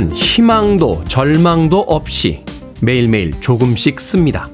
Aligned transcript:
나는 0.00 0.16
희망도 0.16 1.04
절망도 1.08 1.80
없이 1.80 2.42
매일매일 2.80 3.38
조금씩 3.38 4.00
씁니다. 4.00 4.48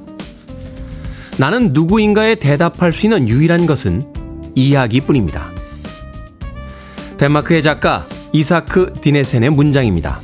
나는 1.39 1.73
누구인가에 1.73 2.35
대답할 2.35 2.93
수 2.93 3.07
있는 3.07 3.29
유일한 3.29 3.65
것은 3.67 4.13
이야기뿐입니다. 4.57 5.53
덴마크의 7.17 7.63
작가 7.63 8.05
이사크 8.33 8.95
디네센의 9.01 9.51
문장입니다. 9.51 10.19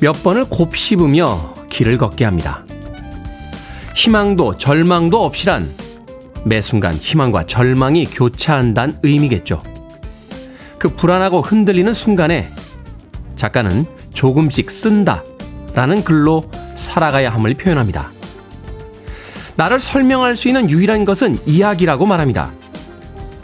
몇 0.00 0.24
번을 0.24 0.46
곱씹으며 0.46 1.54
길을 1.68 1.96
걷게 1.96 2.24
합니다. 2.24 2.64
희망도 3.94 4.58
절망도 4.58 5.22
없이란 5.22 5.70
매 6.44 6.60
순간 6.60 6.94
희망과 6.94 7.46
절망이 7.46 8.06
교차한다는 8.06 8.98
의미겠죠. 9.04 9.62
그 10.80 10.88
불안하고 10.88 11.42
흔들리는 11.42 11.94
순간에 11.94 12.48
작가는 13.36 13.99
조금씩 14.12 14.70
쓴다 14.70 15.22
라는 15.74 16.02
글로 16.02 16.44
살아가야 16.74 17.30
함을 17.32 17.54
표현합니다. 17.54 18.10
나를 19.56 19.80
설명할 19.80 20.36
수 20.36 20.48
있는 20.48 20.70
유일한 20.70 21.04
것은 21.04 21.38
이야기라고 21.46 22.06
말합니다. 22.06 22.52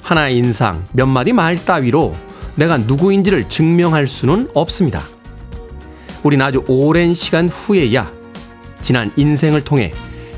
하나의 0.02 0.36
인상, 0.36 0.86
몇 0.92 1.06
마디 1.06 1.32
말 1.32 1.62
따위로 1.64 2.14
내가 2.54 2.78
누구인지를 2.78 3.48
증명할 3.48 4.06
수는 4.06 4.48
없습니다. 4.54 5.02
우린 6.22 6.40
아주 6.42 6.64
오랜 6.68 7.14
시간 7.14 7.48
후에야 7.48 8.10
지난 8.80 9.12
인생을 9.16 9.62
통해 9.62 9.92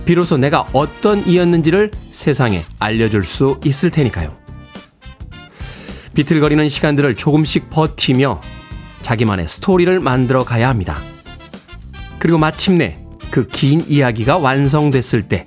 비로소 0.05 0.37
내가 0.37 0.67
어떤 0.73 1.25
이였는지를 1.27 1.91
세상에 2.11 2.65
알려줄 2.79 3.25
수 3.25 3.61
있을 3.65 3.91
테니까요. 3.91 4.35
비틀거리는 6.15 6.69
시간들을 6.69 7.15
조금씩 7.15 7.71
버티며 7.71 8.41
자기만의 9.03 9.49
스토리를 9.49 10.01
만들어 10.01 10.45
가야 10.45 10.69
합니다. 10.69 10.99
그리고 12.19 12.39
마침내 12.39 12.99
그 13.31 13.47
긴 13.49 13.85
이야기가 13.87 14.39
완성됐을 14.39 15.29
때 15.29 15.47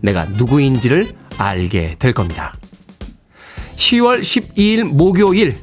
내가 0.00 0.26
누구인지를 0.26 1.12
알게 1.38 1.96
될 1.98 2.12
겁니다. 2.12 2.54
10월 3.76 4.20
12일 4.20 4.84
목요일 4.84 5.56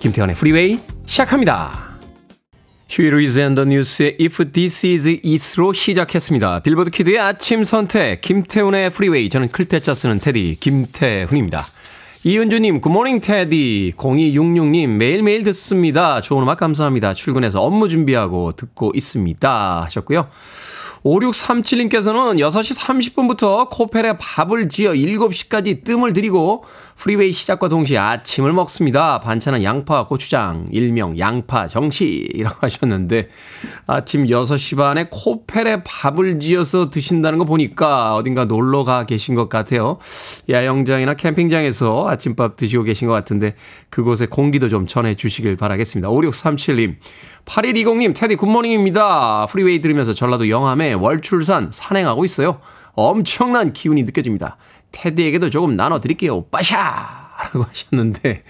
김태훈의 0.00 0.34
프리웨이 0.36 0.78
시작합니다. 1.06 1.86
Huey 2.88 3.10
Lewis 3.10 3.38
and 3.38 3.52
the 3.52 3.66
News의 3.66 4.16
If 4.20 4.50
This 4.52 4.86
Is 4.86 5.20
It로 5.22 5.72
시작했습니다. 5.74 6.60
빌보드 6.60 6.90
키드의 6.90 7.18
아침 7.18 7.62
선택 7.62 8.22
김태훈의 8.22 8.90
프리웨이 8.90 9.28
저는 9.28 9.48
클 9.48 9.68
태 9.68 9.82
자 9.82 9.92
쓰는 9.92 10.18
테디 10.20 10.56
김태훈입니다. 10.58 11.66
이은주님, 12.24 12.80
good 12.80 12.94
morning 12.94 13.20
테디. 13.20 13.94
0266님, 13.96 14.88
매일매일 14.96 15.44
듣습니다. 15.44 16.20
좋은 16.20 16.42
음악 16.42 16.58
감사합니다. 16.58 17.14
출근해서 17.14 17.62
업무 17.62 17.88
준비하고 17.88 18.52
듣고 18.52 18.90
있습니다. 18.92 19.82
하셨고요. 19.84 20.26
5637님께서는 21.04 22.38
6시 22.38 22.78
30분부터 22.78 23.68
코펠에 23.70 24.18
밥을 24.18 24.68
지어 24.68 24.92
7시까지 24.92 25.84
뜸을 25.84 26.12
들이고 26.12 26.64
프리웨이 26.96 27.32
시작과 27.32 27.68
동시에 27.68 27.96
아침을 27.96 28.52
먹습니다. 28.52 29.20
반찬은 29.20 29.62
양파, 29.62 30.06
고추장, 30.06 30.66
일명 30.72 31.16
양파 31.18 31.68
정식이라고 31.68 32.56
하셨는데 32.60 33.28
아침 33.86 34.26
6시 34.26 34.76
반에 34.76 35.06
코펠에 35.10 35.84
밥을 35.84 36.40
지어서 36.40 36.90
드신다는 36.90 37.38
거 37.38 37.44
보니까 37.44 38.16
어딘가 38.16 38.44
놀러 38.46 38.82
가 38.82 39.06
계신 39.06 39.36
것 39.36 39.48
같아요. 39.48 39.98
야영장이나 40.48 41.14
캠핑장에서 41.14 42.08
아침밥 42.08 42.56
드시고 42.56 42.82
계신 42.82 43.06
것 43.06 43.14
같은데 43.14 43.54
그곳의 43.90 44.26
공기도 44.28 44.68
좀 44.68 44.86
전해 44.86 45.14
주시길 45.14 45.56
바라겠습니다. 45.56 46.08
5637님. 46.08 46.96
8120님, 47.48 48.14
테디 48.14 48.36
good 48.36 48.60
morning입니다. 48.60 49.46
프리웨이 49.46 49.80
들으면서 49.80 50.12
전라도 50.12 50.48
영암에 50.50 50.92
월출산 50.92 51.70
산행하고 51.72 52.24
있어요. 52.26 52.60
엄청난 52.92 53.72
기운이 53.72 54.02
느껴집니다. 54.02 54.58
테디에게도 54.92 55.48
조금 55.50 55.74
나눠드릴게요. 55.74 56.44
빠샤! 56.46 56.76
라고 57.40 57.62
하셨는데, 57.62 58.42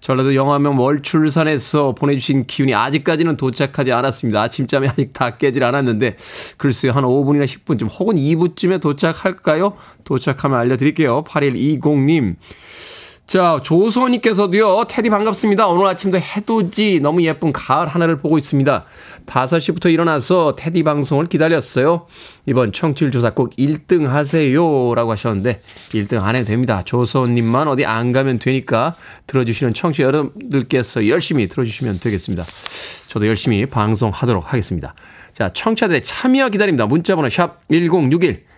전라도 0.00 0.34
영암면 0.34 0.78
월출산에서 0.78 1.96
보내주신 1.96 2.46
기운이 2.46 2.74
아직까지는 2.74 3.36
도착하지 3.36 3.92
않았습니다. 3.92 4.40
아침잠이 4.40 4.88
아직 4.88 5.12
다 5.12 5.36
깨질 5.36 5.64
않았는데, 5.64 6.16
글쎄요, 6.56 6.92
한 6.92 7.04
5분이나 7.04 7.44
10분쯤, 7.44 7.90
혹은 7.98 8.14
2부쯤에 8.16 8.80
도착할까요? 8.80 9.76
도착하면 10.04 10.58
알려드릴게요. 10.58 11.24
8120님. 11.24 12.36
자, 13.26 13.58
조소님께서도요, 13.64 14.84
테디 14.88 15.10
반갑습니다. 15.10 15.66
오늘 15.66 15.88
아침도 15.88 16.16
해돋이 16.16 17.00
너무 17.00 17.24
예쁜 17.24 17.52
가을 17.52 17.88
하늘을 17.88 18.20
보고 18.20 18.38
있습니다. 18.38 18.84
5시부터 19.26 19.92
일어나서 19.92 20.54
테디 20.54 20.84
방송을 20.84 21.26
기다렸어요. 21.26 22.06
이번 22.46 22.72
청취율 22.72 23.10
조사 23.10 23.30
꼭 23.30 23.52
1등 23.56 24.04
하세요. 24.04 24.94
라고 24.94 25.10
하셨는데, 25.10 25.60
1등 25.90 26.22
안 26.22 26.36
해도 26.36 26.46
됩니다. 26.46 26.82
조소님만 26.84 27.66
어디 27.66 27.84
안 27.84 28.12
가면 28.12 28.38
되니까 28.38 28.94
들어주시는 29.26 29.74
청취 29.74 30.02
여러분들께서 30.02 31.08
열심히 31.08 31.48
들어주시면 31.48 31.98
되겠습니다. 31.98 32.44
저도 33.08 33.26
열심히 33.26 33.66
방송하도록 33.66 34.52
하겠습니다. 34.52 34.94
자, 35.32 35.52
청취자들의 35.52 36.04
참여 36.04 36.50
기다립니다. 36.50 36.86
문자번호 36.86 37.28
샵 37.28 37.58
1061. 37.70 38.44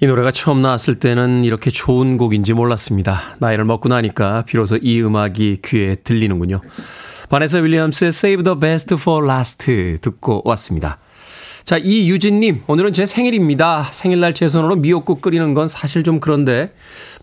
이 0.00 0.06
노래가 0.06 0.30
처음 0.30 0.62
나왔을 0.62 0.98
때는 0.98 1.44
이렇게 1.44 1.70
좋은 1.70 2.16
곡인지 2.18 2.52
몰랐습니다. 2.52 3.36
나이를 3.38 3.64
먹고 3.64 3.88
나니까 3.88 4.42
비로소 4.46 4.76
이 4.76 5.00
음악이 5.02 5.58
귀에 5.64 5.96
들리는군요. 5.96 6.60
바네사 7.28 7.58
윌리엄스의 7.58 8.08
Save 8.08 8.42
the 8.44 8.58
Best 8.58 8.94
for 8.94 9.24
Last 9.24 9.98
듣고 10.00 10.42
왔습니다. 10.44 10.98
자, 11.64 11.76
이유진님, 11.76 12.62
오늘은 12.66 12.92
제 12.92 13.06
생일입니다. 13.06 13.88
생일날 13.92 14.34
제 14.34 14.48
손으로 14.48 14.76
미역국 14.76 15.20
끓이는 15.20 15.52
건 15.54 15.68
사실 15.68 16.02
좀 16.02 16.20
그런데 16.20 16.72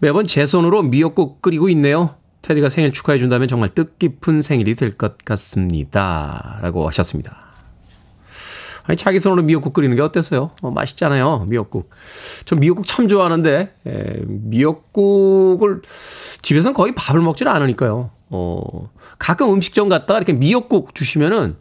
매번 0.01 0.25
제 0.25 0.45
손으로 0.45 0.83
미역국 0.83 1.41
끓이고 1.41 1.68
있네요. 1.69 2.15
테디가 2.41 2.69
생일 2.69 2.94
축하해준다면 2.94 3.47
정말 3.47 3.69
뜻깊은 3.69 4.41
생일이 4.44 4.75
될 4.75 4.91
것 4.91 5.18
같습니다. 5.25 6.59
라고 6.61 6.88
하셨습니다. 6.88 7.44
아니, 8.87 8.97
자기 8.97 9.19
손으로 9.19 9.41
미역국 9.43 9.73
끓이는 9.73 9.95
게 9.95 10.01
어때서요? 10.01 10.51
어, 10.61 10.71
맛있잖아요, 10.71 11.45
미역국. 11.47 11.89
저 12.45 12.55
미역국 12.55 12.85
참 12.85 13.07
좋아하는데, 13.07 13.73
에, 13.87 14.21
미역국을 14.27 15.81
집에서는 16.41 16.73
거의 16.73 16.93
밥을 16.93 17.21
먹지는 17.21 17.51
않으니까요. 17.51 18.11
어, 18.29 18.89
가끔 19.17 19.51
음식점 19.53 19.89
갔다가 19.89 20.17
이렇게 20.17 20.33
미역국 20.33 20.93
주시면은 20.93 21.57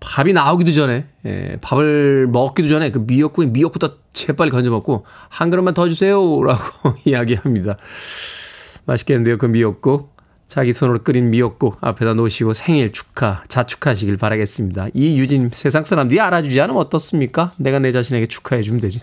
밥이 0.00 0.34
나오기도 0.34 0.72
전에, 0.72 1.06
에, 1.24 1.56
밥을 1.62 2.26
먹기도 2.26 2.68
전에 2.68 2.90
그 2.90 2.98
미역국에 3.06 3.48
미역부터 3.48 3.96
재빨리 4.12 4.50
건져 4.50 4.70
먹고 4.70 5.06
한 5.30 5.48
그릇만 5.50 5.72
더 5.72 5.88
주세요. 5.88 6.42
라고 6.42 6.62
이야기합니다. 7.06 7.78
맛있겠는데요, 8.84 9.38
그 9.38 9.46
미역국. 9.46 10.13
자기 10.46 10.72
손으로 10.72 11.02
끓인 11.02 11.30
미역국 11.30 11.78
앞에다 11.80 12.14
놓으시고 12.14 12.52
생일 12.52 12.92
축하, 12.92 13.42
자축하시길 13.48 14.18
바라겠습니다. 14.18 14.88
이 14.94 15.18
유진 15.18 15.50
세상 15.52 15.84
사람들이 15.84 16.20
알아주지 16.20 16.60
않으면 16.60 16.80
어떻습니까? 16.80 17.52
내가 17.58 17.78
내 17.78 17.92
자신에게 17.92 18.26
축하해주면 18.26 18.80
되지. 18.80 19.00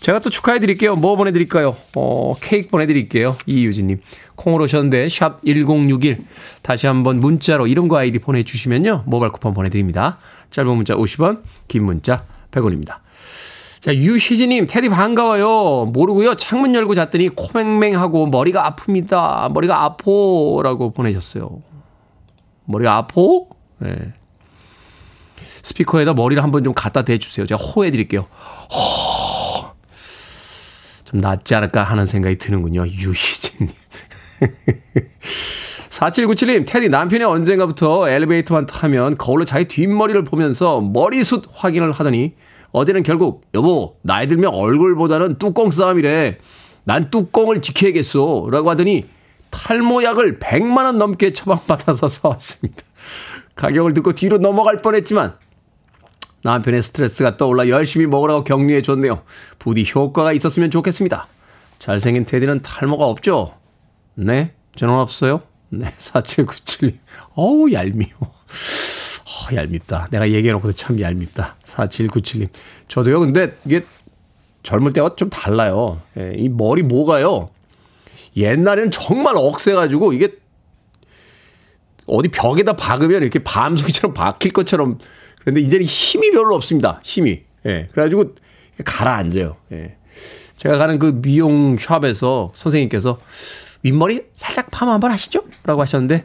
제가 0.00 0.20
또 0.20 0.30
축하해드릴게요. 0.30 0.96
뭐 0.96 1.16
보내드릴까요? 1.16 1.76
어, 1.94 2.34
케이크 2.40 2.68
보내드릴게요. 2.68 3.36
이유진님. 3.46 4.00
콩으로 4.34 4.64
오셨는데, 4.64 5.08
샵 5.08 5.40
1061. 5.44 6.24
다시 6.62 6.86
한번 6.86 7.20
문자로 7.20 7.66
이름과 7.66 7.98
아이디 7.98 8.18
보내주시면요. 8.18 9.04
모바일 9.06 9.30
쿠폰 9.30 9.54
보내드립니다. 9.54 10.18
짧은 10.50 10.74
문자 10.74 10.94
50원, 10.94 11.42
긴 11.68 11.84
문자 11.84 12.24
100원입니다. 12.50 12.98
자, 13.80 13.94
유희진님, 13.94 14.66
테디 14.66 14.88
반가워요. 14.88 15.86
모르고요. 15.92 16.34
창문 16.34 16.74
열고 16.74 16.94
잤더니 16.94 17.28
코맹맹하고 17.30 18.26
머리가 18.26 18.74
아픕니다. 18.74 19.52
머리가 19.52 19.84
아포라고 19.84 20.90
보내셨어요. 20.92 21.62
머리가 22.64 22.96
아포? 22.96 23.48
네. 23.78 23.94
스피커에다 25.36 26.14
머리를 26.14 26.42
한번 26.42 26.64
좀 26.64 26.72
갖다 26.74 27.02
대주세요. 27.02 27.46
제가 27.46 27.62
호해 27.62 27.90
드릴게요. 27.90 28.26
호. 28.72 29.68
좀 31.04 31.20
낫지 31.20 31.54
않을까 31.54 31.84
하는 31.84 32.04
생각이 32.04 32.36
드는군요. 32.36 32.86
유희진님. 32.86 33.72
4797님, 35.88 36.66
테디 36.68 36.88
남편이 36.88 37.24
언젠가부터 37.24 38.08
엘리베이터만 38.10 38.66
타면 38.66 39.16
거울로 39.18 39.44
자기 39.44 39.66
뒷머리를 39.66 40.22
보면서 40.24 40.80
머리숱 40.80 41.44
확인을 41.52 41.92
하더니 41.92 42.34
어제는 42.72 43.02
결국 43.02 43.44
여보 43.54 43.96
나이 44.02 44.26
들면 44.26 44.52
얼굴보다는 44.52 45.38
뚜껑 45.38 45.70
싸움이래. 45.70 46.38
난 46.84 47.10
뚜껑을 47.10 47.62
지켜야겠어. 47.62 48.48
라고 48.50 48.70
하더니 48.70 49.06
탈모약을 49.50 50.38
100만 50.38 50.84
원 50.84 50.98
넘게 50.98 51.32
처방받아서 51.32 52.08
사왔습니다. 52.08 52.82
가격을 53.54 53.94
듣고 53.94 54.12
뒤로 54.12 54.38
넘어갈 54.38 54.82
뻔했지만 54.82 55.34
남편의 56.42 56.82
스트레스가 56.82 57.36
떠올라 57.36 57.68
열심히 57.68 58.06
먹으라고 58.06 58.44
격려해 58.44 58.82
줬네요. 58.82 59.22
부디 59.58 59.84
효과가 59.92 60.32
있었으면 60.32 60.70
좋겠습니다. 60.70 61.26
잘생긴 61.78 62.24
테디는 62.24 62.62
탈모가 62.62 63.04
없죠? 63.06 63.54
네, 64.14 64.52
저는 64.76 64.94
없어요. 64.94 65.42
네, 65.70 65.92
4797. 65.98 66.98
어우, 67.34 67.72
얄미워. 67.72 68.37
어, 69.52 69.56
얄밉다. 69.56 70.08
내가 70.10 70.30
얘기해놓고도 70.30 70.72
참 70.72 71.00
얄밉다. 71.00 71.56
4797님. 71.64 72.48
저도요, 72.88 73.20
근데 73.20 73.56
이게 73.64 73.84
젊을 74.62 74.92
때와 74.92 75.16
좀 75.16 75.30
달라요. 75.30 76.00
예, 76.18 76.34
이 76.36 76.48
머리 76.48 76.82
모가요. 76.82 77.50
옛날에는 78.36 78.90
정말 78.90 79.34
억세가지고 79.36 80.12
이게 80.12 80.34
어디 82.06 82.28
벽에다 82.28 82.74
박으면 82.74 83.22
이렇게 83.22 83.38
밤송이처럼 83.38 84.14
박힐 84.14 84.52
것처럼 84.52 84.98
그런데 85.40 85.60
이제는 85.60 85.86
힘이 85.86 86.30
별로 86.30 86.54
없습니다. 86.54 87.00
힘이. 87.04 87.42
예. 87.66 87.88
그래가지고 87.92 88.34
가라앉아요. 88.84 89.56
예. 89.72 89.96
제가 90.56 90.78
가는 90.78 90.98
그 90.98 91.20
미용 91.20 91.76
샵에서 91.78 92.52
선생님께서 92.54 93.20
윗머리 93.82 94.24
살짝 94.32 94.70
파마 94.70 94.94
한번 94.94 95.12
하시죠? 95.12 95.44
라고 95.64 95.80
하셨는데 95.82 96.24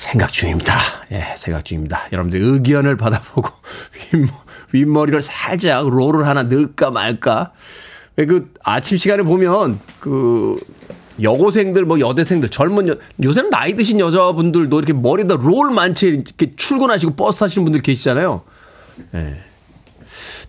생각 0.00 0.32
중입니다. 0.32 0.74
예, 1.12 1.34
생각 1.36 1.62
중입니다. 1.66 2.08
여러분들 2.10 2.40
의견을 2.40 2.96
받아보고 2.96 3.50
윗머 4.72 5.04
리를 5.04 5.20
살짝 5.20 5.86
롤을 5.86 6.26
하나 6.26 6.42
넣을까 6.44 6.90
말까. 6.90 7.52
그 8.16 8.50
아침 8.64 8.96
시간에 8.96 9.22
보면 9.22 9.78
그 10.00 10.58
여고생들 11.20 11.84
뭐 11.84 12.00
여대생들 12.00 12.48
젊은 12.48 12.88
여, 12.88 12.96
요새는 13.22 13.50
나이 13.50 13.76
드신 13.76 14.00
여자분들도 14.00 14.78
이렇게 14.78 14.94
머리에다 14.94 15.36
롤 15.36 15.70
만체 15.70 16.08
이렇게 16.08 16.50
출근하시고 16.50 17.14
버스 17.14 17.40
타시는 17.40 17.66
분들 17.66 17.82
계시잖아요. 17.82 18.40
예. 19.14 19.36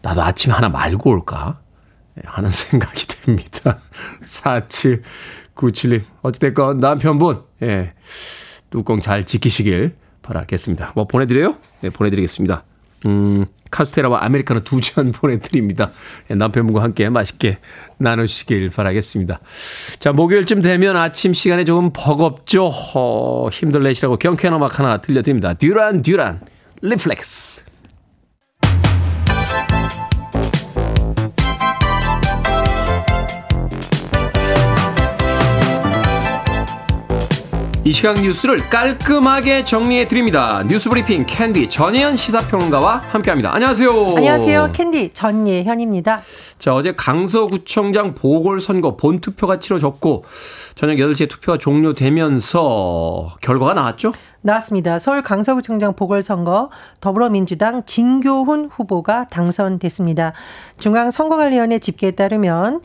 나도 0.01 0.21
아침에 0.21 0.53
하나 0.53 0.69
말고 0.69 1.09
올까? 1.09 1.59
예, 2.17 2.21
하는 2.25 2.49
생각이 2.51 3.05
듭니다. 3.05 3.79
4797님. 4.23 6.03
어찌됐건 6.21 6.79
남편분, 6.79 7.41
예. 7.63 7.93
뚜껑 8.71 9.01
잘 9.01 9.23
지키시길 9.25 9.93
바라겠습니다. 10.23 10.93
뭐 10.95 11.05
보내드려요? 11.05 11.57
네, 11.81 11.89
보내드리겠습니다. 11.91 12.63
음, 13.05 13.45
카스테라와 13.71 14.23
아메리카노 14.25 14.61
두 14.61 14.79
잔 14.81 15.11
보내드립니다. 15.13 15.91
예, 16.29 16.35
남편분과 16.35 16.81
함께 16.83 17.09
맛있게 17.09 17.57
나누시길 17.97 18.69
바라겠습니다. 18.69 19.39
자, 19.99 20.13
목요일쯤 20.13 20.61
되면 20.61 20.95
아침 20.97 21.33
시간에 21.33 21.63
조금 21.65 21.91
버겁죠? 21.93 22.69
어, 22.95 23.49
힘들 23.51 23.83
내시라고 23.83 24.17
경쾌한 24.17 24.55
음악 24.57 24.79
하나 24.79 24.97
들려드립니다. 24.97 25.53
듀란, 25.55 26.01
듀란, 26.01 26.41
Reflex. 26.81 27.63
이 37.83 37.91
시각 37.91 38.13
뉴스를 38.21 38.69
깔끔하게 38.69 39.63
정리해 39.63 40.05
드립니다. 40.05 40.63
뉴스 40.67 40.87
브리핑 40.87 41.25
캔디 41.25 41.67
전예현 41.67 42.15
시사평론가와 42.15 42.97
함께합니다. 42.97 43.55
안녕하세요. 43.55 43.89
안녕하세요. 44.17 44.69
캔디 44.71 45.09
전예현입니다. 45.09 46.21
자 46.59 46.75
어제 46.75 46.91
강서구청장 46.91 48.13
보궐선거 48.13 48.97
본투표가 48.97 49.57
치러졌고 49.57 50.25
저녁 50.75 50.97
8시에 50.97 51.27
투표가 51.27 51.57
종료되면서 51.57 53.37
결과가 53.41 53.73
나왔죠? 53.73 54.13
나왔습니다. 54.41 54.99
서울 54.99 55.23
강서구청장 55.23 55.95
보궐선거 55.95 56.69
더불어민주당 56.99 57.83
진교훈 57.85 58.69
후보가 58.71 59.25
당선됐습니다. 59.27 60.33
중앙선거관리위원회 60.77 61.79
집계에 61.79 62.11
따르면 62.11 62.81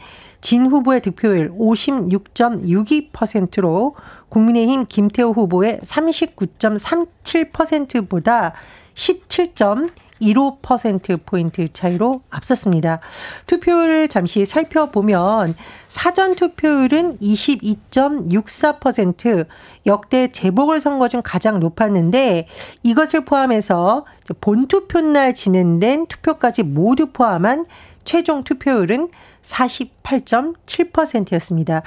진 0.46 0.66
후보의 0.66 1.00
득표율 1.00 1.50
56.62%로 1.58 3.96
국민의힘 4.28 4.86
김태호 4.88 5.32
후보의 5.32 5.80
39.37%보다 5.82 8.52
17.15%포인트 8.94 11.66
차이로 11.72 12.20
앞섰습니다. 12.30 13.00
투표율을 13.48 14.06
잠시 14.06 14.46
살펴보면 14.46 15.56
사전 15.88 16.36
투표율은 16.36 17.18
22.64% 17.18 19.46
역대 19.86 20.28
재보궐선거 20.28 21.08
중 21.08 21.22
가장 21.24 21.58
높았는데 21.58 22.46
이것을 22.84 23.24
포함해서 23.24 24.06
본투표 24.40 25.00
날 25.00 25.34
진행된 25.34 26.06
투표까지 26.06 26.62
모두 26.62 27.06
포함한 27.06 27.66
최종 28.04 28.44
투표율은 28.44 29.08
48.7%였습니다. 29.46 31.82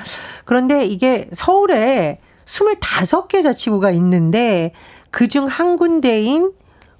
그런데 0.45 0.85
이게 0.85 1.27
서울에 1.31 2.19
25개 2.45 3.43
자치구가 3.43 3.91
있는데 3.91 4.71
그중 5.11 5.45
한 5.45 5.77
군데인 5.77 6.51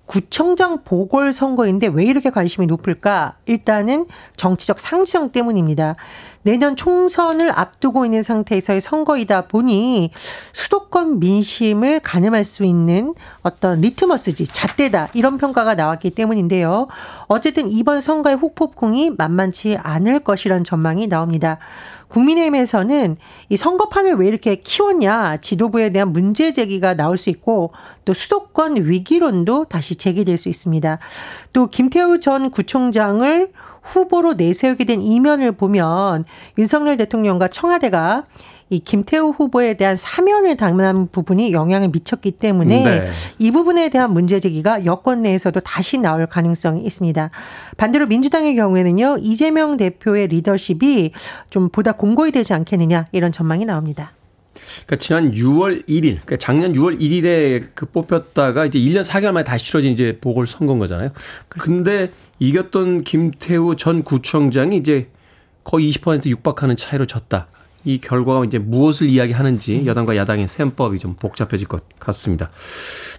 구청장 0.05 0.83
보궐선거인데 0.83 1.87
왜 1.87 2.03
이렇게 2.03 2.29
관심이 2.31 2.65
높을까? 2.65 3.35
일단은 3.45 4.07
정치적 4.35 4.79
상징 4.79 5.31
때문입니다. 5.31 5.95
내년 6.43 6.75
총선을 6.75 7.51
앞두고 7.51 8.05
있는 8.05 8.24
상태에서의 8.24 8.81
선거이다 8.81 9.48
보니 9.48 10.12
수도권 10.53 11.19
민심을 11.19 12.00
가늠할 12.00 12.43
수 12.43 12.63
있는 12.63 13.13
어떤 13.41 13.81
리트머스지, 13.81 14.48
잣대다 14.48 15.10
이런 15.13 15.38
평가가 15.38 15.75
나왔기 15.75 16.12
때문인데요. 16.12 16.88
어쨌든 17.27 17.72
이번 17.72 18.01
선거의 18.01 18.38
후폭풍이 18.38 19.12
만만치 19.12 19.77
않을 19.81 20.19
것이란 20.22 20.63
전망이 20.63 21.08
나옵니다. 21.08 21.58
국민의힘에서는 22.08 23.17
이 23.50 23.58
선거판을 23.58 24.15
왜 24.15 24.27
이렇게 24.27 24.55
키웠냐 24.55 25.38
지도부에 25.38 25.91
대한 25.91 26.12
문제 26.12 26.51
제기가 26.51 26.96
나올 26.96 27.17
수 27.17 27.29
있고 27.29 27.72
또 28.05 28.13
수도권 28.13 28.77
위기론도 28.77 29.65
다시 29.65 29.96
제기될 29.96 30.38
수 30.38 30.50
있습니다. 30.50 30.98
또 31.53 31.67
김태우 31.67 32.19
전 32.19 32.50
구청장을 32.50 33.51
후보로 33.89 34.34
내세우게 34.34 34.86
된 34.86 35.01
이면을 35.01 35.51
보면 35.51 36.25
윤석열 36.58 36.98
대통령과 36.98 37.48
청와대가 37.48 38.25
이 38.69 38.79
김태우 38.79 39.31
후보에 39.31 39.74
대한 39.74 39.96
사면을 39.96 40.55
당면한 40.55 41.08
부분이 41.12 41.51
영향을 41.53 41.89
미쳤기 41.89 42.31
때문에 42.31 42.84
네. 42.84 43.12
이 43.39 43.51
부분에 43.51 43.89
대한 43.89 44.13
문제 44.13 44.39
제기가 44.39 44.86
여권 44.86 45.22
내에서도 45.22 45.60
다시 45.62 45.98
나올 45.98 46.27
가능성이 46.27 46.84
있습니다. 46.84 47.31
반대로 47.77 48.05
민주당의 48.05 48.55
경우에는요 48.55 49.17
이재명 49.22 49.75
대표의 49.77 50.27
리더십이 50.27 51.12
좀 51.50 51.69
보다 51.69 51.93
공고히 51.93 52.31
되지 52.31 52.53
않겠느냐 52.53 53.08
이런 53.12 53.31
전망이 53.31 53.65
나옵니다. 53.65 54.13
그러니까 54.86 54.96
지난 54.98 55.31
6월 55.31 55.88
1일, 55.88 56.01
그러니까 56.01 56.38
작년 56.38 56.74
6월 56.74 57.00
1일에 57.00 57.69
그 57.74 57.86
뽑혔다가 57.88 58.65
이제 58.65 58.77
1년 58.77 59.03
4개월 59.03 59.31
만에 59.31 59.43
다시 59.43 59.65
치러진 59.65 59.91
이제 59.93 60.17
보궐 60.19 60.46
선거인 60.46 60.79
거잖아요. 60.79 61.12
근데 61.48 62.12
이겼던 62.39 63.03
김태우 63.03 63.75
전 63.75 64.03
구청장이 64.03 64.77
이제 64.77 65.10
거의 65.63 65.91
20% 65.91 66.25
육박하는 66.25 66.77
차이로 66.77 67.05
졌다. 67.05 67.48
이 67.86 68.00
결과가 68.00 68.43
이제 68.43 68.60
무엇을 68.60 69.08
이야기하는지 69.08 69.86
여당과 69.86 70.17
야당의 70.17 70.48
셈법이 70.48 71.00
좀 71.00 71.15
복잡해질 71.15 71.67
것 71.67 71.84
같습니다. 72.00 72.50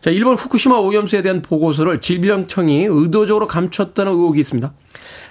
자, 0.01 0.11
일본 0.11 0.35
후쿠시마 0.35 0.77
오염수에 0.77 1.23
대한 1.23 1.41
보고서를 1.41 2.01
질병청이 2.01 2.85
의도적으로 2.85 3.47
감췄다는 3.47 4.13
의혹이 4.13 4.41
있습니다. 4.41 4.73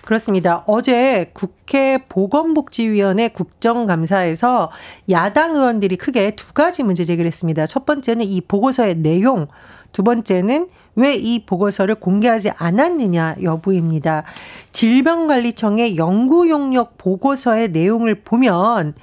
그렇습니다. 0.03 0.63
어제 0.65 1.29
국회 1.34 2.00
보건복지위원회 2.10 3.27
국정감사에서 3.29 4.72
야당 5.12 5.55
의원들이 5.55 5.98
크게 5.98 6.36
두 6.36 6.53
가지 6.53 6.81
문제 6.81 7.05
제기를 7.05 7.27
했습니다. 7.27 7.67
첫 7.67 7.86
번째는 7.86 8.25
이 8.25 8.41
보고서의 8.41 8.96
내용, 8.96 9.48
두 9.91 10.03
번째는 10.03 10.69
왜 10.96 11.15
이 11.15 11.46
보고서를 11.46 11.96
공개하지 11.96 12.51
않았느냐 12.58 13.38
여부입니다. 13.43 14.24
질병관리청의 14.72 15.98
연구 15.98 16.50
용역 16.50 16.98
보고서의 16.98 17.69
내용을 17.69 18.24
보면 18.24 18.96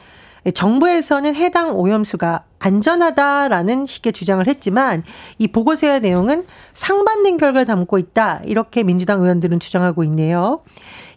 정부에서는 0.53 1.35
해당 1.35 1.77
오염수가 1.77 2.45
안전하다라는 2.59 3.87
식의 3.87 4.13
주장을 4.13 4.47
했지만 4.47 5.03
이 5.39 5.49
보고서의 5.49 6.01
내용은 6.01 6.47
상반된 6.73 7.37
결과를 7.37 7.67
담고 7.67 7.99
있다. 7.99 8.41
이렇게 8.45 8.83
민주당 8.83 9.21
의원들은 9.21 9.61
주장하고 9.61 10.05
있네요. 10.05 10.63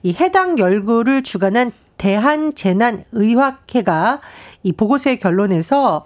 이 0.03 0.13
해당 0.13 0.59
연구를 0.59 1.23
주관한 1.23 1.71
대한재난의학회가 1.97 4.21
이 4.63 4.73
보고서의 4.73 5.19
결론에서 5.19 6.05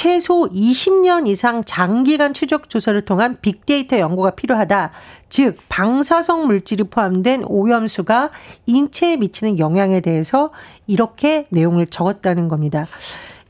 최소 0.00 0.48
20년 0.48 1.26
이상 1.26 1.62
장기간 1.62 2.32
추적 2.32 2.70
조사를 2.70 2.98
통한 3.02 3.36
빅데이터 3.42 3.98
연구가 3.98 4.30
필요하다. 4.30 4.92
즉, 5.28 5.58
방사성 5.68 6.46
물질이 6.46 6.84
포함된 6.84 7.44
오염수가 7.46 8.30
인체에 8.64 9.18
미치는 9.18 9.58
영향에 9.58 10.00
대해서 10.00 10.52
이렇게 10.86 11.46
내용을 11.50 11.84
적었다는 11.84 12.48
겁니다. 12.48 12.86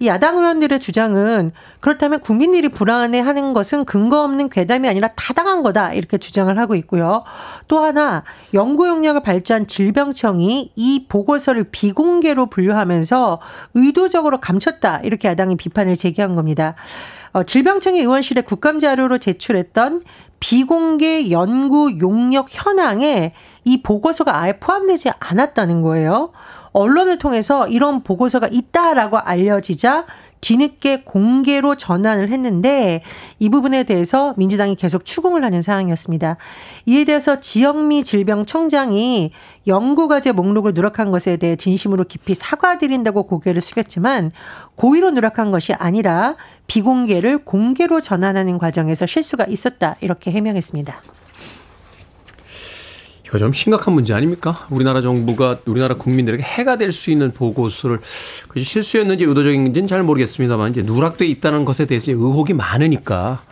이 0.01 0.07
야당 0.07 0.39
의원들의 0.39 0.81
주장은 0.81 1.53
그렇다면 1.81 2.21
국민들이 2.21 2.71
불안해하는 2.71 3.53
것은 3.53 3.85
근거 3.85 4.25
없는 4.25 4.49
괴담이 4.49 4.89
아니라 4.89 5.09
타당한 5.09 5.63
거다 5.63 5.93
이렇게 5.93 6.17
주장을 6.17 6.59
하고 6.59 6.75
있고요. 6.77 7.23
또 7.69 7.81
하나 7.81 8.25
연구 8.55 8.89
용역을 8.89 9.23
발주한 9.23 9.67
질병청이 9.67 10.73
이 10.75 11.07
보고서를 11.07 11.65
비공개로 11.65 12.47
분류하면서 12.47 13.41
의도적으로 13.75 14.41
감췄다 14.41 15.01
이렇게 15.01 15.29
야당이 15.29 15.57
비판을 15.57 15.97
제기한 15.97 16.35
겁니다. 16.35 16.77
어, 17.33 17.43
질병청이 17.43 18.01
의원실에 18.01 18.41
국감 18.41 18.81
자료로 18.81 19.19
제출했던 19.19 20.03
비공개 20.41 21.31
연구 21.31 21.99
용역 22.01 22.47
현황에 22.49 23.35
이 23.65 23.83
보고서가 23.83 24.41
아예 24.41 24.55
포함되지 24.55 25.11
않았다는 25.21 25.83
거예요. 25.83 26.33
언론을 26.73 27.19
통해서 27.19 27.67
이런 27.69 28.03
보고서가 28.03 28.49
있다라고 28.49 29.19
알려지자 29.19 30.07
뒤늦게 30.41 31.03
공개로 31.05 31.75
전환을 31.75 32.31
했는데 32.31 33.03
이 33.39 33.49
부분에 33.51 33.85
대해서 33.85 34.35
민주당이 34.37 34.75
계속 34.75 35.05
추궁을 35.05 35.45
하는 35.45 35.63
상황이었습니다. 35.63 36.37
이에 36.87 37.05
대해서 37.05 37.41
지영미 37.41 38.05
질병청장이 38.05 39.33
연구과제 39.67 40.33
목록을 40.33 40.73
누락한 40.75 41.11
것에 41.11 41.37
대해 41.37 41.57
진심으로 41.57 42.05
깊이 42.05 42.35
사과드린다고 42.35 43.25
고개를 43.25 43.61
숙였지만 43.61 44.33
고의로 44.77 45.11
누락한 45.11 45.51
것이 45.51 45.75
아니라 45.75 46.37
비공개를 46.67 47.45
공개로 47.45 48.01
전환하는 48.01 48.59
과정에서 48.59 49.07
실수가 49.07 49.45
있었다 49.47 49.97
이렇게 50.01 50.31
해명했습니다. 50.31 51.20
이거 53.31 53.39
좀 53.39 53.53
심각한 53.53 53.95
문제 53.95 54.13
아닙니까? 54.13 54.67
우리나라 54.71 55.01
정부가 55.01 55.59
우리나라 55.65 55.95
국민들에게 55.95 56.43
해가 56.43 56.77
될 56.77 56.91
수 56.91 57.13
있는 57.13 57.31
보고서를 57.31 58.01
그것이 58.49 58.65
실수였는지 58.65 59.25
의도적인지는 59.25 59.87
잘 59.87 60.03
모르겠습니다만 60.03 60.73
이제 60.73 60.83
누락돼 60.83 61.25
있다는 61.27 61.65
것에 61.65 61.87
대해서 61.87 62.11
의혹이 62.11 62.53
많으니까 62.55 63.43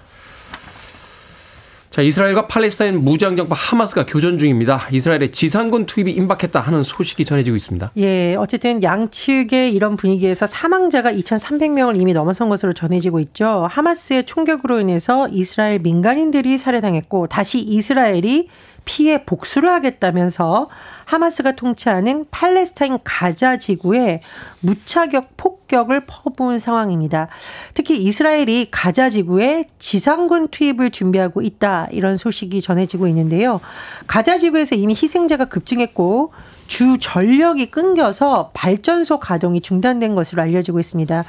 자, 1.91 2.03
이스라엘과 2.03 2.49
팔레스타인 2.49 3.03
무장정파 3.03 3.55
하마스가 3.55 4.05
교전 4.07 4.39
중입니다. 4.39 4.89
이스라엘의 4.93 5.33
지상군 5.33 5.87
투입이 5.87 6.13
임박했다 6.13 6.61
하는 6.61 6.83
소식이 6.83 7.25
전해지고 7.25 7.57
있습니다. 7.57 7.93
예, 7.97 8.35
어쨌든 8.37 8.83
양측의 8.83 9.73
이런 9.73 9.97
분위기에서 9.97 10.47
사망자가 10.47 11.13
2,300명을 11.13 12.01
이미 12.01 12.13
넘어선 12.13 12.49
것으로 12.51 12.73
전해지고 12.73 13.21
있죠. 13.21 13.67
하마스의 13.71 14.27
총격으로 14.27 14.81
인해서 14.81 15.29
이스라엘 15.29 15.79
민간인들이 15.79 16.59
살해당했고 16.59 17.29
다시 17.29 17.61
이스라엘이 17.61 18.49
피해 18.89 19.23
복수를 19.23 19.69
하겠다면서 19.69 20.71
하마스가 21.05 21.53
통치하는 21.53 22.25
팔레스타인 22.31 22.99
가자 23.05 23.59
지구에 23.59 24.23
무차격 24.61 25.37
폭격을 25.37 26.05
퍼부은 26.07 26.59
상황입니다. 26.59 27.29
특히 27.75 27.99
이스라엘이 27.99 28.69
가자 28.71 29.11
지구에 29.11 29.67
지상군 29.79 30.49
투입을 30.49 30.91
준비하고 30.91 31.43
있다 31.43 31.89
이런 31.91 32.17
소식이 32.17 32.63
전해지고 32.63 33.07
있는데요. 33.09 33.61
가자 34.07 34.39
지구에서 34.39 34.75
이미 34.75 34.95
희생자가 34.95 35.45
급증했고 35.45 36.33
주 36.67 36.97
전력이 36.99 37.71
끊겨서 37.71 38.53
발전소 38.55 39.19
가동이 39.19 39.61
중단된 39.61 40.15
것으로 40.15 40.41
알려지고 40.41 40.81
있습니다. 40.81 41.25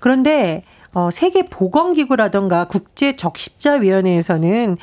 그런데 0.00 0.64
어, 0.94 1.10
세계 1.10 1.42
보건기구라던가 1.42 2.66
국제 2.68 3.16
적십자위원회에서는 3.16 4.78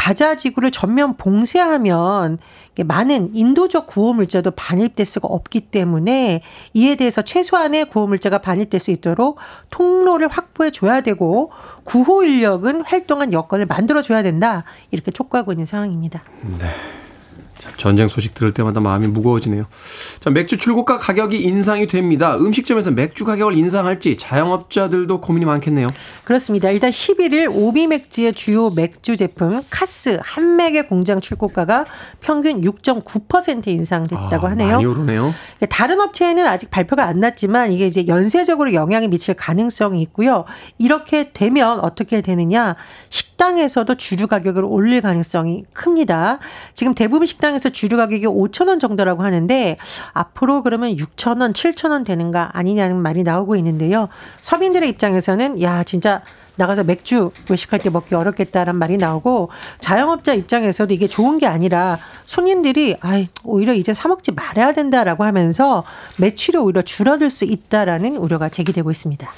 가자 0.00 0.34
지구를 0.34 0.70
전면 0.70 1.18
봉쇄하면 1.18 2.38
많은 2.86 3.36
인도적 3.36 3.86
구호 3.86 4.14
물자도 4.14 4.52
반입될 4.52 5.04
수가 5.04 5.28
없기 5.28 5.60
때문에 5.60 6.40
이에 6.72 6.96
대해서 6.96 7.20
최소한의 7.20 7.84
구호 7.90 8.06
물자가 8.06 8.38
반입될 8.38 8.80
수 8.80 8.92
있도록 8.92 9.36
통로를 9.68 10.28
확보해 10.28 10.70
줘야 10.70 11.02
되고 11.02 11.52
구호 11.84 12.24
인력은 12.24 12.80
활동한 12.80 13.34
여건을 13.34 13.66
만들어 13.66 14.00
줘야 14.00 14.22
된다. 14.22 14.64
이렇게 14.90 15.10
촉구하고 15.10 15.52
있는 15.52 15.66
상황입니다. 15.66 16.22
네. 16.58 16.99
전쟁 17.76 18.08
소식 18.08 18.34
들을 18.34 18.52
때마다 18.52 18.80
마음이 18.80 19.06
무거워지네요. 19.08 19.66
자, 20.20 20.30
맥주 20.30 20.56
출고가 20.56 20.98
가격이 20.98 21.40
인상이 21.40 21.86
됩니다. 21.86 22.36
음식점에서 22.36 22.90
맥주 22.90 23.24
가격을 23.24 23.54
인상할지 23.54 24.16
자영업자들도 24.16 25.20
고민이 25.20 25.46
많겠네요. 25.46 25.88
그렇습니다. 26.24 26.70
일단 26.70 26.90
11일 26.90 27.50
오비 27.52 27.86
맥주의 27.86 28.32
주요 28.32 28.70
맥주 28.70 29.16
제품 29.16 29.62
카스 29.70 30.18
한맥의 30.22 30.88
공장 30.88 31.20
출고가가 31.20 31.86
평균 32.20 32.60
6.9% 32.62 33.68
인상됐다고 33.68 34.46
아, 34.46 34.50
하네요. 34.50 34.72
많이 34.72 34.86
오르네요. 34.86 35.32
다른 35.68 36.00
업체에는 36.00 36.46
아직 36.46 36.70
발표가 36.70 37.04
안 37.04 37.20
났지만 37.20 37.72
이게 37.72 37.86
이제 37.86 38.06
연쇄적으로 38.06 38.72
영향이 38.72 39.08
미칠 39.08 39.34
가능성이 39.34 40.02
있고요. 40.02 40.44
이렇게 40.78 41.32
되면 41.32 41.80
어떻게 41.80 42.20
되느냐? 42.20 42.76
식당에서도 43.08 43.94
주류 43.94 44.26
가격을 44.26 44.64
올릴 44.64 45.00
가능성이 45.00 45.64
큽니다. 45.72 46.38
지금 46.74 46.94
대부분 46.94 47.26
식당에서 47.26 47.70
주류 47.70 47.96
가격이 47.96 48.26
5천 48.26 48.68
원 48.68 48.78
정도라고 48.78 49.22
하는데 49.22 49.78
앞으로 50.12 50.62
그러면 50.62 50.94
6천 50.94 51.40
원, 51.40 51.54
7천 51.54 51.90
원 51.90 52.04
되는 52.04 52.36
거 52.36 52.50
아니냐는 52.52 52.96
말이 52.96 53.22
나오고 53.22 53.56
있는데요. 53.56 54.08
서민들의 54.42 54.90
입장에서는 54.90 55.62
야 55.62 55.82
진짜 55.84 56.20
나가서 56.56 56.84
맥주 56.84 57.30
외식할 57.48 57.78
때 57.78 57.88
먹기 57.88 58.14
어렵겠다란 58.14 58.76
말이 58.76 58.98
나오고 58.98 59.48
자영업자 59.78 60.34
입장에서도 60.34 60.92
이게 60.92 61.08
좋은 61.08 61.38
게 61.38 61.46
아니라 61.46 61.98
손님들이 62.26 62.96
아이 63.00 63.28
오히려 63.44 63.72
이제 63.72 63.94
사 63.94 64.08
먹지 64.08 64.32
말아야 64.32 64.72
된다라고 64.72 65.24
하면서 65.24 65.84
매출이 66.18 66.58
오히려 66.58 66.82
줄어들 66.82 67.30
수 67.30 67.46
있다라는 67.46 68.16
우려가 68.16 68.50
제기되고 68.50 68.90
있습니다. 68.90 69.30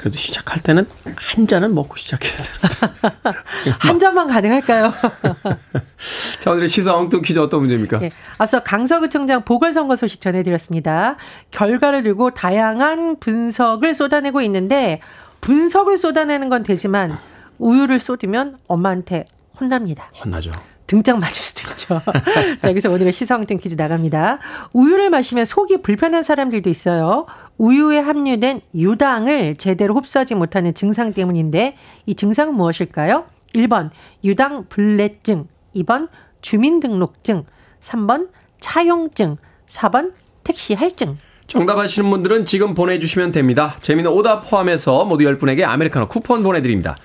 그래도 0.00 0.16
시작할 0.16 0.62
때는 0.62 0.86
한 1.14 1.46
잔은 1.46 1.74
먹고 1.74 1.96
시작해야 1.96 2.32
된다. 2.32 3.34
한 3.80 3.98
잔만 3.98 4.28
가능할까요? 4.28 4.94
자, 6.40 6.50
오늘의 6.52 6.70
시사 6.70 6.96
엉뚱 6.96 7.20
퀴즈 7.20 7.38
어떤 7.38 7.60
문제입니까? 7.60 7.98
네, 7.98 8.10
앞서 8.38 8.62
강서구청장 8.62 9.44
보궐선거 9.44 9.96
소식 9.96 10.22
전해드렸습니다. 10.22 11.16
결과를 11.50 12.02
들고 12.02 12.30
다양한 12.30 13.20
분석을 13.20 13.92
쏟아내고 13.92 14.40
있는데 14.40 15.02
분석을 15.42 15.98
쏟아내는 15.98 16.48
건 16.48 16.62
되지만 16.62 17.18
우유를 17.58 17.98
쏟으면 17.98 18.56
엄마한테 18.68 19.26
혼납니다. 19.60 20.10
혼나죠. 20.24 20.50
등짝 20.90 21.20
맞을 21.20 21.40
수도 21.40 21.70
있죠. 21.70 22.02
자, 22.60 22.68
여기서 22.68 22.90
오늘의 22.90 23.12
시사엉뚱 23.12 23.58
퀴즈 23.58 23.76
나갑니다. 23.76 24.40
우유를 24.72 25.10
마시면 25.10 25.44
속이 25.44 25.82
불편한 25.82 26.24
사람들도 26.24 26.68
있어요. 26.68 27.26
우유에 27.58 28.00
함유된 28.00 28.60
유당을 28.74 29.54
제대로 29.54 29.94
흡수하지 29.94 30.34
못하는 30.34 30.74
증상 30.74 31.12
때문인데 31.12 31.76
이 32.06 32.14
증상은 32.16 32.54
무엇일까요? 32.56 33.26
1번 33.54 33.90
유당 34.24 34.66
불내증, 34.68 35.46
2번 35.76 36.08
주민등록증, 36.42 37.44
3번 37.80 38.28
차용증, 38.58 39.36
4번 39.66 40.12
택시 40.42 40.74
할증. 40.74 41.16
정답 41.50 41.78
아시는 41.78 42.08
분들은 42.10 42.44
지금 42.44 42.74
보내주시면 42.74 43.32
됩니다. 43.32 43.74
재미는 43.80 44.12
오답 44.12 44.48
포함해서 44.48 45.04
모두 45.04 45.24
10분에게 45.24 45.64
아메리카노 45.64 46.06
쿠폰 46.06 46.44
보내드립니다. 46.44 46.96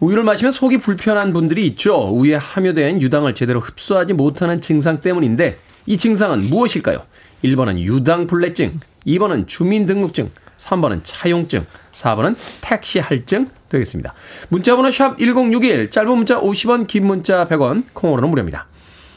우유를 0.00 0.22
마시면 0.22 0.52
속이 0.52 0.76
불편한 0.78 1.32
분들이 1.32 1.66
있죠. 1.68 2.10
우유에 2.14 2.34
함유된 2.34 3.00
유당을 3.00 3.34
제대로 3.34 3.58
흡수하지 3.58 4.12
못하는 4.12 4.60
증상 4.60 5.00
때문인데 5.00 5.56
이 5.86 5.96
증상은 5.96 6.50
무엇일까요? 6.50 7.04
1번은 7.42 7.78
유당불내증, 7.78 8.80
2번은 9.06 9.48
주민등록증, 9.48 10.30
3번은 10.58 11.00
차용증, 11.02 11.64
4번은 11.92 12.36
택시 12.60 12.98
할증 12.98 13.48
되겠습니다. 13.70 14.12
문자번호 14.50 14.90
샵 14.90 15.16
1061, 15.16 15.90
짧은 15.90 16.14
문자 16.14 16.38
50원, 16.38 16.86
긴 16.86 17.06
문자 17.06 17.46
100원, 17.46 17.84
콩으로는 17.94 18.28
무료입니다. 18.28 18.66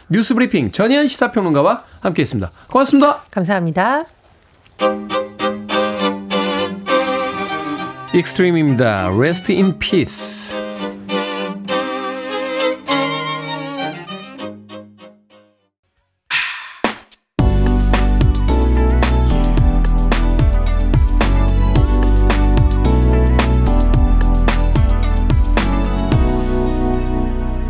뉴스브리핑 0.07 0.71
전희연 0.71 1.07
시사평론가와 1.07 1.83
함께했습니다. 2.00 2.51
고맙습니다. 2.69 3.24
감사합니다. 3.29 4.19
익스트림입니다. 8.13 9.09
Rest 9.15 9.51
in 9.53 9.77
Peace. 9.79 10.53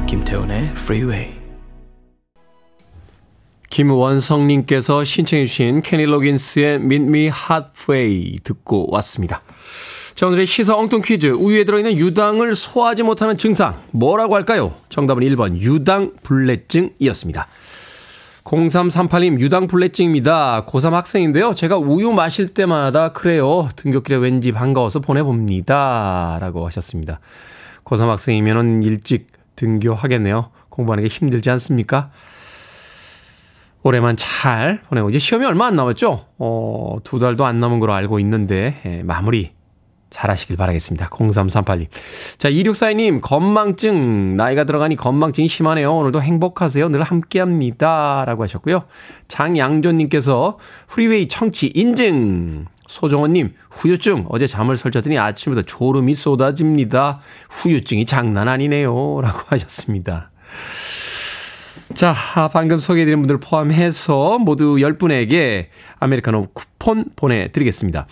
김태훈의 0.07 0.71
Freeway. 0.75 1.38
김원성님께서 3.79 5.05
신청해 5.05 5.45
주신 5.45 5.81
케니 5.81 6.05
로긴스의 6.05 6.75
Meet 6.75 7.05
Me 7.05 7.31
Halfway 7.31 8.39
듣고 8.43 8.87
왔습니다. 8.91 9.41
자, 10.15 10.27
오늘의 10.27 10.47
시사 10.47 10.75
엉뚱 10.75 11.01
퀴즈. 11.01 11.27
우유에 11.27 11.63
들어있는 11.63 11.95
유당을 11.95 12.57
소화하지 12.57 13.03
못하는 13.03 13.37
증상. 13.37 13.81
뭐라고 13.91 14.35
할까요? 14.35 14.73
정답은 14.89 15.23
1번 15.23 15.55
유당불내증이었습니다. 15.61 17.47
0338님 18.43 19.39
유당불내증입니다. 19.39 20.65
고3 20.65 20.89
학생인데요. 20.91 21.55
제가 21.55 21.77
우유 21.77 22.11
마실 22.11 22.49
때마다 22.49 23.13
그래요. 23.13 23.69
등굣길에 23.77 24.17
왠지 24.17 24.51
반가워서 24.51 24.99
보내봅니다. 24.99 26.37
라고 26.41 26.65
하셨습니다. 26.65 27.21
고3 27.85 28.07
학생이면 28.07 28.83
일찍 28.83 29.27
등교하겠네요. 29.55 30.51
공부하는 30.67 31.03
게 31.03 31.07
힘들지 31.07 31.49
않습니까? 31.51 32.11
올해만 33.83 34.17
잘 34.17 34.81
보내고 34.89 35.09
이제 35.09 35.19
시험이 35.19 35.45
얼마 35.45 35.67
안 35.67 35.75
남았죠? 35.75 36.25
어, 36.37 36.97
두 37.03 37.19
달도 37.19 37.45
안 37.45 37.59
남은 37.59 37.79
걸로 37.79 37.93
알고 37.93 38.19
있는데 38.19 38.81
예, 38.85 39.03
마무리 39.03 39.53
잘 40.09 40.31
하시길 40.31 40.57
바라겠습니다. 40.57 41.07
0338님. 41.09 41.87
자, 42.37 42.49
2642님, 42.49 43.21
건망증. 43.21 44.35
나이가 44.37 44.63
들어가니 44.63 44.95
건망증이 44.95 45.47
심하네요. 45.47 45.95
오늘도 45.95 46.21
행복하세요. 46.21 46.89
늘 46.89 47.03
함께 47.03 47.39
합니다. 47.39 48.23
라고 48.25 48.41
하셨고요. 48.41 48.85
장양조님께서 49.27 50.57
프리웨이 50.87 51.27
청취 51.27 51.71
인증. 51.75 52.65
소정원님, 52.87 53.53
후유증. 53.69 54.25
어제 54.29 54.47
잠을 54.47 54.75
설쳤더니 54.75 55.19
아침부터 55.19 55.61
졸음이 55.67 56.15
쏟아집니다. 56.15 57.19
후유증이 57.51 58.07
장난 58.07 58.47
아니네요. 58.47 59.21
라고 59.21 59.41
하셨습니다. 59.45 60.31
자, 61.95 62.13
방금 62.53 62.79
소개해드린 62.79 63.19
분들 63.19 63.39
포함해서 63.39 64.39
모두 64.39 64.75
10분에게 64.75 65.65
아메리카노 65.99 66.47
쿠폰 66.53 67.05
보내드리겠습니다. 67.15 68.07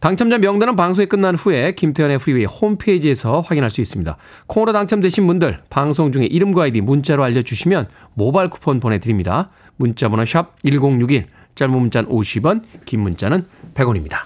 당첨자 0.00 0.38
명단은 0.38 0.76
방송이 0.76 1.06
끝난 1.06 1.34
후에 1.34 1.72
김태훈의 1.72 2.18
프리웨이 2.18 2.44
홈페이지에서 2.44 3.40
확인할 3.40 3.70
수 3.70 3.80
있습니다. 3.80 4.16
콩으로 4.46 4.72
당첨되신 4.72 5.26
분들 5.26 5.60
방송 5.68 6.12
중에 6.12 6.24
이름과 6.24 6.64
아이디 6.64 6.80
문자로 6.80 7.24
알려주시면 7.24 7.88
모바일 8.14 8.48
쿠폰 8.48 8.78
보내드립니다. 8.78 9.50
문자번호 9.76 10.24
샵 10.24 10.54
1061, 10.62 11.26
짧은 11.56 11.74
문자는 11.74 12.08
50원, 12.08 12.62
긴 12.84 13.00
문자는 13.00 13.44
100원입니다. 13.74 14.18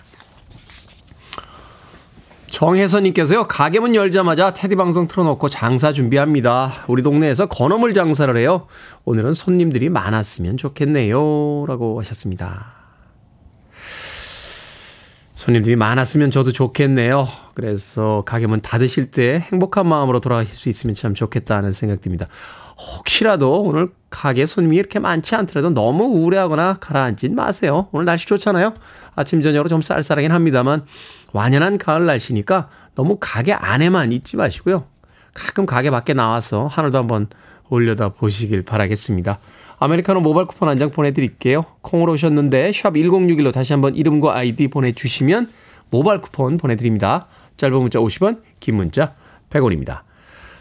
정혜선님께서요, 2.50 3.46
가게문 3.46 3.94
열자마자 3.94 4.52
테디 4.52 4.76
방송 4.76 5.06
틀어놓고 5.06 5.48
장사 5.48 5.92
준비합니다. 5.92 6.84
우리 6.88 7.02
동네에서 7.02 7.46
건어물 7.46 7.94
장사를 7.94 8.36
해요. 8.36 8.66
오늘은 9.04 9.32
손님들이 9.32 9.88
많았으면 9.88 10.56
좋겠네요. 10.56 11.64
라고 11.66 12.00
하셨습니다. 12.00 12.74
손님들이 15.34 15.74
많았으면 15.76 16.30
저도 16.30 16.52
좋겠네요. 16.52 17.26
그래서 17.54 18.24
가게문 18.26 18.60
닫으실 18.60 19.10
때 19.10 19.46
행복한 19.50 19.86
마음으로 19.86 20.20
돌아가실 20.20 20.54
수 20.54 20.68
있으면 20.68 20.94
참 20.94 21.14
좋겠다는 21.14 21.72
생각 21.72 22.02
듭니다. 22.02 22.26
혹시라도 22.76 23.62
오늘 23.62 23.88
가게 24.10 24.44
손님이 24.44 24.76
이렇게 24.76 24.98
많지 24.98 25.34
않더라도 25.36 25.70
너무 25.70 26.04
우울해하거나 26.04 26.74
가라앉진 26.80 27.34
마세요. 27.34 27.88
오늘 27.92 28.06
날씨 28.06 28.26
좋잖아요. 28.26 28.74
아침 29.14 29.40
저녁으로 29.42 29.68
좀 29.68 29.82
쌀쌀하긴 29.82 30.32
합니다만 30.32 30.84
완연한 31.33 31.79
가을 31.79 32.07
날씨니까 32.07 32.69
너무 32.95 33.16
가게 33.21 33.53
안에만 33.53 34.12
있지 34.12 34.37
마시고요. 34.37 34.85
가끔 35.35 35.66
가게 35.66 35.90
밖에 35.90 36.12
나와서 36.12 36.66
하늘도 36.66 36.99
한번 36.99 37.29
올려다 37.69 38.09
보시길 38.11 38.62
바라겠습니다. 38.62 39.38
아메리카노 39.79 40.21
모바일 40.21 40.47
쿠폰 40.47 40.69
한 40.69 40.79
장 40.79 40.90
보내드릴게요. 40.90 41.64
콩으로 41.83 42.12
오셨는데 42.12 42.73
샵 42.73 42.93
1061로 42.95 43.53
다시 43.53 43.73
한번 43.73 43.95
이름과 43.95 44.35
아이디 44.35 44.69
보내주시면 44.69 45.49
모바일 45.90 46.21
쿠폰 46.21 46.59
보내드립니다. 46.59 47.27
짧은 47.57 47.79
문자 47.79 47.99
50원, 47.99 48.40
긴 48.59 48.77
문자 48.77 49.14
100원입니다. 49.51 50.01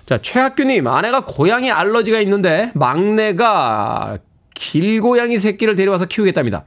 자, 0.05 0.19
최학규님, 0.21 0.87
아내가 0.87 1.25
고양이 1.25 1.71
알러지가 1.71 2.19
있는데 2.21 2.71
막내가 2.75 4.17
길고양이 4.55 5.37
새끼를 5.37 5.75
데려와서 5.75 6.05
키우겠답니다. 6.05 6.63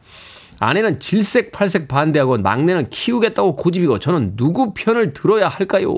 아내는 0.63 1.01
질색 1.01 1.51
팔색 1.51 1.89
반대하고 1.89 2.39
막내는 2.39 2.89
키우겠다고 2.91 3.57
고집이고 3.57 3.99
저는 3.99 4.37
누구 4.37 4.73
편을 4.75 5.13
들어야 5.13 5.49
할까요? 5.49 5.93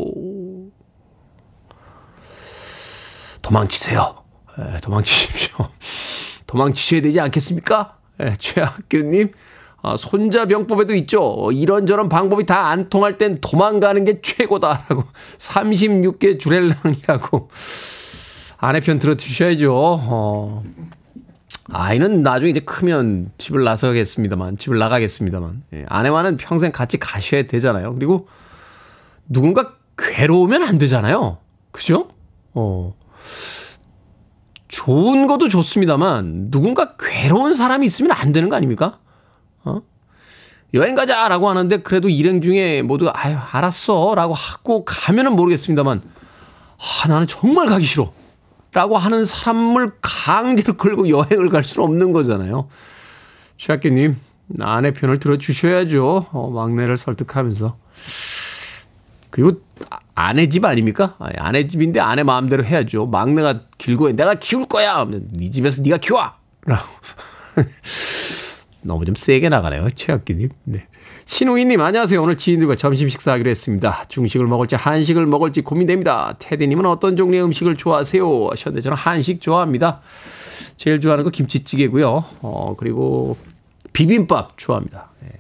도망치세요. 3.43 4.25
에, 4.59 4.81
도망치십시오. 4.81 5.57
도망치셔야 6.47 7.03
되지 7.03 7.21
않겠습니까? 7.21 7.99
예, 8.23 8.35
최학규님, 8.39 9.33
아, 9.83 9.97
손자병법에도 9.99 10.95
있죠. 10.95 11.51
이런저런 11.53 12.09
방법이 12.09 12.47
다 12.47 12.71
안 12.71 12.89
통할 12.89 13.19
땐 13.19 13.41
도망가는 13.43 14.03
게 14.07 14.23
최고다라고 14.23 15.05
36개 15.37 16.41
주렐랑이라고 16.41 17.51
아내 18.57 18.81
편 18.81 18.99
들어주셔야죠. 18.99 19.75
어. 19.75 20.63
아이는 21.71 22.23
나중에 22.23 22.51
이제 22.51 22.61
크면 22.61 23.31
집을 23.39 23.65
나서겠습니다만, 23.65 24.59
집을 24.59 24.79
나가겠습니다만, 24.79 25.63
예, 25.75 25.85
아내와는 25.89 26.37
평생 26.37 26.73
같이 26.73 26.99
가셔야 26.99 27.47
되잖아요. 27.47 27.95
그리고 27.95 28.29
누군가 29.29 29.75
괴로우면 29.97 30.63
안 30.63 30.79
되잖아요. 30.79 31.39
그죠? 31.71 32.09
어. 32.53 32.95
좋은 34.69 35.27
것도 35.27 35.49
좋습니다만 35.49 36.51
누군가 36.51 36.97
괴로운 36.97 37.55
사람이 37.55 37.87
있으면 37.87 38.11
안 38.13 38.33
되는 38.33 38.49
거 38.49 38.57
아닙니까? 38.57 38.99
어? 39.65 39.83
여행 40.75 40.97
가자라고 40.97 41.49
하는데 41.49 41.77
그래도 41.83 42.09
일행 42.09 42.43
중에 42.43 42.83
모두 42.83 43.09
아유 43.15 43.37
알았어 43.53 44.15
라고 44.17 44.35
하고 44.35 44.85
가면은 44.85 45.37
모르겠습니다만 45.37 46.03
아 46.77 47.09
나는 47.09 47.29
정말 47.29 47.69
가기 47.69 47.85
싫어. 47.85 48.13
라고 48.75 48.99
하는 48.99 49.25
사람을 49.25 49.93
강제로 50.03 50.77
끌고 50.77 51.09
여행을 51.09 51.49
갈 51.49 51.63
수는 51.63 51.89
없는 51.89 52.13
거잖아요. 52.13 52.69
최학기님, 53.57 54.17
아내 54.61 54.93
편을 54.93 55.19
들어주셔야죠. 55.19 56.27
어, 56.33 56.51
막내를 56.51 56.97
설득하면서. 56.97 57.77
그리고 59.31 59.61
아내 60.15 60.49
집 60.49 60.65
아닙니까? 60.65 61.17
아내 61.19 61.67
집인데 61.67 62.01
아내 62.01 62.23
마음대로 62.25 62.65
해야죠. 62.65 63.07
막내가 63.07 63.63
길고 63.79 64.11
내가 64.13 64.35
키울 64.35 64.67
거야. 64.67 65.07
네 65.09 65.51
집에서 65.51 65.83
네가 65.83 65.99
키워. 65.99 66.33
라고. 66.67 66.85
너무 68.83 69.05
좀 69.05 69.15
세게 69.15 69.49
나가네요. 69.49 69.91
최학기님. 69.91 70.51
네. 70.65 70.87
신우이님, 71.27 71.81
안녕하세요. 71.81 72.23
오늘 72.23 72.37
지인들과 72.37 72.77
점심 72.77 73.09
식사하기로 73.09 73.49
했습니다. 73.49 74.05
중식을 74.09 74.47
먹을지 74.47 74.77
한식을 74.77 75.25
먹을지 75.27 75.63
고민됩니다. 75.63 76.35
테디님은 76.39 76.85
어떤 76.85 77.17
종류의 77.17 77.43
음식을 77.45 77.77
좋아하세요? 77.77 78.49
하셨는데 78.51 78.83
저는 78.83 78.97
한식 78.97 79.41
좋아합니다. 79.41 80.01
제일 80.77 81.01
좋아하는 81.01 81.25
거 81.25 81.31
김치찌개고요. 81.31 82.25
어, 82.43 82.75
그리고 82.79 83.39
비빔밥 83.95 84.59
좋아합니다. 84.59 85.09
네. 85.23 85.31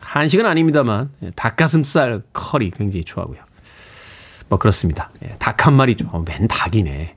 한식은 0.00 0.44
아닙니다만 0.44 1.10
예, 1.22 1.30
닭가슴살 1.34 2.22
커리 2.32 2.70
굉장히 2.70 3.04
좋아하고요. 3.04 3.38
뭐 4.50 4.58
그렇습니다. 4.58 5.10
예, 5.24 5.36
닭한 5.38 5.74
마리 5.74 5.94
좀, 5.96 6.08
어, 6.12 6.22
맨 6.26 6.48
닭이네. 6.48 7.16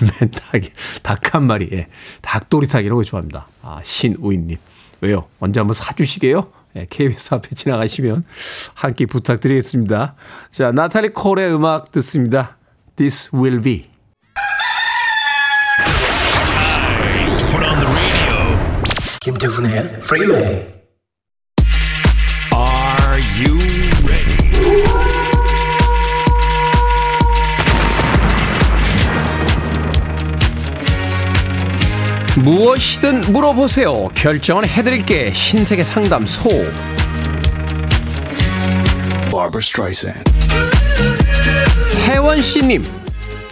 맨 0.20 0.30
닭이, 0.30 0.70
닭 1.02 1.34
한 1.34 1.44
마리, 1.46 1.68
예, 1.72 1.88
닭도리탕 2.22 2.82
이런 2.84 2.96
거 2.96 3.04
좋아합니다. 3.04 3.46
아, 3.62 3.80
신우인님. 3.82 4.56
왜요? 5.02 5.26
언제 5.38 5.60
한번 5.60 5.74
사주시게요? 5.74 6.50
예, 6.76 6.86
KBS 6.88 7.34
앞에 7.34 7.54
지나가시면 7.54 8.24
한 8.74 8.94
끼 8.94 9.06
부탁드리겠습니다. 9.06 10.14
자, 10.50 10.72
나탈리 10.72 11.10
콜의 11.10 11.52
음악 11.54 11.90
듣습니다. 11.92 12.56
This 12.96 13.30
will 13.34 13.60
be. 13.62 13.90
김태훈의 19.20 19.98
Freeway. 20.02 20.44
Are 20.44 20.79
무엇이든 32.44 33.32
물어보세요. 33.32 34.08
결정은 34.14 34.64
해드릴게. 34.64 35.32
신세계 35.34 35.84
상담 35.84 36.24
소. 36.24 36.48
혜원 42.06 42.40
씨님. 42.40 42.82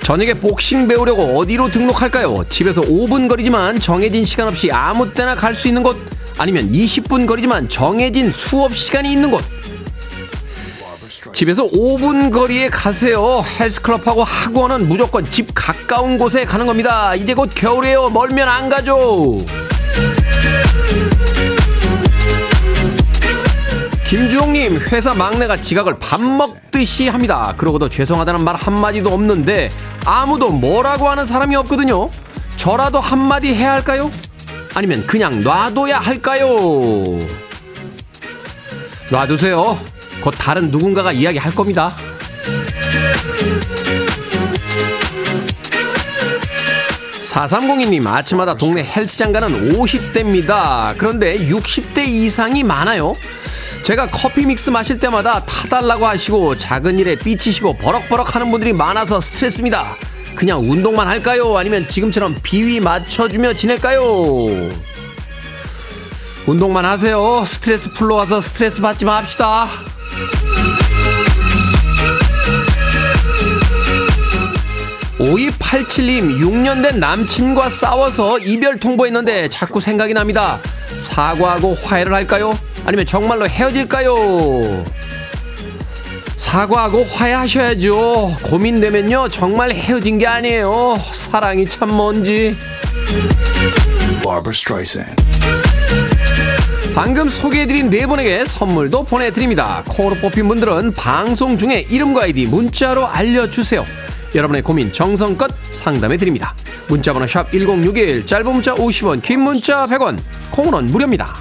저녁에 0.03 0.33
복싱 0.33 0.89
배우려고 0.89 1.39
어디로 1.39 1.69
등록할까요? 1.71 2.45
집에서 2.49 2.81
5분 2.81 3.29
거리지만 3.29 3.79
정해진 3.79 4.25
시간 4.25 4.49
없이 4.49 4.71
아무 4.73 5.13
때나 5.13 5.35
갈 5.35 5.55
수 5.55 5.69
있는 5.69 5.83
곳 5.83 5.97
아니면 6.39 6.71
20분 6.73 7.27
거리지만 7.27 7.69
정해진 7.69 8.33
수업 8.33 8.75
시간이 8.75 9.13
있는 9.13 9.31
곳 9.31 9.43
집에서 11.39 11.71
5분 11.71 12.33
거리에 12.33 12.67
가세요. 12.67 13.45
헬스클럽하고 13.61 14.25
학원은 14.25 14.89
무조건 14.89 15.23
집 15.23 15.53
가까운 15.55 16.19
곳에 16.19 16.45
가는 16.45 16.67
겁니다. 16.67 17.15
이제 17.15 17.33
곧 17.33 17.49
겨울이에요. 17.55 18.11
멀면 18.11 18.49
안 18.49 18.69
가죠. 18.69 19.39
김주홍님, 24.09 24.81
회사 24.91 25.15
막내가 25.15 25.55
지각을 25.55 26.01
밥 26.01 26.21
먹듯이 26.21 27.07
합니다. 27.07 27.55
그러고도 27.57 27.89
죄송하다는 27.89 28.43
말 28.43 28.57
한마디도 28.57 29.09
없는데 29.09 29.71
아무도 30.05 30.51
뭐라고 30.51 31.09
하는 31.09 31.25
사람이 31.25 31.55
없거든요. 31.55 32.11
저라도 32.57 32.99
한마디 32.99 33.55
해야 33.55 33.75
할까요? 33.75 34.11
아니면 34.75 35.07
그냥 35.07 35.39
놔둬야 35.39 36.01
할까요? 36.01 36.49
놔두세요. 39.13 39.98
곧 40.29 40.35
다른 40.39 40.71
누군가가 40.71 41.11
이야기할 41.11 41.55
겁니다. 41.55 41.97
4302님, 47.19 48.07
아침마다 48.07 48.55
동네 48.55 48.85
헬스장 48.85 49.33
가는 49.33 49.73
50대입니다. 49.73 50.95
그런데 50.99 51.39
60대 51.49 52.07
이상이 52.07 52.63
많아요. 52.63 53.15
제가 53.85 54.07
커피 54.09 54.45
믹스 54.45 54.69
마실 54.69 54.99
때마다 55.01 55.47
타달라고 55.47 56.07
하시고 56.07 56.59
작은 56.59 56.99
일에 56.99 57.15
삐치시고 57.15 57.79
버럭버럭 57.79 58.35
하는 58.35 58.51
분들이 58.51 58.75
많아서 58.75 59.23
스트레스입니다. 59.23 59.97
그냥 60.35 60.61
운동만 60.61 61.09
할까요? 61.09 61.57
아니면 61.57 61.89
지금처럼 61.89 62.37
비위 62.43 62.81
맞춰주며 62.81 63.55
지낼까요? 63.55 64.03
운동만 66.47 66.85
하세요. 66.85 67.45
스트레스 67.47 67.91
풀러 67.95 68.17
와서 68.17 68.43
스트레스 68.43 68.83
받지 68.83 69.07
맙시다. 69.07 69.69
5287님, 75.19 76.39
6년 76.39 76.83
된 76.83 77.01
남친과 77.01 77.69
싸워서 77.71 78.39
이별 78.39 78.79
통보했는데 78.79 79.49
자꾸 79.49 79.81
생각이 79.81 80.15
납니다. 80.15 80.59
사과하고 80.97 81.75
화해를 81.75 82.15
할까요? 82.15 82.57
아니면 82.87 83.05
정말로 83.05 83.49
헤어질까요? 83.49 84.85
사과하고 86.37 87.05
화해하셔야죠. 87.05 88.37
고민되면요, 88.45 89.29
정말 89.29 89.73
헤어진 89.73 90.19
게 90.19 90.27
아니에요. 90.27 90.97
사랑이 91.13 91.67
참 91.67 91.93
뭔지. 91.93 92.57
방금 96.99 97.29
소개해드린 97.29 97.91
네 97.91 98.07
분에게 98.07 98.45
선물도 98.45 99.05
보내드립니다. 99.05 99.85
코로 99.87 100.17
뽑힌 100.17 100.49
분들은 100.49 100.95
방송 100.95 101.57
중에 101.57 101.87
이름과 101.89 102.25
아이디 102.25 102.47
문자로 102.47 103.07
알려주세요. 103.07 103.85
여러분의 104.35 104.63
고민 104.63 104.93
정성껏 104.93 105.49
상담해드립니다. 105.71 106.57
문자번호 106.89 107.29
샵 107.29 107.53
1061, 107.53 108.27
짧은 108.27 108.51
문자 108.51 108.75
50원, 108.75 109.23
긴 109.23 109.43
문자 109.43 109.85
100원, 109.85 110.19
콩은 110.51 110.87
무료입니다. 110.87 111.33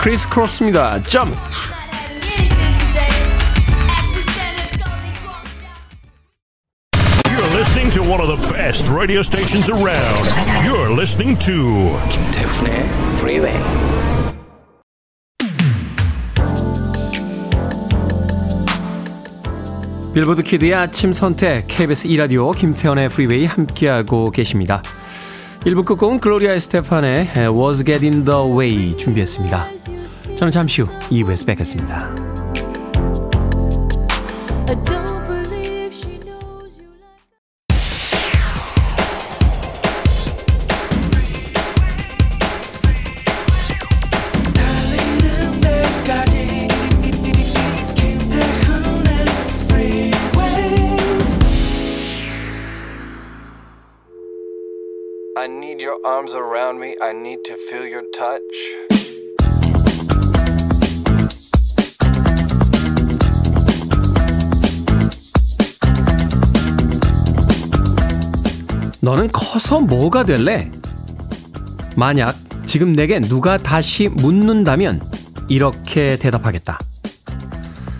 크리스 0.00 0.28
크로스입니다. 0.28 1.00
점프! 1.04 1.77
Of 8.28 8.40
the 8.40 8.52
best 8.52 8.86
radio 8.88 9.22
stations 9.22 9.70
around. 9.70 10.26
You're 10.64 10.90
listening 10.90 11.38
to 11.38 11.96
김태훈의 12.10 12.84
Freeway. 13.18 13.58
빌보드 20.12 20.42
키드의 20.42 20.74
아침 20.74 21.12
선택 21.12 21.66
KBS 21.68 22.08
2 22.08 22.16
라디오 22.16 22.50
김태훈의 22.50 23.08
프리웨이 23.08 23.46
함께하고 23.46 24.30
계십니다. 24.30 24.82
1부 25.60 25.84
끝곡은 25.84 26.18
글로리아 26.18 26.52
에스테판의 26.52 27.28
Words 27.36 27.84
Get 27.84 28.04
In 28.04 28.24
The 28.24 28.40
Way 28.40 28.96
준비했습니다. 28.96 29.66
저는 30.36 30.50
잠시 30.50 30.82
후 30.82 30.88
2부에서 31.10 31.46
뵙겠습니다. 31.46 32.12
Arms 56.08 56.34
around 56.34 56.80
me. 56.80 56.96
I 57.02 57.10
need 57.10 57.42
to 57.44 57.54
feel 57.68 57.84
your 57.84 58.06
touch. 58.10 58.40
너는 69.02 69.28
커서 69.32 69.80
뭐가 69.80 70.24
될래? 70.24 70.70
만약 71.94 72.36
지금 72.64 72.94
내게 72.94 73.20
누가 73.20 73.58
다시 73.58 74.08
묻는다면 74.08 75.02
이렇게 75.48 76.16
대답하겠다. 76.16 76.78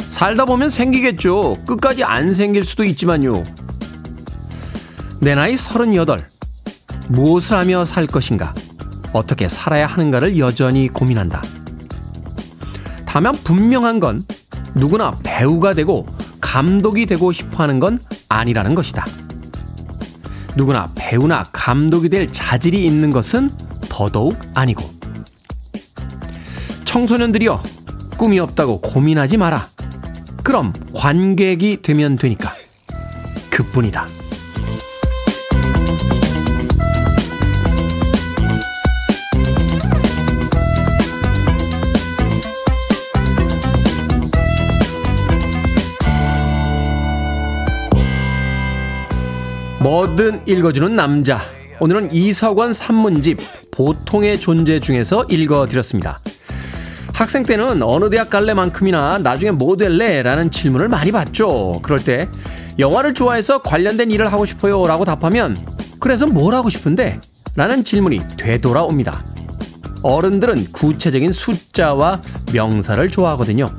살다 0.08 0.46
보면 0.46 0.70
생기겠죠. 0.70 1.56
끝까지 1.66 2.04
안 2.04 2.32
생길 2.32 2.64
수도 2.64 2.84
있지만요. 2.84 3.42
내 5.20 5.34
나이 5.34 5.56
38. 5.56 6.37
무엇을 7.08 7.56
하며 7.56 7.84
살 7.84 8.06
것인가? 8.06 8.54
어떻게 9.12 9.48
살아야 9.48 9.86
하는가를 9.86 10.38
여전히 10.38 10.88
고민한다. 10.88 11.42
다만 13.06 13.34
분명한 13.34 14.00
건 14.00 14.22
누구나 14.74 15.16
배우가 15.22 15.74
되고 15.74 16.06
감독이 16.40 17.06
되고 17.06 17.32
싶어 17.32 17.62
하는 17.62 17.80
건 17.80 17.98
아니라는 18.28 18.74
것이다. 18.74 19.06
누구나 20.56 20.90
배우나 20.94 21.44
감독이 21.52 22.08
될 22.08 22.26
자질이 22.26 22.84
있는 22.84 23.10
것은 23.10 23.50
더더욱 23.88 24.38
아니고. 24.54 24.88
청소년들이여, 26.84 27.62
꿈이 28.16 28.40
없다고 28.40 28.80
고민하지 28.80 29.36
마라. 29.36 29.68
그럼 30.42 30.72
관객이 30.94 31.82
되면 31.82 32.16
되니까. 32.16 32.52
그뿐이다. 33.50 34.17
뭐든 49.88 50.42
읽어주는 50.46 50.94
남자. 50.94 51.40
오늘은 51.80 52.12
이석원 52.12 52.74
산문집 52.74 53.38
보통의 53.70 54.38
존재 54.38 54.80
중에서 54.80 55.24
읽어드렸습니다. 55.30 56.18
학생 57.14 57.42
때는 57.42 57.82
어느 57.82 58.10
대학 58.10 58.28
갈래만큼이나 58.28 59.16
나중에 59.16 59.50
뭐 59.50 59.78
될래? 59.78 60.22
라는 60.22 60.50
질문을 60.50 60.90
많이 60.90 61.10
받죠. 61.10 61.80
그럴 61.82 62.04
때 62.04 62.28
영화를 62.78 63.14
좋아해서 63.14 63.62
관련된 63.62 64.10
일을 64.10 64.30
하고 64.30 64.44
싶어요 64.44 64.86
라고 64.86 65.06
답하면 65.06 65.56
그래서 65.98 66.26
뭘 66.26 66.52
하고 66.52 66.68
싶은데? 66.68 67.18
라는 67.56 67.82
질문이 67.82 68.20
되돌아옵니다. 68.36 69.24
어른들은 70.02 70.66
구체적인 70.70 71.32
숫자와 71.32 72.20
명사를 72.52 73.10
좋아하거든요. 73.10 73.70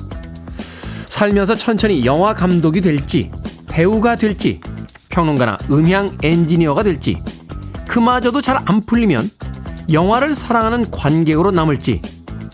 살면서 1.05 1.53
천천히 1.53 2.03
영화 2.03 2.33
감독이 2.33 2.81
될지, 2.81 3.29
배우가 3.67 4.15
될지, 4.15 4.59
평론가나 5.19 5.57
음향 5.69 6.17
엔지니어가 6.23 6.83
될지 6.83 7.17
그마저도 7.89 8.41
잘 8.41 8.59
안 8.65 8.81
풀리면 8.85 9.29
영화를 9.91 10.33
사랑하는 10.33 10.91
관객으로 10.91 11.51
남을지 11.51 12.01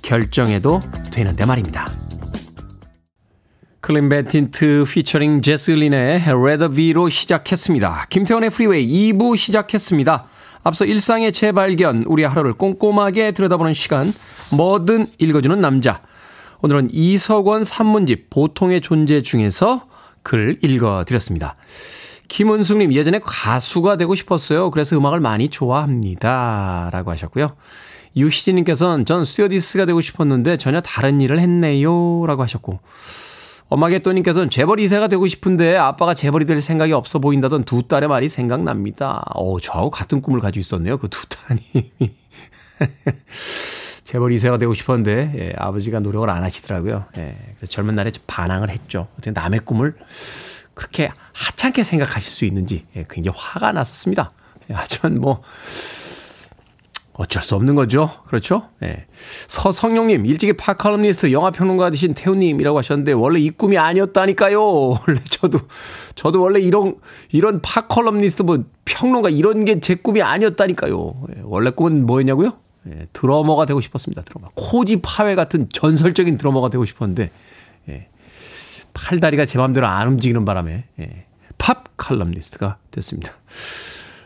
결정해도 0.01 0.79
되는데 1.11 1.45
말입니다. 1.45 1.91
Clean 3.81 4.09
Bandit 4.09 4.85
피처링 4.87 5.41
Jess 5.41 5.68
Glynne의 5.68 6.23
Rather 6.25 6.69
Be로 6.69 7.09
시작했습니다. 7.09 8.07
김태훈의 8.09 8.49
프리웨이 8.49 9.13
2부 9.13 9.37
시작했습니다. 9.37 10.25
앞서 10.63 10.85
일상의 10.85 11.31
재발견, 11.33 12.03
우리 12.07 12.23
하루를 12.23 12.53
꼼꼼하게 12.53 13.33
들여다보는 13.33 13.75
시간, 13.75 14.11
뭐든 14.51 15.05
읽어주는 15.19 15.61
남자. 15.61 16.01
오늘은 16.61 16.89
이석원 16.91 17.63
산문집 17.63 18.31
보통의 18.31 18.81
존재 18.81 19.21
중에서 19.21 19.85
글 20.23 20.57
읽어드렸습니다. 20.63 21.57
김은숙님, 22.27 22.93
예전에 22.93 23.19
가수가 23.23 23.97
되고 23.97 24.15
싶었어요. 24.15 24.71
그래서 24.71 24.97
음악을 24.97 25.19
많이 25.19 25.49
좋아합니다. 25.49 26.89
라고 26.91 27.11
하셨고요. 27.11 27.55
유희진님께서는 28.15 29.05
전 29.05 29.23
스튜어디스가 29.25 29.85
되고 29.85 29.99
싶었는데 30.01 30.57
전혀 30.57 30.81
다른 30.81 31.21
일을 31.21 31.39
했네요. 31.39 32.25
라고 32.25 32.43
하셨고, 32.43 32.79
엄마개또님께서는 33.67 34.49
재벌 34.49 34.77
2세가 34.77 35.09
되고 35.09 35.25
싶은데 35.27 35.75
아빠가 35.75 36.13
재벌이 36.13 36.45
될 36.45 36.61
생각이 36.61 36.93
없어 36.93 37.17
보인다던 37.19 37.63
두 37.63 37.83
딸의 37.83 38.07
말이 38.09 38.29
생각납니다. 38.29 39.23
어, 39.33 39.59
저하고 39.59 39.89
같은 39.89 40.21
꿈을 40.21 40.39
가지고 40.39 40.61
있었네요. 40.61 40.97
그 40.97 41.07
두 41.09 41.25
딸이. 41.27 41.91
재벌 44.03 44.31
2세가 44.31 44.59
되고 44.59 44.73
싶었는데, 44.73 45.33
예, 45.35 45.53
아버지가 45.57 45.99
노력을 45.99 46.29
안 46.29 46.43
하시더라고요. 46.43 47.05
예, 47.17 47.35
그래서 47.57 47.71
젊은 47.71 47.95
날에 47.95 48.11
좀 48.11 48.23
반항을 48.27 48.69
했죠. 48.69 49.07
어떻게 49.13 49.31
남의 49.31 49.61
꿈을 49.65 49.95
그렇게 50.75 51.09
하찮게 51.33 51.83
생각하실 51.83 52.31
수 52.31 52.45
있는지 52.45 52.85
예, 52.95 53.05
굉장히 53.09 53.35
화가 53.35 53.71
났었습니다. 53.71 54.31
예, 54.69 54.73
하지만 54.75 55.19
뭐, 55.19 55.41
어쩔 57.13 57.41
수 57.41 57.55
없는 57.55 57.75
거죠. 57.75 58.09
그렇죠? 58.25 58.67
예. 58.83 59.05
서성용님, 59.47 60.25
일찍이 60.25 60.51
팝 60.53 60.66
칼럼니스트 60.66 61.31
영화평론가 61.31 61.89
되신 61.91 62.13
태훈님이라고 62.13 62.77
하셨는데, 62.77 63.13
원래 63.13 63.39
이 63.39 63.49
꿈이 63.51 63.77
아니었다니까요. 63.77 64.59
원래 65.07 65.21
저도, 65.29 65.59
저도 66.15 66.41
원래 66.41 66.59
이런, 66.59 66.95
이런 67.31 67.61
팝 67.61 67.75
칼럼니스트 67.75 68.43
뭐, 68.43 68.65
평론가 68.83 69.29
이런 69.29 69.63
게 69.63 69.79
제 69.79 69.95
꿈이 69.95 70.21
아니었다니까요. 70.21 71.13
예. 71.37 71.41
원래 71.45 71.69
꿈은 71.69 72.05
뭐였냐고요? 72.05 72.51
예. 72.89 73.07
드러머가 73.13 73.65
되고 73.65 73.79
싶었습니다. 73.79 74.23
드러머. 74.23 74.49
코지 74.53 74.97
파웰 75.01 75.37
같은 75.37 75.69
전설적인 75.71 76.37
드러머가 76.37 76.69
되고 76.69 76.83
싶었는데, 76.83 77.31
예. 77.87 78.09
팔다리가 79.05 79.45
제 79.45 79.59
마음대로 79.59 79.85
안 79.85 80.07
움직이는 80.07 80.45
바람에, 80.45 80.85
예. 80.99 81.25
팝 81.59 81.95
칼럼니스트가 81.97 82.77
됐습니다. 82.91 83.33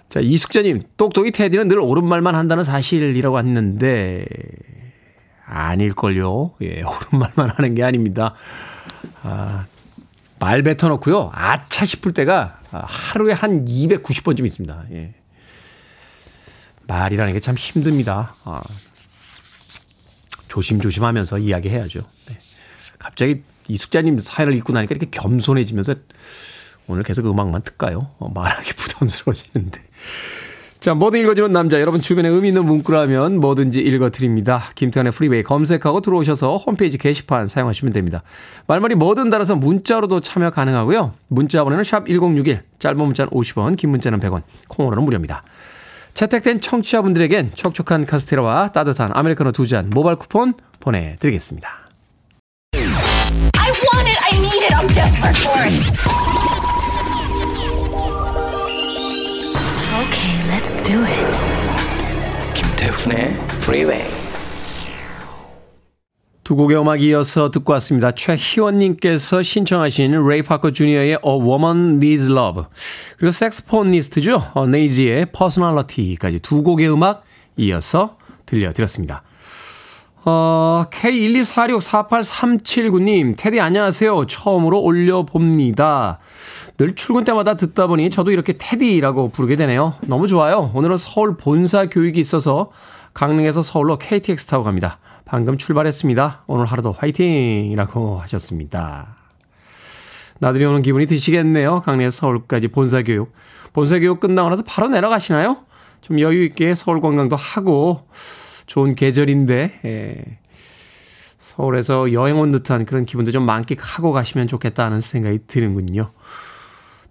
자, 0.08 0.19
이숙자님, 0.21 0.82
똑똑이 0.95 1.32
테디는 1.32 1.67
늘 1.67 1.79
옳은 1.79 2.05
말만 2.05 2.36
한다는 2.36 2.63
사실이라고 2.63 3.38
했는데, 3.39 4.25
아닐걸요. 5.45 6.55
예, 6.62 6.82
옳은 6.84 7.19
말만 7.19 7.49
하는 7.49 7.75
게 7.75 7.84
아닙니다. 7.84 8.36
아, 9.23 9.65
말 10.39 10.62
뱉어놓고요. 10.63 11.32
아차 11.34 11.86
싶을 11.86 12.13
때가 12.13 12.62
하루에 12.71 13.34
한 13.34 13.65
290번쯤 13.65 14.45
있습니다. 14.45 14.86
예. 14.93 15.13
말이라는 16.88 17.34
게 17.34 17.39
참 17.39 17.55
힘듭니다. 17.55 18.36
아, 18.45 18.62
조심조심 20.47 21.03
하면서 21.03 21.38
이야기해야죠. 21.38 21.99
네. 22.27 22.38
갑자기 22.97 23.43
이 23.69 23.77
숙자님 23.77 24.17
사연을 24.19 24.53
읽고 24.55 24.73
나니까 24.73 24.95
이렇게 24.95 25.08
겸손해지면서 25.12 25.95
오늘 26.88 27.03
계속 27.03 27.25
음악만 27.27 27.62
틀까요? 27.62 28.12
어, 28.17 28.29
말하기 28.34 28.73
부담스러워지는데. 28.75 29.79
자, 30.79 30.93
뭐든 30.93 31.19
읽어주는 31.19 31.51
남자. 31.51 31.79
여러분 31.82 32.01
주변에 32.01 32.29
의미 32.29 32.47
있는 32.47 32.65
문구라면 32.65 33.39
뭐든지 33.39 33.82
읽어드립니다. 33.82 34.63
김태훈의 34.75 35.12
프리웨이 35.12 35.43
검색하고 35.43 35.99
들어오셔서 36.01 36.55
홈페이지 36.58 36.97
게시판 36.97 37.47
사용하시면 37.47 37.93
됩니다. 37.93 38.23
말머리 38.65 38.95
뭐든 38.95 39.29
달아서 39.29 39.55
문자로도 39.58 40.21
참여 40.21 40.51
가능하고요. 40.51 41.13
문자 41.27 41.63
번호는 41.63 41.84
샵1061, 41.84 42.62
짧은 42.79 42.97
문자는 42.97 43.29
50원, 43.32 43.75
긴 43.77 43.89
문자는 43.91 44.19
100원, 44.19 44.43
콩으로는 44.69 45.03
무료입니다. 45.03 45.43
채택된 46.13 46.62
청취자분들에겐 46.62 47.51
촉촉한 47.55 48.05
카스테라와 48.05 48.71
따뜻한 48.71 49.12
아메리카노 49.13 49.51
두 49.51 49.67
잔 49.67 49.89
모바일 49.89 50.15
쿠폰 50.15 50.53
보내드리겠습니다. 50.79 51.88
I 53.99 54.01
want 54.01 54.07
it. 54.07 54.19
I 54.23 54.39
need 54.39 54.63
it. 54.63 54.73
I'm 54.73 54.88
desperate 54.95 55.35
for 55.35 55.59
it. 55.59 55.73
Okay, 59.99 60.35
let's 60.47 60.73
do 60.83 61.03
it. 61.03 61.27
김태훈의 62.53 63.35
Freeway. 63.62 64.05
두 66.45 66.55
곡의 66.55 66.79
음악 66.79 67.01
이어서 67.01 67.51
듣고 67.51 67.73
왔습니다. 67.73 68.12
최희원님께서 68.12 69.43
신청하신 69.43 70.25
레이 70.27 70.43
파커 70.43 70.71
주니어의 70.71 71.09
A 71.12 71.17
Woman 71.23 71.97
Needs 71.97 72.31
Love 72.31 72.63
그리고 73.17 73.33
색스포니스트죠. 73.33 74.51
어, 74.53 74.65
네이지의 74.65 75.27
Personality까지 75.33 76.39
두 76.39 76.63
곡의 76.63 76.89
음악 76.89 77.23
이어서 77.57 78.17
들려드렸습니다. 78.45 79.23
어, 80.31 80.85
K124648379님, 80.91 83.33
테디 83.35 83.59
안녕하세요. 83.59 84.27
처음으로 84.27 84.79
올려봅니다. 84.79 86.19
늘 86.77 86.93
출근 86.93 87.23
때마다 87.23 87.55
듣다 87.55 87.87
보니 87.87 88.11
저도 88.11 88.29
이렇게 88.29 88.53
테디라고 88.55 89.29
부르게 89.29 89.55
되네요. 89.55 89.95
너무 90.01 90.27
좋아요. 90.27 90.69
오늘은 90.75 90.97
서울 90.97 91.35
본사 91.35 91.87
교육이 91.87 92.19
있어서 92.19 92.69
강릉에서 93.15 93.63
서울로 93.63 93.97
KTX 93.97 94.45
타고 94.45 94.63
갑니다. 94.63 94.99
방금 95.25 95.57
출발했습니다. 95.57 96.43
오늘 96.45 96.67
하루도 96.67 96.91
화이팅 96.91 97.71
이라고 97.71 98.19
하셨습니다. 98.19 99.15
나들이 100.37 100.63
오는 100.63 100.83
기분이 100.83 101.07
드시겠네요. 101.07 101.81
강릉에서 101.81 102.15
서울까지 102.15 102.67
본사 102.67 103.01
교육. 103.01 103.33
본사 103.73 103.97
교육 103.97 104.19
끝나고 104.19 104.51
나서 104.51 104.61
바로 104.61 104.89
내려가시나요? 104.89 105.57
좀 106.01 106.19
여유 106.19 106.43
있게 106.43 106.75
서울 106.75 107.01
관광도 107.01 107.35
하고 107.35 108.07
좋은 108.69 108.93
계절인데 108.93 109.82
예. 109.86 110.38
서울에서 111.39 112.13
여행 112.13 112.39
온 112.39 112.51
듯한 112.51 112.86
그런 112.86 113.03
기분도 113.03 113.32
좀 113.32 113.43
만끽하고 113.43 114.12
가시면 114.12 114.47
좋겠다는 114.47 115.01
생각이 115.01 115.39
드는군요. 115.47 116.12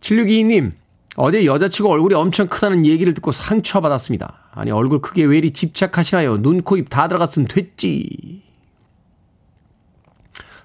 7622님, 0.00 0.72
어제 1.16 1.44
여자치고 1.44 1.90
얼굴이 1.90 2.14
엄청 2.14 2.46
크다는 2.46 2.86
얘기를 2.86 3.12
듣고 3.12 3.32
상처받았습니다. 3.32 4.50
아니, 4.52 4.70
얼굴 4.70 5.00
크게 5.00 5.24
왜 5.24 5.38
이리 5.38 5.52
집착하시나요? 5.52 6.40
눈, 6.42 6.62
코, 6.62 6.76
입 6.76 6.90
다 6.90 7.08
들어갔으면 7.08 7.48
됐지. 7.48 8.44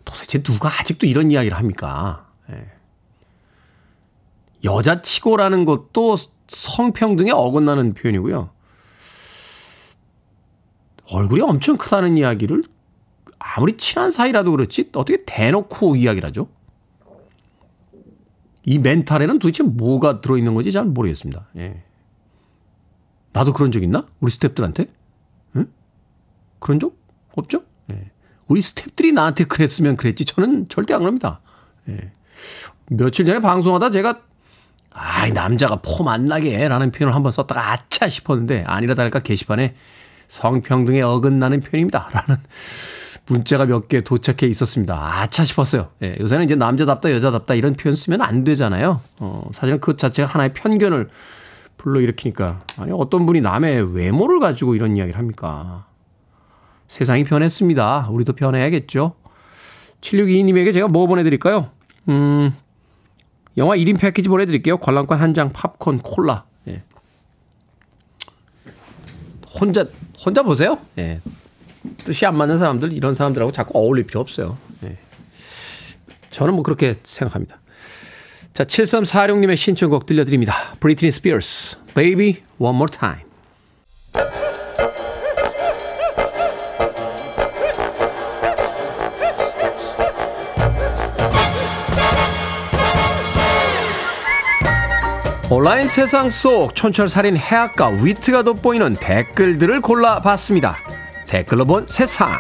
도대체 0.06 0.44
누가 0.44 0.70
아직도 0.80 1.08
이런 1.08 1.32
이야기를 1.32 1.58
합니까? 1.58 2.28
예. 2.52 2.68
여자치고라는 4.64 5.66
것도 5.66 6.18
성평등에 6.48 7.32
어긋나는 7.32 7.96
표현이고요. 7.96 8.52
얼굴이 11.14 11.42
엄청 11.42 11.78
크다는 11.78 12.18
이야기를 12.18 12.64
아무리 13.38 13.78
친한 13.78 14.10
사이라도 14.10 14.52
그렇지 14.52 14.90
어떻게 14.94 15.24
대놓고 15.26 15.96
이야기를 15.96 16.28
하죠? 16.30 16.48
이 18.66 18.80
멘탈에는 18.80 19.40
도대체 19.40 19.62
뭐가 19.64 20.22
들어있는 20.22 20.54
건지 20.56 20.72
잘 20.72 20.86
모르겠습니다. 20.86 21.48
예. 21.58 21.84
나도 23.32 23.54
그런 23.54 23.72
적 23.72 23.84
있나? 23.84 24.06
우리 24.22 24.32
스탭들한테? 24.32 24.90
응? 25.58 25.68
그런 26.60 26.80
적 26.80 26.98
없죠? 27.36 27.64
예. 27.92 28.12
우리 28.48 28.62
스탭들이 28.62 29.14
나한테 29.14 29.44
그랬으면 29.44 29.98
그랬지. 29.98 30.26
저는 30.26 30.68
절대 30.70 30.94
안 30.94 31.02
그럽니다. 31.02 31.42
예. 31.90 32.12
며칠 32.88 33.26
전에 33.26 33.40
방송하다 33.40 33.92
제가 33.92 34.22
아이 34.92 35.32
남자가 35.32 35.82
폼안 35.82 36.26
나게 36.26 36.68
라는 36.68 36.92
표현을 36.92 37.14
한번 37.14 37.32
썼다가 37.32 37.72
아차 37.72 38.08
싶었는데 38.08 38.64
아니라 38.66 38.96
다를까 38.96 39.20
게시판에 39.20 39.76
성평등에 40.34 41.02
어긋나는 41.02 41.62
표현입니다. 41.62 42.10
라는 42.12 42.42
문자가 43.28 43.66
몇 43.68 43.88
개 43.88 44.02
도착해 44.02 44.50
있었습니다. 44.50 44.96
아차 45.22 45.46
싶었어요. 45.46 45.90
예, 46.02 46.18
요새는 46.20 46.46
이제 46.46 46.56
남자답다, 46.56 47.12
여자답다 47.12 47.54
이런 47.54 47.74
표현 47.76 47.96
쓰면 47.96 48.22
안 48.22 48.44
되잖아요. 48.44 49.00
어, 49.20 49.50
사실은 49.54 49.80
그 49.80 49.96
자체가 49.96 50.28
하나의 50.28 50.54
편견을 50.54 51.10
불러일으키니까. 51.78 52.64
아니, 52.78 52.92
어떤 52.92 53.26
분이 53.28 53.42
남의 53.42 53.96
외모를 53.96 54.40
가지고 54.40 54.74
이런 54.74 54.98
이야기를 54.98 55.18
합니까? 55.20 55.86
세상이 56.88 57.24
변했습니다. 57.26 58.08
우리도 58.10 58.34
변해야겠죠. 58.34 59.14
7622님에게 60.02 60.74
제가 60.74 60.88
뭐 60.88 61.06
보내드릴까요? 61.08 61.70
음, 62.10 62.54
영화 63.58 63.76
1인 63.78 64.00
패키지 64.00 64.30
보내드릴게요. 64.30 64.78
관람권 64.78 65.20
한 65.20 65.34
장, 65.34 65.50
팝콘, 65.54 66.00
콜라. 66.00 66.44
예. 66.68 66.82
혼자, 69.60 69.86
혼자 70.26 70.44
보세요. 70.44 70.80
예. 70.98 71.22
뜻이 72.06 72.26
안 72.26 72.38
맞는 72.38 72.58
사람들, 72.58 72.94
이런 72.94 73.14
사람들하고 73.14 73.52
자꾸 73.52 73.78
어울릴 73.78 74.06
필요 74.06 74.22
없어요. 74.22 74.58
예. 74.84 74.98
저는 76.30 76.54
뭐 76.54 76.64
그렇게 76.64 76.96
생각합니다. 77.04 77.60
자, 78.54 78.64
7346님의 78.64 79.58
신청곡 79.58 80.06
들려드립니다. 80.06 80.54
브리트니 80.80 81.12
스피어스, 81.12 81.78
Baby 81.94 82.38
One 82.60 82.76
More 82.76 82.92
Time. 82.92 83.33
온라인 95.56 95.88
세상 95.88 96.32
속 96.32 96.74
촌철살인 96.74 97.38
해악과 97.38 97.90
위트가 98.02 98.42
돋보이는 98.42 98.96
댓글들을 98.96 99.82
골라봤습니다. 99.82 100.78
댓글로 101.28 101.66
본 101.66 101.86
세상. 101.88 102.32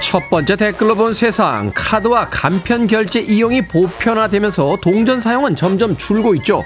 첫 0.00 0.30
번째 0.30 0.54
댓글로 0.54 0.94
본 0.94 1.12
세상 1.12 1.72
카드와 1.74 2.28
간편 2.30 2.86
결제 2.86 3.18
이용이 3.18 3.62
보편화되면서 3.66 4.78
동전 4.80 5.18
사용은 5.18 5.56
점점 5.56 5.96
줄고 5.96 6.36
있죠. 6.36 6.62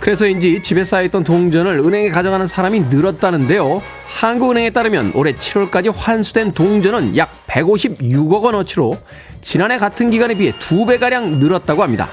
그래서인지 0.00 0.62
집에 0.62 0.82
쌓여있던 0.82 1.24
동전을 1.24 1.78
은행에 1.78 2.08
가져가는 2.08 2.46
사람이 2.46 2.80
늘었다는데요. 2.88 3.82
한국은행에 4.06 4.70
따르면 4.70 5.12
올해 5.14 5.34
7월까지 5.34 5.92
환수된 5.94 6.52
동전은 6.52 7.16
약 7.18 7.30
156억 7.46 8.42
원어치로 8.42 8.96
지난해 9.42 9.76
같은 9.76 10.10
기간에 10.10 10.34
비해 10.34 10.52
2배가량 10.52 11.38
늘었다고 11.38 11.82
합니다. 11.82 12.08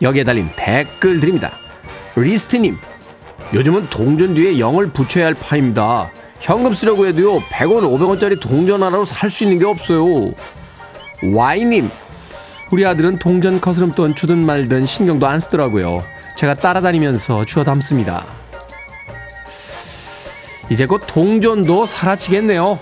여기에 0.00 0.24
달린 0.24 0.48
댓글 0.56 1.20
드립니다. 1.20 1.52
리스트님, 2.16 2.76
요즘은 3.52 3.88
동전 3.90 4.34
뒤에 4.34 4.54
0을 4.54 4.92
붙여야 4.92 5.26
할 5.26 5.34
판입니다. 5.34 6.10
현금 6.40 6.72
쓰려고 6.72 7.06
해도요, 7.06 7.38
100원, 7.40 7.82
500원짜리 7.82 8.40
동전 8.40 8.82
하나로 8.82 9.04
살 9.04 9.30
수 9.30 9.44
있는 9.44 9.58
게 9.58 9.66
없어요. 9.66 10.32
와이님, 11.34 11.90
우리 12.72 12.84
아들은 12.86 13.18
동전 13.18 13.60
거스름 13.60 13.92
돈 13.92 14.14
주든 14.14 14.38
말든 14.38 14.86
신경도 14.86 15.26
안 15.26 15.38
쓰더라고요. 15.38 16.02
제가 16.36 16.54
따라다니면서 16.54 17.44
주워 17.44 17.64
담습니다. 17.64 18.24
이제 20.70 20.86
곧 20.86 21.02
동전도 21.06 21.86
사라지겠네요. 21.86 22.78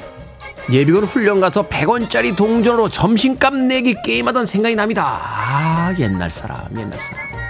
예비군 0.71 1.05
훈련 1.05 1.41
가서 1.41 1.69
100원짜리 1.69 2.37
동전으로 2.37 2.89
점심값 2.89 3.55
내기 3.55 3.97
게임하던 4.05 4.45
생각이 4.45 4.77
납니다. 4.77 5.21
아, 5.21 5.93
옛날 5.99 6.31
사람, 6.31 6.67
옛날 6.79 7.01
사람. 7.01 7.43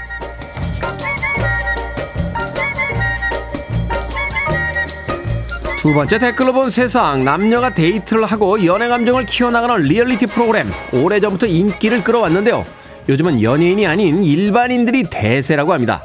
두 5.82 5.92
번째 5.92 6.18
댓글로 6.18 6.52
본 6.52 6.70
세상 6.70 7.24
남녀가 7.24 7.74
데이트를 7.74 8.24
하고 8.24 8.64
연애 8.64 8.86
감정을 8.86 9.26
키워나가는 9.26 9.82
리얼리티 9.82 10.26
프로그램 10.26 10.70
오래전부터 10.92 11.46
인기를 11.46 12.04
끌어왔는데요 12.04 12.64
요즘은 13.08 13.42
연예인이 13.42 13.86
아닌 13.86 14.22
일반인들이 14.22 15.04
대세라고 15.04 15.72
합니다. 15.72 16.02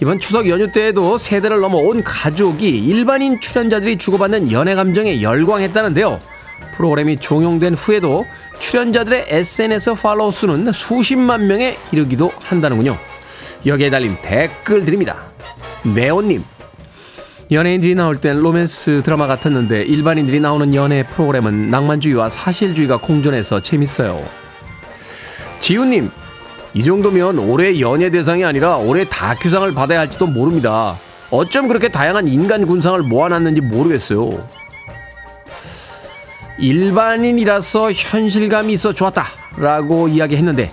이번 0.00 0.18
추석 0.18 0.48
연휴 0.48 0.70
때에도 0.72 1.16
세대를 1.16 1.60
넘어 1.60 1.78
온 1.78 2.02
가족이 2.02 2.68
일반인 2.68 3.40
출연자들이 3.40 3.98
주고받는 3.98 4.50
연애 4.50 4.74
감정에 4.74 5.22
열광했다는데요. 5.22 6.20
프로그램이 6.76 7.18
종용된 7.18 7.74
후에도 7.74 8.24
출연자들의 8.58 9.26
SNS 9.28 9.94
팔로우 9.94 10.32
수는 10.32 10.72
수십만 10.72 11.46
명에 11.46 11.76
이르기도 11.92 12.32
한다는군요. 12.40 12.96
여기에 13.66 13.90
달린 13.90 14.16
댓글 14.22 14.84
드립니다. 14.84 15.18
매온님. 15.94 16.42
연예인들이 17.52 17.94
나올 17.94 18.16
땐 18.16 18.40
로맨스 18.40 19.02
드라마 19.04 19.26
같았는데 19.26 19.82
일반인들이 19.82 20.40
나오는 20.40 20.74
연애 20.74 21.06
프로그램은 21.06 21.70
낭만주의와 21.70 22.28
사실주의가 22.28 22.96
공존해서 22.96 23.60
재밌어요. 23.60 24.24
지훈님, 25.60 26.10
이 26.74 26.82
정도면 26.82 27.38
올해 27.38 27.80
연예 27.80 28.10
대상이 28.10 28.44
아니라 28.44 28.76
올해 28.76 29.04
다큐상을 29.04 29.72
받아야 29.74 30.00
할지도 30.00 30.26
모릅니다. 30.26 30.96
어쩜 31.30 31.68
그렇게 31.68 31.88
다양한 31.88 32.28
인간 32.28 32.66
군상을 32.66 33.00
모아놨는지 33.02 33.60
모르겠어요. 33.60 34.46
일반인이라서 36.58 37.92
현실감이 37.92 38.72
있어 38.74 38.92
좋았다. 38.92 39.26
라고 39.56 40.08
이야기했는데 40.08 40.70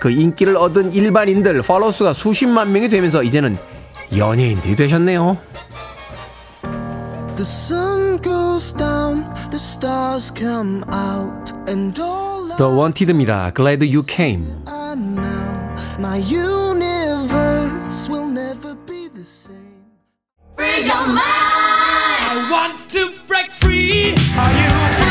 그 0.00 0.10
인기를 0.10 0.56
얻은 0.56 0.92
일반인들 0.92 1.60
팔로수가 1.62 2.12
수십만 2.12 2.72
명이 2.72 2.88
되면서 2.88 3.22
이제는 3.22 3.56
연예인들이 4.16 4.76
되셨네요. 4.76 5.36
The 7.36 7.42
sun 7.42 8.22
goes 8.22 8.74
down, 8.74 9.24
the 9.50 9.56
stars 9.56 10.32
come 10.34 10.82
out, 10.92 11.52
and 11.68 12.00
all 12.00 12.34
The 12.56 12.72
Wanted입니다. 12.72 13.50
Glad 13.54 13.84
You 13.84 14.02
Came. 14.08 14.46
I 15.94 15.96
know, 15.96 16.08
my 16.08 16.16
universe 16.16 18.08
will 18.08 18.26
never 18.26 18.74
be 18.74 19.08
the 19.08 19.24
same. 19.24 19.84
Free 20.56 20.80
your 20.84 21.06
mind. 21.06 21.20
I 21.20 22.48
want 22.50 22.90
to 22.90 23.14
break 23.28 23.50
free. 23.50 24.14
Are 24.36 24.52
you 24.98 25.03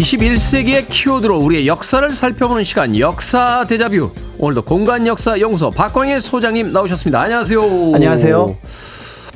21세기의 0.00 0.88
키워드로 0.88 1.38
우리의 1.38 1.66
역사를 1.66 2.08
살펴보는 2.10 2.64
시간 2.64 2.98
역사 2.98 3.66
대자뷰 3.68 4.10
오늘도 4.38 4.62
공간 4.62 5.06
역사 5.06 5.38
연구소 5.38 5.70
박광일 5.70 6.20
소장님 6.20 6.72
나오셨습니다. 6.72 7.20
안녕하세요. 7.20 7.62
안녕하세요. 7.94 8.56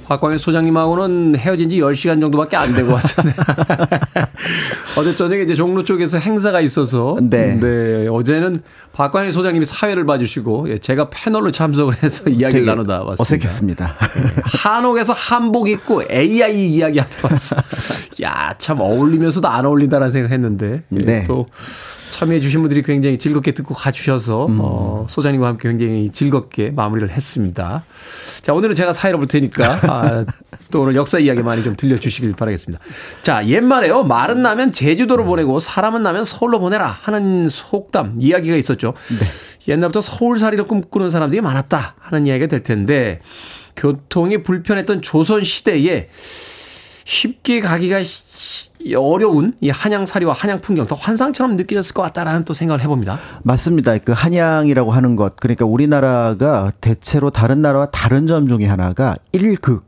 박광일 0.09 0.39
소장님하고는 0.39 1.37
헤어진 1.37 1.69
지 1.71 1.79
10시간 1.81 2.21
정도밖에 2.21 2.57
안 2.57 2.75
된 2.75 2.87
것 2.87 2.95
같은데. 3.03 3.33
어제 4.97 5.15
저녁에 5.17 5.43
이제 5.43 5.55
종로 5.55 5.83
쪽에서 5.85 6.19
행사가 6.19 6.61
있어서. 6.61 7.17
네. 7.23 7.59
네, 7.61 8.07
어제는 8.09 8.61
박광일 8.93 9.33
소장님이 9.33 9.65
사회를 9.67 10.07
봐주시고, 10.07 10.71
예, 10.71 10.79
제가 10.79 11.11
패널로 11.11 11.51
참석을 11.51 12.03
해서 12.03 12.31
이야기를 12.31 12.51
되게 12.53 12.65
나누다 12.65 13.03
왔습니다. 13.03 13.23
어색했습니다. 13.23 13.97
한옥에서 14.45 15.13
한복 15.13 15.69
입고 15.69 16.03
AI 16.11 16.69
이야기 16.69 16.99
하다 16.99 17.29
왔어. 17.31 17.57
야, 18.23 18.55
참 18.59 18.81
어울리면서도 18.81 19.49
안 19.49 19.67
어울린다라는 19.67 20.11
생각을 20.13 20.33
했는데. 20.35 20.83
예, 20.93 20.99
네. 20.99 21.25
또 21.27 21.47
참여해주신 22.17 22.63
분들이 22.63 22.83
굉장히 22.83 23.19
즐겁게 23.19 23.53
듣고 23.53 23.75
가주셔서, 23.75 24.47
음. 24.47 24.59
어, 24.63 25.07
소장님과 25.07 25.49
함께 25.49 25.69
굉장히 25.69 26.09
즐겁게 26.11 26.71
마무리를 26.71 27.11
했습니다. 27.11 27.85
자, 28.41 28.55
오늘은 28.55 28.75
제가 28.75 28.95
사회를 28.95 29.19
볼 29.19 29.29
테니까, 29.29 29.81
아, 29.83 30.25
또 30.73 30.81
오늘 30.81 30.97
역사 30.97 31.19
이야기 31.19 31.43
많이 31.43 31.63
좀 31.63 31.77
들려주시길 31.77 32.33
바라겠습니다. 32.33 32.83
자, 33.21 33.47
옛말에요. 33.47 34.05
말은 34.05 34.41
나면 34.41 34.73
제주도로 34.73 35.27
보내고 35.27 35.61
사람은 35.61 36.03
나면 36.03 36.25
서울로 36.25 36.59
보내라 36.59 36.87
하는 36.87 37.51
속담, 37.51 38.17
이야기가 38.19 38.57
있었죠. 38.57 38.95
옛날부터 39.69 40.01
서울살이를 40.01 40.67
꿈꾸는 40.67 41.11
사람들이 41.11 41.43
많았다 41.43 41.97
하는 41.99 42.27
이야기가 42.27 42.47
될 42.47 42.63
텐데, 42.63 43.21
교통이 43.77 44.43
불편했던 44.43 45.03
조선 45.03 45.45
시대에 45.45 46.09
쉽게 47.07 47.61
가기가 47.61 48.03
시- 48.03 48.95
어려운 48.97 49.55
이 49.61 49.71
한양 49.71 50.05
사리와 50.05 50.35
한양 50.35 50.61
풍경 50.61 50.87
더 50.87 50.95
환상처럼 50.97 51.57
느껴졌을 51.57 51.95
것 51.95 52.03
같다라는 52.03 52.45
또 52.45 52.53
생각을 52.53 52.83
해봅니다. 52.83 53.19
맞습니다. 53.45 53.97
그 53.99 54.13
한양이라고 54.13 54.91
하는 54.93 55.17
것. 55.17 55.37
그러니까 55.37 55.65
우리나라가 55.65 56.73
대체로 56.81 57.31
다른 57.31 57.63
나라와 57.63 57.87
다른 57.87 58.27
점 58.27 58.47
중에 58.49 58.67
하나가 58.67 59.17
일극. 59.33 59.87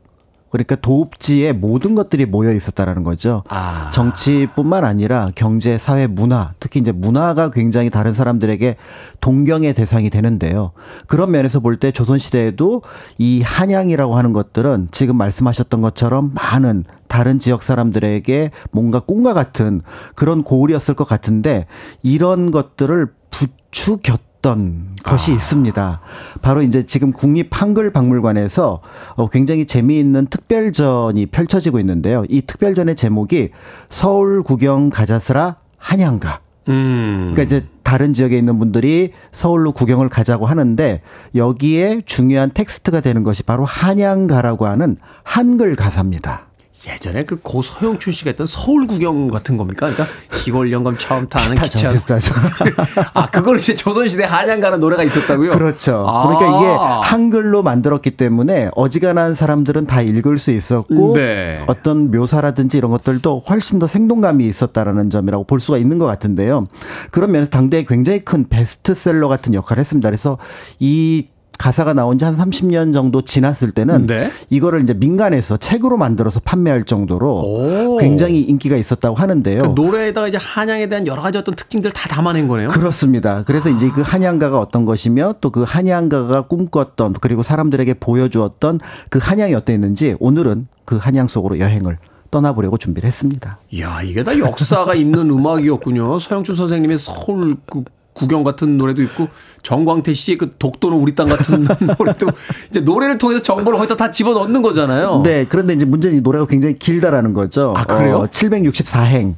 그러니까 0.49 0.75
도읍지에 0.77 1.53
모든 1.53 1.93
것들이 1.93 2.25
모여 2.25 2.51
있었다라는 2.53 3.03
거죠. 3.03 3.43
아. 3.49 3.91
정치뿐만 3.93 4.83
아니라 4.83 5.29
경제, 5.35 5.77
사회, 5.77 6.07
문화, 6.07 6.53
특히 6.59 6.79
이제 6.79 6.91
문화가 6.91 7.51
굉장히 7.51 7.91
다른 7.91 8.15
사람들에게 8.15 8.75
동경의 9.21 9.75
대상이 9.75 10.09
되는데요. 10.09 10.71
그런 11.05 11.29
면에서 11.31 11.59
볼 11.59 11.77
때 11.79 11.91
조선시대에도 11.91 12.81
이 13.19 13.41
한양이라고 13.45 14.17
하는 14.17 14.33
것들은 14.33 14.87
지금 14.91 15.17
말씀하셨던 15.17 15.81
것처럼 15.81 16.31
많은 16.33 16.83
다른 17.09 17.39
지역 17.39 17.61
사람들에게 17.61 18.51
뭔가 18.71 19.01
꿈과 19.01 19.33
같은 19.33 19.81
그런 20.15 20.43
고을이었을 20.43 20.93
것 20.95 21.05
같은데 21.05 21.65
이런 22.01 22.51
것들을 22.51 23.07
부추겼 23.29 24.29
던 24.41 24.95
것이 25.03 25.33
있습니다. 25.33 25.99
바로 26.41 26.61
이제 26.61 26.85
지금 26.85 27.11
국립 27.11 27.49
한글 27.51 27.91
박물관에서 27.91 28.79
어, 29.15 29.29
굉장히 29.29 29.65
재미있는 29.65 30.27
특별전이 30.27 31.25
펼쳐지고 31.25 31.77
있는데요. 31.79 32.23
이 32.29 32.41
특별전의 32.41 32.95
제목이 32.95 33.49
서울 33.89 34.41
구경 34.43 34.89
가자스라 34.89 35.57
한양가. 35.77 36.39
음. 36.69 37.31
그러니까 37.33 37.43
이제 37.43 37.67
다른 37.83 38.13
지역에 38.13 38.37
있는 38.37 38.59
분들이 38.59 39.11
서울로 39.31 39.71
구경을 39.71 40.09
가자고 40.09 40.45
하는데 40.45 41.01
여기에 41.35 42.03
중요한 42.05 42.49
텍스트가 42.49 43.01
되는 43.01 43.23
것이 43.23 43.43
바로 43.43 43.65
한양가라고 43.65 44.67
하는 44.67 44.95
한글 45.23 45.75
가사입니다. 45.75 46.48
예전에 46.87 47.25
그 47.25 47.39
고 47.41 47.61
서영춘 47.61 48.13
씨가 48.13 48.29
했던 48.29 48.45
서울 48.47 48.85
구경 48.85 49.27
같은 49.29 49.57
겁니까? 49.57 49.89
그러니까 49.91 50.07
시골 50.37 50.71
영감 50.71 50.97
처음 50.97 51.27
타는 51.27 51.55
기차. 51.55 51.89
비슷하죠. 51.91 52.33
아, 53.13 53.29
그걸 53.29 53.59
이제 53.59 53.75
조선시대 53.75 54.23
한양 54.23 54.59
가는 54.59 54.79
노래가 54.79 55.03
있었다고요? 55.03 55.51
그렇죠. 55.51 56.05
아. 56.07 56.27
그러니까 56.27 56.57
이게 56.59 57.09
한글로 57.09 57.63
만들었기 57.63 58.11
때문에 58.11 58.69
어지간한 58.75 59.35
사람들은 59.35 59.87
다 59.87 60.01
읽을 60.01 60.37
수 60.37 60.51
있었고 60.51 61.15
네. 61.15 61.61
어떤 61.67 62.11
묘사라든지 62.11 62.77
이런 62.77 62.91
것들도 62.91 63.43
훨씬 63.49 63.79
더 63.79 63.87
생동감이 63.87 64.45
있었다라는 64.47 65.09
점이라고 65.09 65.45
볼 65.45 65.59
수가 65.59 65.77
있는 65.77 65.97
것 65.97 66.05
같은데요. 66.05 66.65
그런 67.11 67.31
면에서 67.31 67.49
당대에 67.49 67.83
굉장히 67.85 68.19
큰 68.23 68.47
베스트셀러 68.47 69.27
같은 69.27 69.53
역할을 69.53 69.81
했습니다. 69.81 70.07
그래서 70.09 70.37
이 70.79 71.25
가사가 71.59 71.93
나온 71.93 72.17
지 72.17 72.25
한 72.25 72.35
30년 72.37 72.93
정도 72.93 73.21
지났을 73.21 73.71
때는 73.71 74.07
네. 74.07 74.31
이거를 74.49 74.81
이제 74.81 74.93
민간에서 74.93 75.57
책으로 75.57 75.97
만들어서 75.97 76.39
판매할 76.39 76.83
정도로 76.83 77.41
오. 77.41 77.97
굉장히 77.97 78.41
인기가 78.41 78.75
있었다고 78.77 79.15
하는데요. 79.15 79.61
그 79.61 79.67
노래에다가 79.81 80.27
이제 80.27 80.37
한양에 80.39 80.87
대한 80.87 81.05
여러 81.05 81.21
가지 81.21 81.37
어떤 81.37 81.53
특징들 81.55 81.91
다 81.91 82.07
담아낸 82.09 82.47
거네요. 82.47 82.69
그렇습니다. 82.69 83.43
그래서 83.45 83.69
이제 83.69 83.89
그 83.91 84.01
한양가가 84.01 84.59
어떤 84.59 84.85
것이며 84.85 85.35
또 85.41 85.49
그 85.51 85.63
한양가가 85.67 86.43
꿈꿨던 86.47 87.15
그리고 87.21 87.43
사람들에게 87.43 87.95
보여주었던 87.95 88.79
그 89.09 89.19
한양이 89.21 89.53
어땠는지 89.55 90.15
오늘은 90.19 90.67
그 90.85 90.95
한양 90.97 91.27
속으로 91.27 91.59
여행을 91.59 91.97
떠나보려고 92.31 92.77
준비를 92.77 93.07
했습니다. 93.07 93.57
이야, 93.71 94.01
이게 94.03 94.23
다 94.23 94.37
역사가 94.37 94.93
있는 94.93 95.29
음악이었군요. 95.31 96.19
서영춘 96.19 96.55
선생님의 96.55 96.97
서울 96.99 97.57
그 97.69 97.83
구경 98.19 98.43
같은 98.43 98.77
노래도 98.77 99.01
있고 99.01 99.29
정광태 99.63 100.13
씨의 100.13 100.37
그 100.37 100.49
독도는 100.59 100.97
우리 100.97 101.15
땅 101.15 101.29
같은 101.29 101.65
노래도 101.97 102.27
이제 102.69 102.81
노래를 102.81 103.17
통해서 103.17 103.41
정보를 103.41 103.79
거기다 103.79 103.95
다 103.95 104.11
집어넣는 104.11 104.61
거잖아요. 104.61 105.21
네, 105.23 105.45
그런데 105.47 105.73
이제 105.73 105.85
문제는 105.85 106.17
이 106.17 106.21
노래가 106.21 106.45
굉장히 106.45 106.77
길다라는 106.77 107.33
거죠. 107.33 107.73
아, 107.77 107.85
그래요? 107.85 108.17
어, 108.17 108.27
764행, 108.27 109.35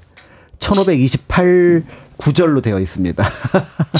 1528 0.59 1.83
구절로 2.21 2.61
되어 2.61 2.79
있습니다. 2.79 3.23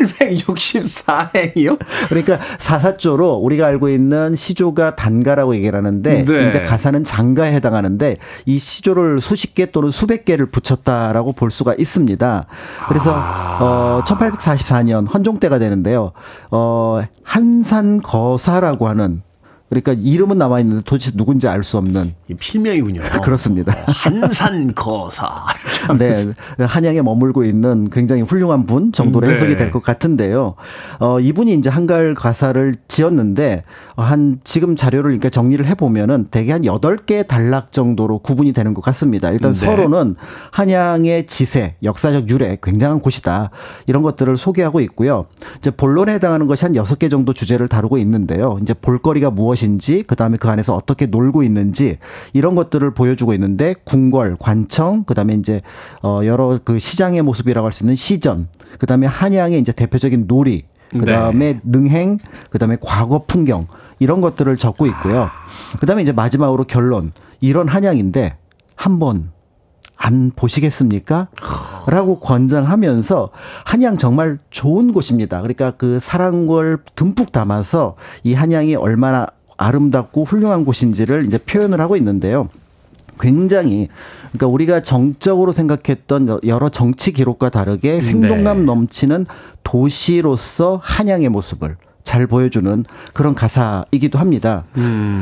764행이요? 0.00 1.78
그러니까 2.08 2.38
사사조로 2.58 3.34
우리가 3.34 3.66
알고 3.66 3.88
있는 3.88 4.36
시조가 4.36 4.96
단가라고 4.96 5.54
얘기를 5.56 5.76
하는데 5.76 6.24
네. 6.24 6.48
이제 6.48 6.62
가사는 6.62 7.04
장가에 7.04 7.52
해당하는데 7.52 8.16
이 8.46 8.58
시조를 8.58 9.20
수십 9.20 9.54
개 9.54 9.70
또는 9.70 9.90
수백 9.90 10.24
개를 10.24 10.46
붙였다라고 10.46 11.32
볼 11.32 11.50
수가 11.50 11.74
있습니다. 11.78 12.46
그래서 12.88 13.14
어 13.14 14.02
1844년 14.06 15.12
헌종 15.12 15.38
때가 15.38 15.58
되는데요. 15.58 16.12
어 16.50 17.02
한산 17.22 18.00
거사라고 18.02 18.88
하는 18.88 19.22
그러니까 19.70 19.92
이름은 19.92 20.36
남아 20.36 20.60
있는데 20.60 20.82
도대체 20.84 21.12
누군지 21.14 21.48
알 21.48 21.62
수 21.62 21.78
없는 21.78 22.14
이 22.28 22.34
필명이군요. 22.34 23.02
그렇습니다. 23.22 23.72
한산 23.86 24.74
거사. 24.74 25.30
네, 25.98 26.12
한양에 26.58 27.00
머물고 27.02 27.44
있는 27.44 27.88
굉장히 27.90 28.22
훌륭한 28.22 28.66
분 28.66 28.92
정도로 28.92 29.26
네. 29.26 29.34
해석이 29.34 29.56
될 29.56 29.70
것 29.70 29.82
같은데요. 29.82 30.54
어, 30.98 31.20
이분이 31.20 31.54
이제 31.54 31.70
한갈 31.70 32.14
가사를 32.14 32.74
지었는데 32.88 33.62
어, 33.94 34.02
한 34.02 34.38
지금 34.42 34.74
자료를 34.74 35.04
그러니까 35.10 35.28
정리를 35.30 35.64
해 35.64 35.74
보면은 35.74 36.26
대개 36.30 36.50
한 36.52 36.62
8개 36.62 37.26
단락 37.26 37.72
정도로 37.72 38.18
구분이 38.18 38.52
되는 38.52 38.74
것 38.74 38.80
같습니다. 38.82 39.30
일단 39.30 39.52
네. 39.52 39.58
서로는 39.66 40.16
한양의 40.50 41.26
지세, 41.26 41.76
역사적 41.84 42.28
유래 42.30 42.58
굉장한 42.62 43.00
곳이다. 43.00 43.50
이런 43.86 44.02
것들을 44.02 44.36
소개하고 44.36 44.80
있고요. 44.80 45.26
이제 45.58 45.70
본론에 45.70 46.14
해당하는 46.14 46.46
것이 46.48 46.64
한 46.64 46.74
6개 46.74 47.10
정도 47.10 47.32
주제를 47.32 47.68
다루고 47.68 47.98
있는데요. 47.98 48.58
이제 48.60 48.74
볼거리가 48.74 49.30
무엇 49.30 49.59
인지 49.64 50.02
그다음에 50.02 50.36
그 50.36 50.48
안에서 50.48 50.74
어떻게 50.74 51.06
놀고 51.06 51.42
있는지 51.42 51.98
이런 52.32 52.54
것들을 52.54 52.92
보여주고 52.92 53.34
있는데 53.34 53.74
궁궐, 53.84 54.36
관청, 54.38 55.04
그다음에 55.04 55.34
이제 55.34 55.62
어 56.02 56.20
여러 56.24 56.58
그 56.64 56.78
시장의 56.78 57.22
모습이라고 57.22 57.64
할 57.66 57.72
수 57.72 57.84
있는 57.84 57.96
시전, 57.96 58.48
그다음에 58.78 59.06
한양의 59.06 59.60
이제 59.60 59.72
대표적인 59.72 60.26
놀이, 60.26 60.64
그다음에 60.90 61.60
능행, 61.62 62.18
그다음에 62.50 62.76
과거 62.80 63.24
풍경 63.26 63.66
이런 63.98 64.20
것들을 64.20 64.56
적고 64.56 64.86
있고요. 64.86 65.28
그다음에 65.78 66.02
이제 66.02 66.12
마지막으로 66.12 66.64
결론. 66.64 67.12
이런 67.40 67.68
한양인데 67.68 68.36
한번 68.74 69.30
안 69.96 70.30
보시겠습니까? 70.34 71.28
라고 71.86 72.18
권장하면서 72.20 73.30
한양 73.66 73.96
정말 73.98 74.38
좋은 74.50 74.92
곳입니다. 74.92 75.42
그러니까 75.42 75.72
그 75.72 75.98
사랑을 76.00 76.78
듬뿍 76.96 77.32
담아서 77.32 77.96
이 78.24 78.32
한양이 78.34 78.74
얼마나 78.74 79.26
아름답고 79.60 80.24
훌륭한 80.24 80.64
곳인지를 80.64 81.26
이제 81.26 81.36
표현을 81.36 81.80
하고 81.80 81.96
있는데요. 81.96 82.48
굉장히 83.20 83.88
그러니까 84.32 84.46
우리가 84.46 84.82
정적으로 84.82 85.52
생각했던 85.52 86.40
여러 86.46 86.70
정치 86.70 87.12
기록과 87.12 87.50
다르게 87.50 88.00
생동감 88.00 88.64
넘치는 88.64 89.26
도시로서 89.62 90.80
한양의 90.82 91.28
모습을 91.28 91.76
잘 92.02 92.26
보여주는 92.26 92.84
그런 93.12 93.34
가사이기도 93.34 94.18
합니다. 94.18 94.64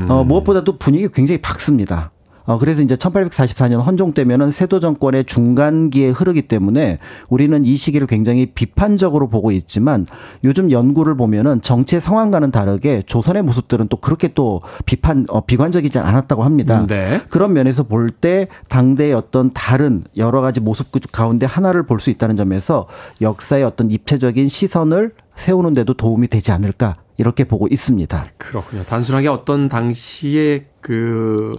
어, 0.09 0.23
무엇보다도 0.25 0.79
분위기 0.79 1.09
굉장히 1.13 1.43
밝습니다. 1.43 2.13
어, 2.49 2.57
그래서 2.59 2.81
이제 2.81 2.97
1844년 2.97 3.85
헌종 3.85 4.13
때면은 4.13 4.51
세도 4.51 4.81
정권의 4.81 5.25
중간기에 5.25 6.09
흐르기 6.09 6.49
때문에 6.49 6.97
우리는 7.29 7.63
이 7.67 7.77
시기를 7.77 8.07
굉장히 8.07 8.47
비판적으로 8.47 9.29
보고 9.29 9.53
있지만 9.53 10.07
요즘 10.45 10.71
연구를 10.73 11.15
보면은 11.15 11.61
정치의 11.61 12.01
상황과는 12.01 12.51
다르게 12.51 13.03
조선의 13.03 13.43
모습들은 13.43 13.89
또 13.89 13.99
그렇게 13.99 14.29
또 14.29 14.63
비판, 14.87 15.27
어, 15.29 15.43
비관적이지 15.45 15.99
않았다고 15.99 16.43
합니다. 16.43 16.87
네. 16.89 17.21
그런 17.29 17.53
면에서 17.53 17.83
볼 17.83 18.09
때 18.21 18.49
당대의 18.71 19.13
어떤 19.13 19.53
다른 19.53 20.03
여러 20.17 20.41
가지 20.41 20.61
모습 20.61 20.91
그 20.91 21.01
가운데 21.13 21.45
하나를 21.45 21.85
볼 21.85 21.99
수 22.01 22.09
있다는 22.11 22.37
점에서 22.39 22.87
역사의 23.21 23.63
어떤 23.65 23.91
입체적인 23.91 24.49
시선을 24.49 25.13
세우는데도 25.35 25.93
도움이 25.95 26.29
되지 26.29 26.53
않을까 26.53 26.97
이렇게 27.19 27.45
보고 27.45 27.67
있습니다. 27.69 28.25
그렇군요. 28.39 28.85
단순하게 28.85 29.29
어떤 29.29 29.69
당시의 29.69 30.65
그 30.81 31.59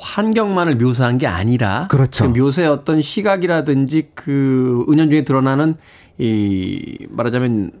환경만을 0.00 0.76
묘사한 0.76 1.18
게 1.18 1.26
아니라 1.26 1.86
그렇죠. 1.88 2.32
그 2.32 2.38
묘사의 2.38 2.68
어떤 2.68 3.02
시각이라든지 3.02 4.08
그 4.14 4.84
은연중에 4.88 5.24
드러나는 5.24 5.76
이 6.18 7.06
말하자면 7.10 7.72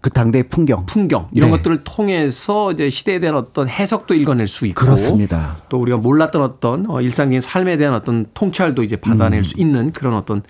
그 0.00 0.10
당대의 0.10 0.44
풍경. 0.48 0.84
풍경 0.86 1.28
이런 1.32 1.50
네. 1.50 1.56
것들을 1.56 1.84
통해서 1.84 2.72
이제 2.72 2.90
시대에 2.90 3.20
대한 3.20 3.36
어떤 3.36 3.68
해석도 3.68 4.14
읽어낼 4.14 4.46
수 4.46 4.66
있고 4.66 4.80
그렇습니다. 4.80 5.56
또 5.68 5.78
우리가 5.80 5.98
몰랐던 5.98 6.42
어떤 6.42 6.90
어, 6.90 7.00
일상적인 7.00 7.40
삶에 7.40 7.76
대한 7.76 7.94
어떤 7.94 8.26
통찰도 8.34 8.82
이제 8.82 8.96
받아낼 8.96 9.40
음. 9.40 9.44
수 9.44 9.54
있는 9.58 9.92
그런 9.92 10.14
어떤 10.14 10.42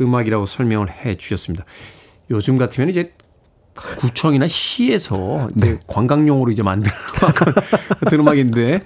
음악이라고 0.00 0.46
설명을 0.46 0.90
해 0.90 1.14
주셨습니다. 1.14 1.64
요즘 2.30 2.56
같으면 2.56 2.88
이제 2.88 3.12
구청이나 3.74 4.46
시에서 4.46 5.48
이제 5.56 5.72
네. 5.72 5.78
관광용으로 5.86 6.50
이제 6.50 6.62
만든 6.62 6.90
음악 8.12 8.12
음악인데 8.12 8.82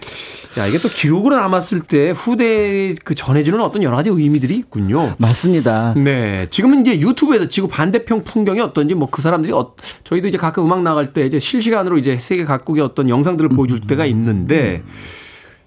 야 0.59 0.67
이게 0.67 0.79
또 0.79 0.89
기록으로 0.89 1.37
남았을 1.37 1.81
때 1.81 2.11
후대에 2.11 2.95
그 3.05 3.15
전해주는 3.15 3.61
어떤 3.61 3.83
여러 3.83 3.97
가지 3.97 4.11
의미들이 4.11 4.55
있군요. 4.57 5.15
맞습니다. 5.19 5.95
네. 5.97 6.47
지금은 6.51 6.83
이제 6.83 7.01
유튜브에서 7.01 7.49
지구 7.49 7.69
반대편 7.69 8.23
풍경이 8.25 8.61
어떤지 8.61 8.95
뭐 8.95 9.09
그 9.15 9.23
사람들이 9.23 9.53
어, 9.53 9.73
저희도 10.03 10.27
이제 10.27 10.39
가끔 10.39 10.65
음악 10.65 10.83
나갈 10.83 11.13
때 11.13 11.25
이제 11.25 11.39
실시간으로 11.39 11.99
이제 11.99 12.19
세계 12.19 12.45
각국의 12.45 12.83
어떤 12.83 13.09
영상들을 13.09 13.51
보여줄 13.51 13.81
때가 13.83 14.07
있는데 14.07 14.83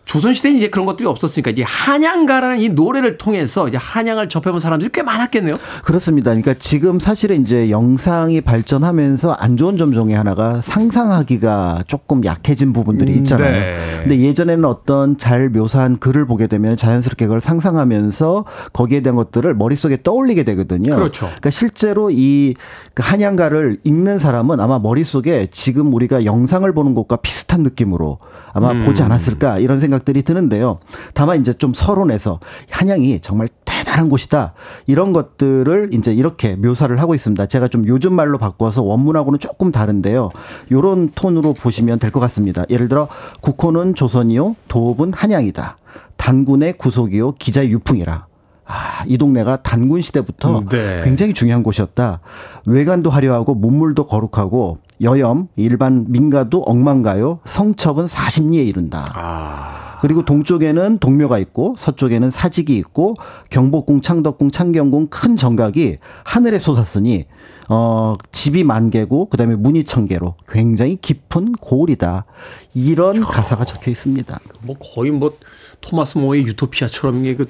조선시대는 0.08 0.58
이제 0.58 0.70
그런 0.70 0.86
것들이 0.86 1.08
없었으니까 1.08 1.51
이제 1.51 1.64
한양가라는 1.64 2.60
이 2.60 2.70
노래를 2.70 3.18
통해서 3.18 3.68
이제 3.68 3.78
한양을 3.78 4.30
접해본 4.30 4.60
사람들이 4.60 4.89
꽤 4.93 5.03
많았겠네요. 5.03 5.58
그렇습니다. 5.84 6.32
그러니까 6.32 6.53
지금 6.53 6.97
사실은 6.99 7.41
이제 7.41 7.70
영상이 7.70 8.39
발전하면서 8.41 9.34
안 9.34 9.58
좋은 9.58 9.76
점 9.78 9.91
중에 9.91 10.16
하나가 10.16 10.62
상상하기가 10.62 11.84
조금 11.88 12.24
약해진 12.24 12.72
부분들이 12.72 13.12
음, 13.12 13.18
있잖아요. 13.18 13.51
네. 13.51 13.76
근데 13.99 14.20
예전에는 14.22 14.64
어떤 14.64 15.18
잘 15.18 15.49
묘사한 15.49 15.97
글을 15.97 16.26
보게 16.26 16.47
되면 16.47 16.78
자연스럽게 16.78 17.26
그걸 17.26 17.41
상상하면서 17.41 18.45
거기에 18.72 19.01
대한 19.01 19.18
것들을 19.18 19.53
머릿속에 19.55 20.01
떠올리게 20.03 20.43
되거든요. 20.43 20.95
그렇죠. 20.95 21.26
그러니까 21.26 21.49
실제로 21.49 22.10
이그 22.12 22.55
한양가를 22.99 23.80
읽는 23.84 24.20
사람은 24.20 24.62
아마 24.62 24.80
머릿속에 24.80 25.49
지금 25.51 25.93
우리가 25.93 26.24
영상을 26.24 26.72
보는 26.74 26.93
것과 26.93 27.18
비슷한 27.18 27.64
느낌으로 27.64 28.20
아마 28.53 28.72
음. 28.72 28.86
보지 28.86 29.03
않았을까 29.03 29.60
이런 29.60 29.80
생각 29.80 29.96
들이 29.99 30.23
드는데요. 30.23 30.77
다만 31.13 31.39
이제 31.41 31.53
좀 31.53 31.73
서론에서 31.73 32.39
한양이 32.69 33.19
정말 33.21 33.47
대단한 33.65 34.09
곳이다. 34.09 34.53
이런 34.87 35.13
것들을 35.13 35.89
이제 35.93 36.13
이렇게 36.13 36.55
묘사를 36.55 36.99
하고 36.99 37.13
있습니다. 37.15 37.45
제가 37.45 37.67
좀 37.67 37.87
요즘 37.87 38.13
말로 38.13 38.37
바꿔서 38.37 38.81
원문하고는 38.83 39.39
조금 39.39 39.71
다른데요. 39.71 40.29
요런 40.71 41.09
톤으로 41.15 41.53
보시면 41.53 41.99
될 41.99 42.11
것 42.11 42.19
같습니다. 42.21 42.63
예를 42.69 42.87
들어 42.89 43.07
국호는 43.41 43.93
조선이요, 43.95 44.55
도읍은 44.69 45.13
한양이다. 45.13 45.77
단군의 46.15 46.77
구속이요, 46.77 47.33
기자의 47.33 47.69
유풍이라. 47.71 48.25
아, 48.69 49.03
이 49.05 49.17
동네가 49.17 49.57
단군 49.63 50.01
시대부터 50.01 50.63
네. 50.69 51.01
굉장히 51.03 51.33
중요한 51.33 51.63
곳이었다. 51.63 52.19
외관도 52.65 53.09
화려하고 53.09 53.55
문물도 53.55 54.07
거룩하고 54.07 54.79
여염, 55.01 55.47
일반 55.55 56.05
민가도 56.09 56.63
엉망가요, 56.63 57.39
성첩은 57.45 58.07
40리에 58.07 58.65
이른다. 58.67 59.05
아. 59.13 59.86
그리고 60.01 60.23
동쪽에는 60.25 60.99
동묘가 60.99 61.39
있고 61.39 61.75
서쪽에는 61.77 62.29
사직이 62.29 62.77
있고 62.77 63.15
경복궁, 63.49 64.01
창덕궁, 64.01 64.51
창경궁 64.51 65.07
큰 65.09 65.35
정각이 65.35 65.97
하늘에 66.23 66.59
솟았으니 66.59 67.25
어 67.69 68.13
집이 68.31 68.63
만 68.63 68.89
개고 68.89 69.27
그다음에 69.29 69.55
문이 69.55 69.83
천 69.83 70.07
개로 70.07 70.35
굉장히 70.47 70.97
깊은 71.01 71.53
고을이다. 71.53 72.25
이런 72.73 73.21
가사가 73.21 73.65
적혀 73.65 73.91
있습니다. 73.91 74.39
뭐 74.61 74.75
거의 74.77 75.11
뭐 75.11 75.37
토마스 75.81 76.17
모의 76.17 76.45
유토피아처럼 76.45 77.25
이게 77.25 77.35
그 77.35 77.47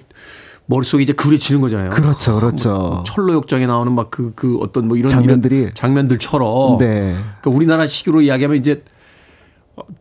머릿속에 0.68 1.04
이제 1.04 1.14
그려지는 1.14 1.62
거잖아요. 1.62 1.90
그렇죠, 1.90 2.40
그렇죠. 2.40 2.70
뭐 2.70 3.04
철로 3.06 3.34
역정에 3.34 3.66
나오는 3.68 3.92
막그그 3.94 4.58
어떤 4.62 4.88
뭐 4.88 4.98
이런 4.98 5.10
장면들이. 5.10 5.58
이런 5.60 5.74
장면들처럼 5.74 6.78
네. 6.78 7.16
그러니까 7.42 7.52
우리나라 7.52 7.88
식으로 7.88 8.22
이야기하면 8.22 8.58
이제 8.58 8.84
어, 8.84 8.96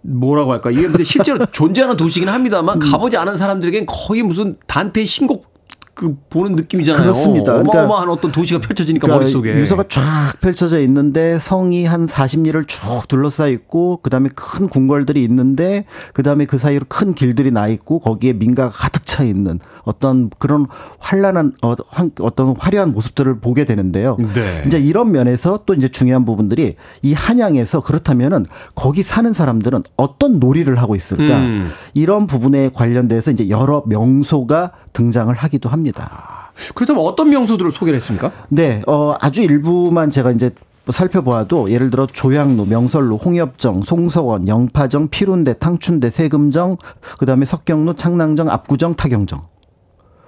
뭐라고 0.03 0.53
할까 0.53 0.71
이게 0.71 0.83
근데 0.83 1.05
실제로 1.05 1.45
존재하는 1.47 1.97
도시긴 1.97 2.29
합니다만 2.29 2.81
음. 2.81 2.91
가보지 2.91 3.17
않은 3.17 3.37
사람들에겐 3.37 3.87
거의 3.87 4.23
무슨 4.23 4.57
단테의 4.67 5.07
신곡 5.07 5.56
그 5.97 6.15
보는 6.29 6.57
느낌이잖아요. 6.57 7.03
그렇습니다. 7.03 7.55
그러니까 7.55 7.85
어마어마한 7.85 8.11
어떤 8.11 8.31
도시가 8.31 8.61
펼쳐지니까 8.61 9.07
그러니까 9.07 9.19
머릿속에 9.19 9.55
유서가 9.55 9.85
쫙 9.89 10.35
펼쳐져 10.43 10.79
있는데 10.83 11.39
성이 11.39 11.87
한 11.87 12.05
40리를 12.07 12.69
쭉 12.69 13.09
둘러싸여 13.09 13.49
있고 13.53 14.01
그다음에 14.03 14.29
큰 14.35 14.69
궁궐들이 14.69 15.25
있는데 15.25 15.87
그다음에 16.13 16.45
그 16.45 16.59
사이로 16.59 16.85
큰 16.91 17.15
길들이 17.15 17.51
나 17.51 17.67
있고 17.69 17.99
거기에 18.01 18.35
민가가 18.35 18.69
가득 18.71 19.07
차 19.07 19.25
있는 19.25 19.59
어떤 19.85 20.29
그런 20.39 20.67
환란한 20.99 21.55
어, 21.63 21.75
환- 21.89 22.11
어떤 22.21 22.55
화려한 22.59 22.93
모습들을 22.93 23.41
보게 23.41 23.65
되는데요. 23.65 24.19
네. 24.35 24.65
이제 24.67 24.79
이런 24.79 25.13
면에서 25.13 25.61
또 25.65 25.73
이제 25.73 25.89
중요한 25.89 26.27
부분들이 26.27 26.77
이 27.01 27.15
한양에서 27.15 27.81
그렇다면은 27.81 28.45
거기 28.75 29.03
사는 29.03 29.33
사람들은 29.33 29.85
어떤 29.97 30.41
놀이를 30.41 30.77
하고 30.77 30.95
있을까? 30.95 31.39
음. 31.39 31.71
이런 31.95 32.27
부분에 32.27 32.69
관련돼서 32.75 33.31
이제 33.31 33.49
여러 33.49 33.83
명소가 33.87 34.73
등장을 34.97 35.33
하기도 35.35 35.69
합니다. 35.69 36.51
그렇다면 36.75 37.05
어떤 37.05 37.29
명소들을 37.29 37.71
소개를 37.71 37.97
했습니까? 37.97 38.33
네, 38.49 38.83
어, 38.87 39.15
아주 39.21 39.43
일부만 39.43 40.11
제가 40.11 40.33
이제 40.33 40.51
살펴보아도 40.89 41.71
예를 41.71 41.91
들어 41.91 42.07
조양로, 42.07 42.65
명설로, 42.65 43.19
홍엽정, 43.19 43.83
송서원, 43.83 44.49
영파정, 44.49 45.09
피룬대, 45.09 45.59
탕춘대, 45.59 46.09
세금정, 46.09 46.79
그다음에 47.19 47.45
석경로, 47.45 47.93
창랑정, 47.95 48.49
압구정, 48.49 48.95
타경정. 48.95 49.43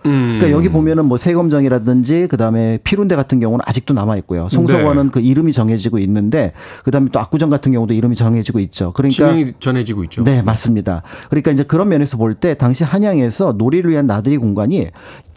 음. 0.09 0.38
그러니까 0.38 0.50
여기 0.50 0.68
보면은 0.68 1.04
뭐 1.04 1.18
세검정이라든지 1.18 2.28
그다음에 2.28 2.78
피룬대 2.84 3.16
같은 3.16 3.40
경우는 3.40 3.62
아직도 3.66 3.94
남아 3.94 4.16
있고요. 4.18 4.48
송서원은 4.48 5.04
네. 5.06 5.11
그 5.12 5.20
이름이 5.20 5.52
정해지고 5.52 5.98
있는데 5.98 6.52
그다음에 6.84 7.09
또 7.12 7.20
압구정 7.20 7.50
같은 7.50 7.72
경우도 7.72 7.94
이름이 7.94 8.16
정해지고 8.16 8.59
있죠. 8.61 8.92
그러니까 8.92 9.14
지명이 9.14 9.54
전해지고 9.61 10.04
있죠. 10.04 10.24
네, 10.24 10.42
맞습니다. 10.42 11.02
그러니까 11.28 11.50
이제 11.50 11.62
그런 11.62 11.88
면에서 11.88 12.16
볼 12.16 12.38
때 12.38 12.54
당시 12.54 12.84
한양에서 12.84 13.54
놀이를 13.59 13.90
위한 13.90 14.06
나들이 14.06 14.36
공간이 14.36 14.86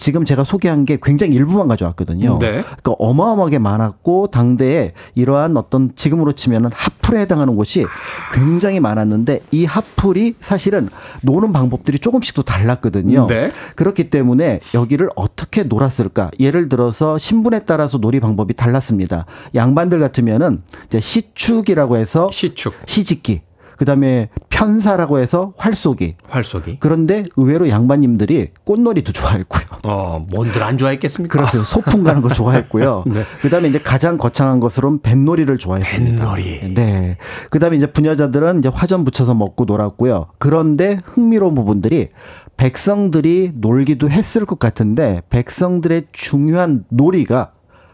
지금 0.01 0.25
제가 0.25 0.43
소개한 0.43 0.83
게 0.83 0.97
굉장히 0.99 1.35
일부만 1.35 1.67
가져왔거든요. 1.67 2.39
네. 2.39 2.63
그러니까 2.63 2.93
어마어마하게 2.97 3.59
많았고 3.59 4.29
당대에 4.31 4.93
이러한 5.13 5.55
어떤 5.57 5.95
지금으로 5.95 6.31
치면은 6.31 6.71
핫플에 6.73 7.21
해당하는 7.21 7.55
곳이 7.55 7.85
굉장히 8.33 8.79
많았는데 8.79 9.41
이 9.51 9.65
핫플이 9.65 10.37
사실은 10.39 10.89
노는 11.21 11.53
방법들이 11.53 11.99
조금씩 11.99 12.33
또 12.33 12.41
달랐거든요. 12.41 13.27
네. 13.27 13.51
그렇기 13.75 14.09
때문에 14.09 14.61
여기를 14.73 15.11
어떻게 15.15 15.61
놀았을까? 15.61 16.31
예를 16.39 16.67
들어서 16.67 17.19
신분에 17.19 17.65
따라서 17.65 17.99
놀이 17.99 18.19
방법이 18.19 18.55
달랐습니다. 18.55 19.27
양반들 19.53 19.99
같으면은 19.99 20.63
이제 20.87 20.99
시축이라고 20.99 21.97
해서 21.97 22.27
시축, 22.31 22.73
시집기, 22.87 23.41
그다음에 23.81 24.29
편사라고 24.49 25.17
해서 25.17 25.53
활쏘기. 25.57 26.13
활쏘기. 26.29 26.77
그런데 26.79 27.23
의외로 27.35 27.67
양반님들이 27.67 28.49
꽃놀이도 28.63 29.11
좋아했고요. 29.11 29.63
어, 29.81 30.23
뭔들 30.31 30.61
안 30.61 30.77
좋아했겠습니까? 30.77 31.31
그렇죠. 31.35 31.63
소풍 31.63 32.03
가는 32.03 32.21
거 32.21 32.29
좋아했고요. 32.29 33.05
네. 33.07 33.23
그다음에 33.41 33.69
이제 33.69 33.79
가장 33.79 34.19
거창한 34.19 34.59
것으로는 34.59 34.99
뱃놀이를 35.01 35.57
좋아했습니다. 35.57 36.19
뱃놀이. 36.23 36.75
네. 36.75 37.17
그다음에 37.49 37.75
이제 37.77 37.87
부녀자들은 37.91 38.59
이제 38.59 38.69
화전 38.71 39.03
붙여서 39.03 39.33
먹고 39.33 39.65
놀았고요. 39.65 40.27
그런데 40.37 40.99
흥미로운 41.07 41.55
부분들이 41.55 42.09
백성들이 42.57 43.53
놀기도 43.55 44.11
했을 44.11 44.45
것 44.45 44.59
같은데 44.59 45.23
백성들의 45.31 46.05
중요한 46.11 46.83
놀이가 46.89 47.53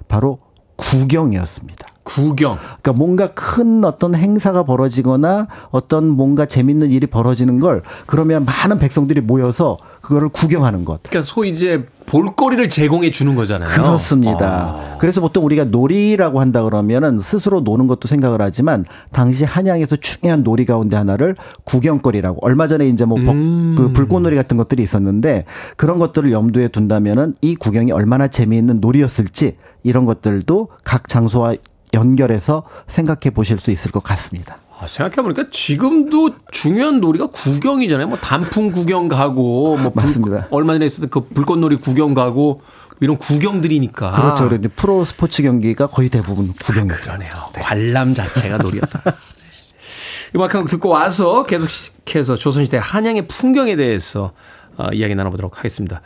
바로 0.10 0.40
구경이었습니다. 0.76 1.86
구경. 2.08 2.58
그러니까 2.58 2.94
뭔가 2.94 3.28
큰 3.28 3.84
어떤 3.84 4.16
행사가 4.16 4.64
벌어지거나 4.64 5.48
어떤 5.72 6.08
뭔가 6.08 6.46
재밌는 6.46 6.92
일이 6.92 7.06
벌어지는 7.06 7.60
걸 7.60 7.84
그러면 8.06 8.46
많은 8.46 8.80
백성들이 8.80 9.20
모여서 9.22 9.78
그거를 10.02 10.30
구경하는 10.30 10.86
것. 10.86 11.04
그러니까 11.04 11.22
소위 11.22 11.50
이제 11.50 11.86
볼거리를 12.06 12.70
제공해 12.70 13.12
주는 13.12 13.36
거잖아요. 13.36 13.70
그렇습니다. 13.70 14.96
그래서 15.00 15.20
보통 15.20 15.44
우리가 15.44 15.66
놀이라고 15.66 16.40
한다 16.40 16.64
그러면은 16.64 17.20
스스로 17.20 17.60
노는 17.60 17.88
것도 17.88 18.08
생각을 18.08 18.42
하지만 18.42 18.86
당시 19.12 19.44
한양에서 19.44 19.98
중요한 19.98 20.44
놀이 20.44 20.64
가운데 20.64 20.96
하나를 20.96 21.36
구경거리라고 21.66 22.40
얼마 22.42 22.70
전에 22.70 22.88
이제 22.88 23.04
뭐그 23.04 23.92
불꽃놀이 23.94 24.38
같은 24.38 24.56
것들이 24.56 24.82
있었는데 24.82 25.44
그런 25.76 25.98
것들을 25.98 26.32
염두에 26.32 26.70
둔다면은 26.70 27.36
이 27.42 27.56
구경이 27.56 27.92
얼마나 27.92 28.30
재미있는 28.30 28.80
놀이였을지 28.80 29.58
이런 29.84 30.06
것들도 30.06 30.70
각 30.86 31.10
장소와 31.10 31.56
연결해서 31.98 32.64
생각해 32.88 33.32
보실 33.34 33.60
수 33.60 33.72
있을 33.72 33.92
것 33.92 34.04
같습니다. 34.04 34.58
아, 34.80 34.86
생각해보니까 34.88 35.46
지금도 35.52 36.36
중요한 36.52 37.02
놀이가 37.02 37.28
구경이잖아요. 37.28 38.08
뭐 38.08 38.18
단풍 38.18 38.72
구경 38.72 39.08
가고, 39.08 39.76
뭐 39.78 39.92
불- 39.92 40.04
맞습니다. 40.04 40.48
얼마 40.52 40.74
전에 40.74 40.86
있었던 40.86 41.10
그 41.10 41.22
불꽃놀이 41.30 41.78
구경 41.78 42.14
가고 42.14 42.62
이런 43.00 43.18
구경거리니까. 43.18 44.12
그렇죠. 44.12 44.46
그런데 44.46 44.68
프로 44.70 45.04
스포츠 45.04 45.42
경기가 45.42 45.88
거의 45.88 46.10
대부분 46.10 46.54
구경이죠. 46.54 46.96
그러네요. 47.02 47.30
관람 47.54 48.14
자체가 48.14 48.58
놀이였다. 48.60 49.02
음악 50.36 50.54
한곡 50.54 50.70
듣고 50.70 50.90
와서 50.90 51.44
계속해서 51.46 52.36
조선시대 52.36 52.78
한양의 52.82 53.28
풍경에 53.28 53.76
대해서 53.76 54.34
어, 54.78 54.90
이야기 54.94 55.16
나눠보도록 55.16 55.58
하겠습니다. 55.58 56.02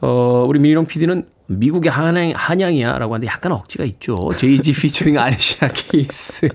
어, 0.00 0.44
우리 0.46 0.60
민희룡 0.60 0.86
PD는 0.86 1.26
미국의 1.46 1.90
한양, 1.90 2.32
한양이야 2.34 2.98
라고 2.98 3.14
하는데 3.14 3.26
약간 3.26 3.52
억지가 3.52 3.84
있죠. 3.84 4.16
Jay-Z 4.36 4.72
피처링 4.72 5.18
알리샤 5.18 5.68
키스. 5.68 6.48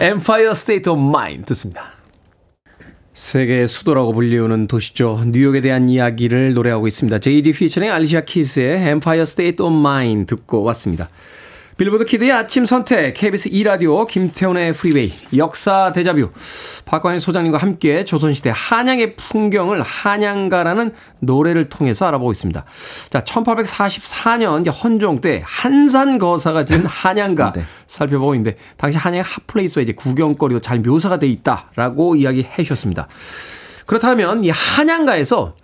Empire 0.00 0.50
State 0.50 0.90
of 0.92 1.00
Mind 1.00 1.46
듣습니다. 1.46 1.92
세계의 3.14 3.66
수도라고 3.66 4.12
불리우는 4.12 4.68
도시죠. 4.68 5.24
뉴욕에 5.26 5.60
대한 5.60 5.88
이야기를 5.88 6.54
노래하고 6.54 6.86
있습니다. 6.86 7.18
Jay-Z 7.18 7.52
피처링 7.52 7.90
알리샤 7.90 8.20
키스의 8.20 8.78
Empire 8.86 9.22
State 9.22 9.64
of 9.64 9.76
Mind 9.76 10.26
듣고 10.26 10.62
왔습니다. 10.62 11.08
빌보드 11.78 12.06
키드의 12.06 12.32
아침 12.32 12.66
선택, 12.66 13.14
KBS 13.14 13.50
2라디오, 13.50 14.04
김태훈의 14.04 14.72
프리웨이, 14.72 15.12
역사 15.36 15.92
데자뷰, 15.92 16.30
박광일 16.84 17.20
소장님과 17.20 17.58
함께 17.58 18.04
조선시대 18.04 18.50
한양의 18.52 19.14
풍경을 19.14 19.82
한양가라는 19.82 20.92
노래를 21.20 21.66
통해서 21.66 22.08
알아보고 22.08 22.32
있습니다. 22.32 22.64
자, 23.10 23.20
1844년 23.22 24.62
이제 24.62 24.70
헌종 24.70 25.20
때 25.20 25.40
한산거사가 25.46 26.64
지은 26.64 26.82
한양가 26.84 27.52
네. 27.52 27.62
살펴보고 27.86 28.34
있는데, 28.34 28.56
당시 28.76 28.98
한양의 28.98 29.22
hot 29.22 29.41
place와 29.41 29.84
이제 29.84 29.92
구경거리도 29.92 30.60
잘 30.60 30.80
묘사가 30.80 31.20
돼 31.20 31.28
있다라고 31.28 32.16
이야기해 32.16 32.56
주셨습니다. 32.56 33.06
그렇다면 33.86 34.42
이 34.42 34.50
한양가에서 34.50 35.54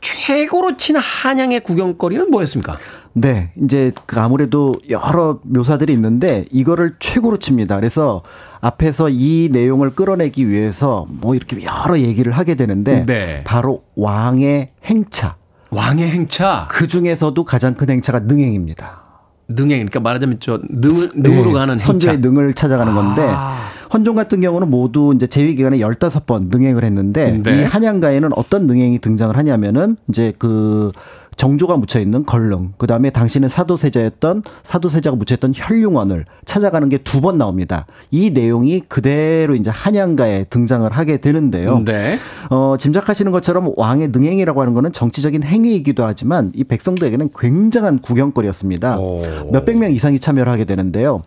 최고로 0.00 0.76
친 0.76 0.96
한양의 0.96 1.60
구경거리는 1.60 2.28
뭐였습니까? 2.28 2.76
네, 3.12 3.50
이제 3.60 3.92
그 4.06 4.20
아무래도 4.20 4.72
여러 4.88 5.40
묘사들이 5.42 5.92
있는데 5.94 6.44
이거를 6.50 6.94
최고로 7.00 7.38
칩니다. 7.38 7.76
그래서 7.76 8.22
앞에서 8.60 9.08
이 9.10 9.48
내용을 9.52 9.90
끌어내기 9.90 10.48
위해서 10.48 11.06
뭐 11.08 11.34
이렇게 11.34 11.58
여러 11.64 11.98
얘기를 11.98 12.32
하게 12.32 12.54
되는데 12.54 13.04
네. 13.06 13.42
바로 13.44 13.82
왕의 13.96 14.68
행차. 14.84 15.36
왕의 15.70 16.10
행차. 16.10 16.68
그 16.70 16.88
중에서도 16.88 17.42
가장 17.44 17.74
큰 17.74 17.90
행차가 17.90 18.20
능행입니다. 18.20 19.00
능행 19.48 19.78
그러니까 19.78 20.00
말하자면 20.00 20.36
저 20.40 20.60
능을 20.68 21.10
능으로 21.14 21.46
네, 21.46 21.52
가는 21.52 21.78
선조의. 21.78 22.18
능을 22.18 22.54
찾아가는 22.54 22.94
건데 22.94 23.26
아. 23.28 23.56
헌종 23.92 24.14
같은 24.14 24.40
경우는 24.40 24.70
모두 24.70 25.12
이제 25.16 25.26
재위 25.26 25.56
기간에 25.56 25.78
15번 25.78 26.48
능행을 26.48 26.84
했는데 26.84 27.40
네. 27.42 27.60
이 27.60 27.64
한양가에는 27.64 28.30
어떤 28.36 28.68
능행이 28.68 29.00
등장을 29.00 29.36
하냐면은 29.36 29.96
이제 30.08 30.32
그 30.38 30.92
정조가 31.40 31.78
묻혀 31.78 32.00
있는 32.00 32.26
걸릉, 32.26 32.74
그 32.76 32.86
다음에 32.86 33.08
당신은 33.08 33.48
사도세자였던 33.48 34.42
사도세자가 34.62 35.16
묻혀 35.16 35.36
있던 35.36 35.54
혈융원을 35.56 36.26
찾아가는 36.44 36.86
게 36.90 36.98
두 36.98 37.22
번 37.22 37.38
나옵니다. 37.38 37.86
이 38.10 38.28
내용이 38.28 38.80
그대로 38.80 39.54
이제 39.54 39.70
한양가에 39.70 40.44
등장을 40.50 40.90
하게 40.92 41.16
되는데요. 41.16 41.82
네. 41.82 42.18
어, 42.50 42.76
짐작하시는 42.78 43.32
것처럼 43.32 43.72
왕의 43.74 44.08
능행이라고 44.08 44.60
하는 44.60 44.74
거는 44.74 44.92
정치적인 44.92 45.42
행위이기도 45.42 46.04
하지만 46.04 46.52
이 46.54 46.62
백성들에게는 46.62 47.30
굉장한 47.34 48.00
구경거리였습니다. 48.00 48.98
오. 48.98 49.22
몇백 49.50 49.78
명 49.78 49.92
이상이 49.92 50.20
참여를 50.20 50.52
하게 50.52 50.66
되는데요. 50.66 51.22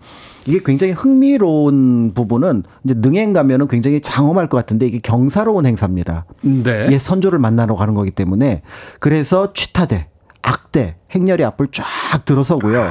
이게 0.45 0.59
굉장히 0.63 0.93
흥미로운 0.93 2.13
부분은 2.13 2.63
이제 2.83 2.93
능행 2.97 3.33
가면은 3.33 3.67
굉장히 3.67 4.01
장엄할 4.01 4.49
것 4.49 4.57
같은데 4.57 4.85
이게 4.85 4.99
경사로운 4.99 5.65
행사입니다. 5.65 6.25
네. 6.41 6.87
예, 6.91 6.99
선조를 6.99 7.39
만나러 7.39 7.75
가는 7.75 7.93
거기 7.93 8.11
때문에 8.11 8.61
그래서 8.99 9.53
취타대 9.53 10.07
악대, 10.41 10.97
행렬이 11.11 11.43
앞을 11.45 11.67
쫙 11.71 11.85
들어서고요. 12.25 12.89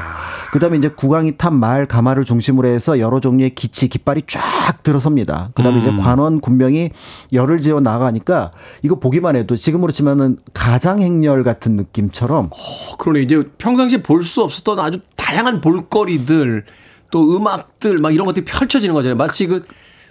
그다음에 0.53 0.77
이제 0.79 0.89
국왕이 0.89 1.37
탄 1.37 1.55
말 1.55 1.87
가마를 1.87 2.25
중심으로 2.25 2.67
해서 2.69 2.99
여러 2.99 3.21
종류의 3.21 3.51
기치 3.51 3.89
깃발이 3.89 4.23
쫙 4.27 4.41
들어섭니다. 4.83 5.51
그다음에 5.55 5.79
음. 5.79 5.83
이제 5.83 6.03
관원 6.03 6.41
군병이 6.41 6.91
열을 7.33 7.61
지어 7.61 7.81
나가니까 7.81 8.53
이거 8.83 8.99
보기만 8.99 9.37
해도 9.37 9.57
지금으로 9.57 9.93
치면은 9.93 10.39
가장 10.55 11.01
행렬 11.01 11.43
같은 11.45 11.77
느낌처럼 11.77 12.47
어, 12.47 12.97
그러네. 12.99 13.21
이제 13.21 13.45
평상시에 13.59 14.03
볼 14.03 14.23
수 14.25 14.43
없었던 14.43 14.79
아주 14.79 15.01
다양한 15.17 15.61
볼거리들, 15.61 16.65
또 17.13 17.37
음악들, 17.37 17.99
막 17.99 18.13
이런 18.13 18.27
것들이 18.27 18.45
펼쳐지는 18.45 18.93
거잖아요. 18.95 19.17
마치 19.17 19.47
그, 19.47 19.65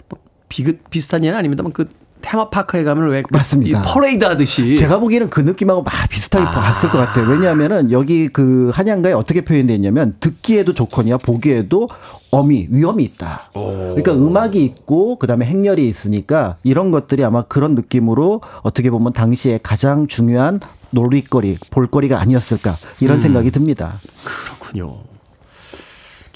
뭐 0.07 0.19
비슷, 0.47 0.89
비슷한 0.89 1.25
예는 1.25 1.37
아닙니다만 1.37 1.73
그 1.73 1.89
테마파크에 2.21 2.83
가면 2.83 3.09
왜. 3.09 3.23
그 3.23 3.29
맞습니다. 3.31 3.79
이 3.79 3.83
퍼레이드 3.83 4.23
하듯이. 4.23 4.75
제가 4.75 4.99
보기에는 4.99 5.31
그 5.31 5.39
느낌하고 5.39 5.81
막 5.81 5.91
비슷하게 6.07 6.45
봤을 6.45 6.91
것 6.91 6.99
같아요. 6.99 7.27
왜냐하면은 7.27 7.91
여기 7.91 8.27
그 8.27 8.69
한양가에 8.73 9.13
어떻게 9.13 9.43
표현되어 9.43 9.75
있냐면 9.75 10.15
듣기에도 10.19 10.73
좋거니와 10.73 11.17
보기에도 11.17 11.89
어미 12.29 12.67
위험이 12.69 13.05
있다. 13.05 13.49
그러니까 13.53 14.13
음악이 14.13 14.63
있고 14.63 15.17
그다음에 15.17 15.47
행렬이 15.47 15.89
있으니까 15.89 16.57
이런 16.63 16.91
것들이 16.91 17.23
아마 17.23 17.41
그런 17.41 17.73
느낌으로 17.73 18.41
어떻게 18.61 18.91
보면 18.91 19.13
당시에 19.13 19.59
가장 19.63 20.05
중요한 20.05 20.59
놀이거리, 20.91 21.57
볼거리가 21.71 22.21
아니었을까 22.21 22.77
이런 22.99 23.19
생각이 23.19 23.49
듭니다. 23.49 23.99
그렇군요. 24.23 25.10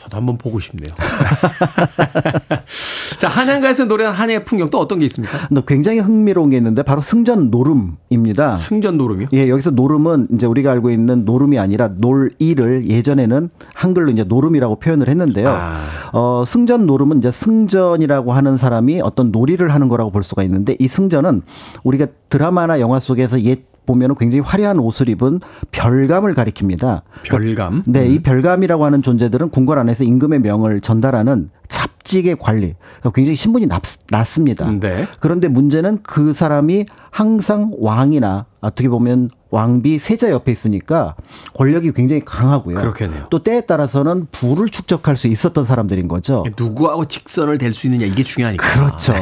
저도 0.06 0.18
한번 0.18 0.38
보고 0.38 0.60
싶네요. 0.60 0.90
자, 3.18 3.28
한양가에서 3.28 3.86
노래한 3.86 4.14
한양의 4.14 4.44
풍경 4.44 4.70
또 4.70 4.80
어떤 4.80 5.00
게 5.00 5.06
있습니까? 5.06 5.48
굉장히 5.66 6.00
흥미로운 6.00 6.52
게 6.52 6.58
있는데 6.58 6.84
바로 6.84 7.02
승전 7.02 7.50
노름입니다. 7.50 8.56
승전 8.56 8.98
노름이요? 8.98 9.30
예, 9.34 9.50
여기서 9.50 9.72
노름은 9.72 10.28
이제 10.34 10.46
우리가 10.46 10.72
알고 10.72 10.92
있는 10.92 11.26
노름이 11.26 11.58
아니라 11.58 11.88
놀이를 11.88 12.88
예전에는 12.88 13.50
한글로 13.74 14.12
이제 14.12 14.24
노름이라고 14.24 14.76
표현을 14.76 15.10
했는데요. 15.10 15.50
아. 15.50 15.82
어, 16.14 16.44
승전 16.46 16.86
노름은 16.86 17.18
이제 17.18 17.32
승전이라고 17.32 18.32
하는 18.32 18.58
사람이 18.58 19.02
어떤 19.02 19.32
놀이를 19.32 19.74
하는 19.74 19.88
거라고 19.88 20.12
볼 20.12 20.22
수가 20.22 20.44
있는데 20.44 20.76
이 20.78 20.88
승전은 20.88 21.42
우리가 21.84 22.06
드라마나 22.30 22.80
영화 22.80 23.00
속에서 23.00 23.42
옛 23.42 23.64
보면은 23.86 24.16
굉장히 24.16 24.42
화려한 24.42 24.80
옷을 24.80 25.10
입은 25.10 25.40
별감을 25.72 26.34
가리킵니다. 26.34 27.02
별감. 27.24 27.84
네, 27.86 28.08
이 28.08 28.20
별감이라고 28.20 28.86
하는 28.86 29.02
존재들은 29.02 29.50
궁궐 29.50 29.80
안에서 29.80 30.04
임금의 30.04 30.40
명을 30.40 30.82
전달하는 30.82 31.50
잡직의 31.68 32.38
관리. 32.40 32.76
그러니까 33.00 33.12
굉장히 33.14 33.36
신분이 33.36 33.66
낮, 33.66 33.82
낮습니다. 34.10 34.72
네. 34.80 35.08
그런데 35.20 35.50
문제는 35.50 36.00
그 36.04 36.34
사람이 36.34 36.86
항상 37.12 37.74
왕이나 37.78 38.46
어떻게 38.62 38.88
보면 38.88 39.32
왕비 39.50 40.00
세자 40.00 40.32
옆에 40.32 40.52
있으니까 40.52 41.16
권력이 41.54 41.94
굉장히 41.94 42.22
강하고요. 42.24 42.76
그렇겠네요. 42.76 43.28
또 43.30 43.40
때에 43.40 43.62
따라서는 43.62 44.28
부를 44.32 44.68
축적할 44.68 45.16
수 45.16 45.28
있었던 45.28 45.64
사람들인 45.64 46.08
거죠. 46.08 46.44
누구하고 46.58 47.06
직선을 47.06 47.58
댈 47.58 47.74
수 47.74 47.88
있느냐 47.88 48.06
이게 48.06 48.24
중요하니까. 48.24 48.74
그렇죠. 48.74 49.14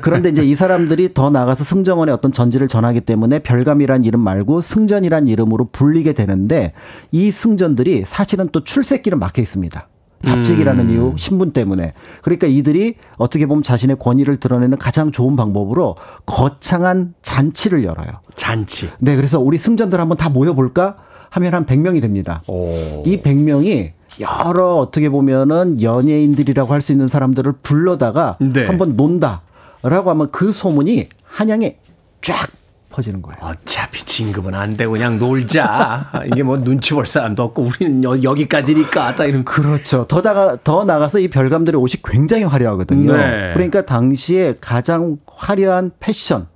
그런데 0.00 0.28
이제 0.28 0.44
이 0.44 0.54
사람들이 0.54 1.12
더 1.12 1.30
나가서 1.30 1.64
승정원의 1.64 2.14
어떤 2.14 2.30
전지를 2.30 2.68
전하기 2.68 3.00
때문에 3.00 3.40
별감이란 3.40 4.04
이름 4.04 4.20
말고 4.20 4.60
승전이란 4.60 5.26
이름으로 5.28 5.70
불리게 5.72 6.12
되는데 6.12 6.72
이 7.10 7.30
승전들이 7.30 8.04
사실은 8.06 8.48
또 8.52 8.62
출세길은 8.62 9.18
막혀 9.18 9.42
있습니다. 9.42 9.88
잡직이라는 10.24 10.84
음. 10.88 10.90
이유, 10.90 11.14
신분 11.16 11.52
때문에. 11.52 11.94
그러니까 12.22 12.46
이들이 12.46 12.96
어떻게 13.16 13.46
보면 13.46 13.62
자신의 13.62 13.96
권위를 13.98 14.36
드러내는 14.38 14.78
가장 14.78 15.12
좋은 15.12 15.36
방법으로 15.36 15.96
거창한 16.26 17.14
잔치를 17.22 17.84
열어요. 17.84 18.08
잔치. 18.34 18.88
네, 18.98 19.16
그래서 19.16 19.40
우리 19.40 19.56
승전들 19.58 19.98
한번 20.00 20.16
다 20.16 20.28
모여볼까? 20.28 20.96
하면 21.30 21.54
한 21.54 21.64
100명이 21.64 22.00
됩니다. 22.00 22.42
오. 22.48 23.02
이 23.06 23.20
100명이 23.22 23.92
여러 24.20 24.74
어떻게 24.76 25.08
보면은 25.08 25.80
연예인들이라고 25.80 26.72
할 26.74 26.80
수 26.82 26.92
있는 26.92 27.06
사람들을 27.08 27.52
불러다가 27.62 28.36
네. 28.40 28.66
한번 28.66 28.96
논다라고 28.96 30.10
하면 30.10 30.30
그 30.32 30.52
소문이 30.52 31.06
한양에 31.24 31.78
쫙 32.20 32.48
퍼지는 33.00 33.22
거예요. 33.22 33.38
어차피 33.40 34.04
진급은 34.04 34.54
안 34.54 34.74
되고 34.74 34.92
그냥 34.92 35.18
놀자. 35.18 36.24
이게 36.26 36.42
뭐 36.42 36.62
눈치 36.62 36.94
볼 36.94 37.06
사람도 37.06 37.42
없고 37.42 37.62
우리는 37.62 38.04
여, 38.04 38.22
여기까지니까 38.22 39.16
딱 39.16 39.24
이런. 39.24 39.44
그렇죠. 39.44 40.06
더 40.06 40.22
나가 40.22 40.56
더 40.62 40.84
나가서 40.84 41.18
이 41.18 41.28
별감들의 41.28 41.80
옷이 41.80 41.94
굉장히 42.04 42.44
화려하거든요. 42.44 43.16
네. 43.16 43.50
그러니까 43.54 43.84
당시에 43.84 44.56
가장 44.60 45.18
화려한 45.26 45.92
패션 45.98 46.46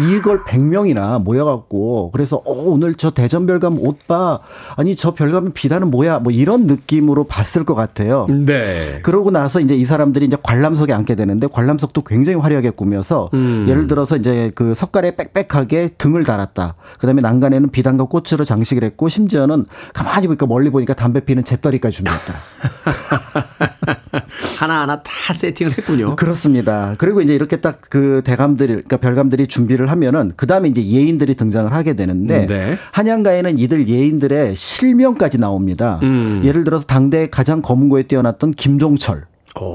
이걸 0.00 0.44
100명이나 0.44 1.22
모여갖고 1.22 2.10
그래서 2.12 2.36
어, 2.38 2.52
오늘 2.52 2.94
저 2.94 3.10
대전 3.10 3.46
별감 3.46 3.78
옷 3.78 4.06
봐. 4.06 4.40
아니 4.76 4.96
저 4.96 5.12
별감 5.12 5.52
비단은 5.52 5.90
뭐야? 5.90 6.20
뭐 6.20 6.32
이런 6.32 6.66
느낌으로 6.66 7.24
봤을 7.24 7.64
것 7.64 7.74
같아요. 7.74 8.26
네. 8.28 9.00
그러고 9.02 9.30
나서 9.30 9.60
이제 9.60 9.74
이 9.74 9.84
사람들이 9.84 10.24
이제 10.26 10.36
관람석에 10.42 10.92
앉게 10.92 11.14
되는데 11.14 11.46
관람석도 11.46 12.02
굉장히 12.02 12.38
화려하게 12.38 12.70
꾸며서 12.70 13.30
음. 13.34 13.66
예를 13.68 13.86
들어서 13.86 14.16
이제 14.16 14.50
그 14.54 14.74
석가래 14.74 15.16
빽빽하게 15.16 15.90
등을 15.98 16.24
달았다. 16.24 16.74
그다음에 16.98 17.20
난간에는 17.20 17.70
비단과 17.70 18.04
꽃으로 18.04 18.44
장식을 18.44 18.84
했고 18.84 19.08
심지어는 19.08 19.66
가만히 19.92 20.26
보니까 20.26 20.46
멀리 20.46 20.70
보니까 20.70 20.94
담배 20.94 21.20
피는 21.20 21.44
재떨이까지 21.44 21.96
준비했다. 21.96 22.34
하나하나 24.58 25.02
다 25.02 25.32
세팅을 25.32 25.72
했군요. 25.78 26.16
그렇습니다. 26.16 26.94
그리고 26.98 27.20
이제 27.20 27.34
이렇게 27.34 27.60
딱 27.60 27.80
그 27.90 28.22
대감들이 28.24 28.68
그러니까 28.68 28.96
별감들이 28.98 29.48
준비를 29.48 29.89
하면은 29.90 30.32
그다음에 30.36 30.68
이제 30.68 30.84
예인들이 30.84 31.34
등장을 31.34 31.72
하게 31.72 31.94
되는데 31.94 32.46
네. 32.46 32.76
한양가에는 32.92 33.58
이들 33.58 33.88
예인들의 33.88 34.56
실명까지 34.56 35.38
나옵니다. 35.38 35.98
음. 36.02 36.42
예를 36.44 36.64
들어서 36.64 36.86
당대 36.86 37.28
가장 37.28 37.62
검은고에 37.62 38.04
뛰어났던 38.04 38.52
김종철 38.52 39.24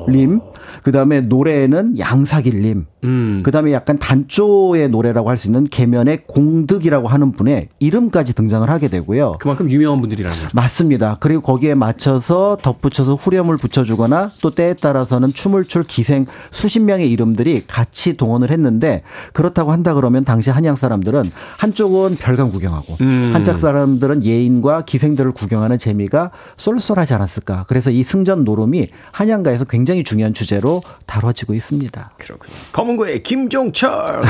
님, 0.09 0.39
그 0.84 0.91
다음에 0.91 1.22
노래에는 1.22 1.99
양사길 1.99 2.61
님, 2.61 2.86
음. 3.06 3.41
그 3.43 3.51
다음에 3.51 3.72
약간 3.74 3.97
단조의 3.97 4.89
노래라고 4.89 5.30
할 5.30 5.36
수 5.36 5.47
있는 5.47 5.66
계면의 5.66 6.24
공득이라고 6.28 7.10
하는 7.10 7.32
분의 7.34 7.68
이름까지 7.80 8.34
등장을 8.36 8.70
하게 8.70 8.88
되고요. 8.88 9.34
그만큼 9.39 9.70
유명한 9.70 9.99
분들이라는 9.99 10.38
거죠. 10.38 10.49
맞습니다. 10.53 11.18
그리고 11.20 11.41
거기에 11.41 11.74
맞춰서 11.74 12.58
덧붙여서 12.62 13.16
후렴을 13.16 13.58
붙여주거나 13.58 14.32
또 14.41 14.51
때에 14.56 14.74
따라서는 14.76 15.34
춤을 15.34 15.66
출 15.66 15.84
기생 15.84 16.26
수십 16.51 16.80
명의 16.80 17.12
이름들이 17.12 17.64
같이 17.68 18.16
동원을 18.16 18.49
했는데 18.51 19.01
그렇다고 19.34 19.72
한다 19.74 19.93
그러면 19.93 20.24
당시 20.24 20.49
한양 20.49 20.78
사람들은 20.78 21.32
한쪽은 21.58 22.16
별강 22.16 22.49
구경하고 22.49 22.97
음. 23.01 23.32
한짝 23.34 23.60
사람들은 23.60 24.24
예인과 24.26 24.86
기생들을 24.86 25.32
구경하는 25.34 25.78
재미가 25.78 26.32
쏠쏠하지 26.58 27.14
않았을까. 27.14 27.66
그래서 27.68 27.91
이 27.91 28.03
승전 28.03 28.45
노름이 28.45 28.88
한양가에서 29.12 29.66
굉장히 29.66 30.03
중요한 30.03 30.34
주제로 30.34 30.82
다뤄지고 31.06 31.53
있습니다. 31.53 32.12
그렇군요. 32.18 32.53
검은 32.72 32.95
고의 32.98 33.24
김종철 33.24 34.24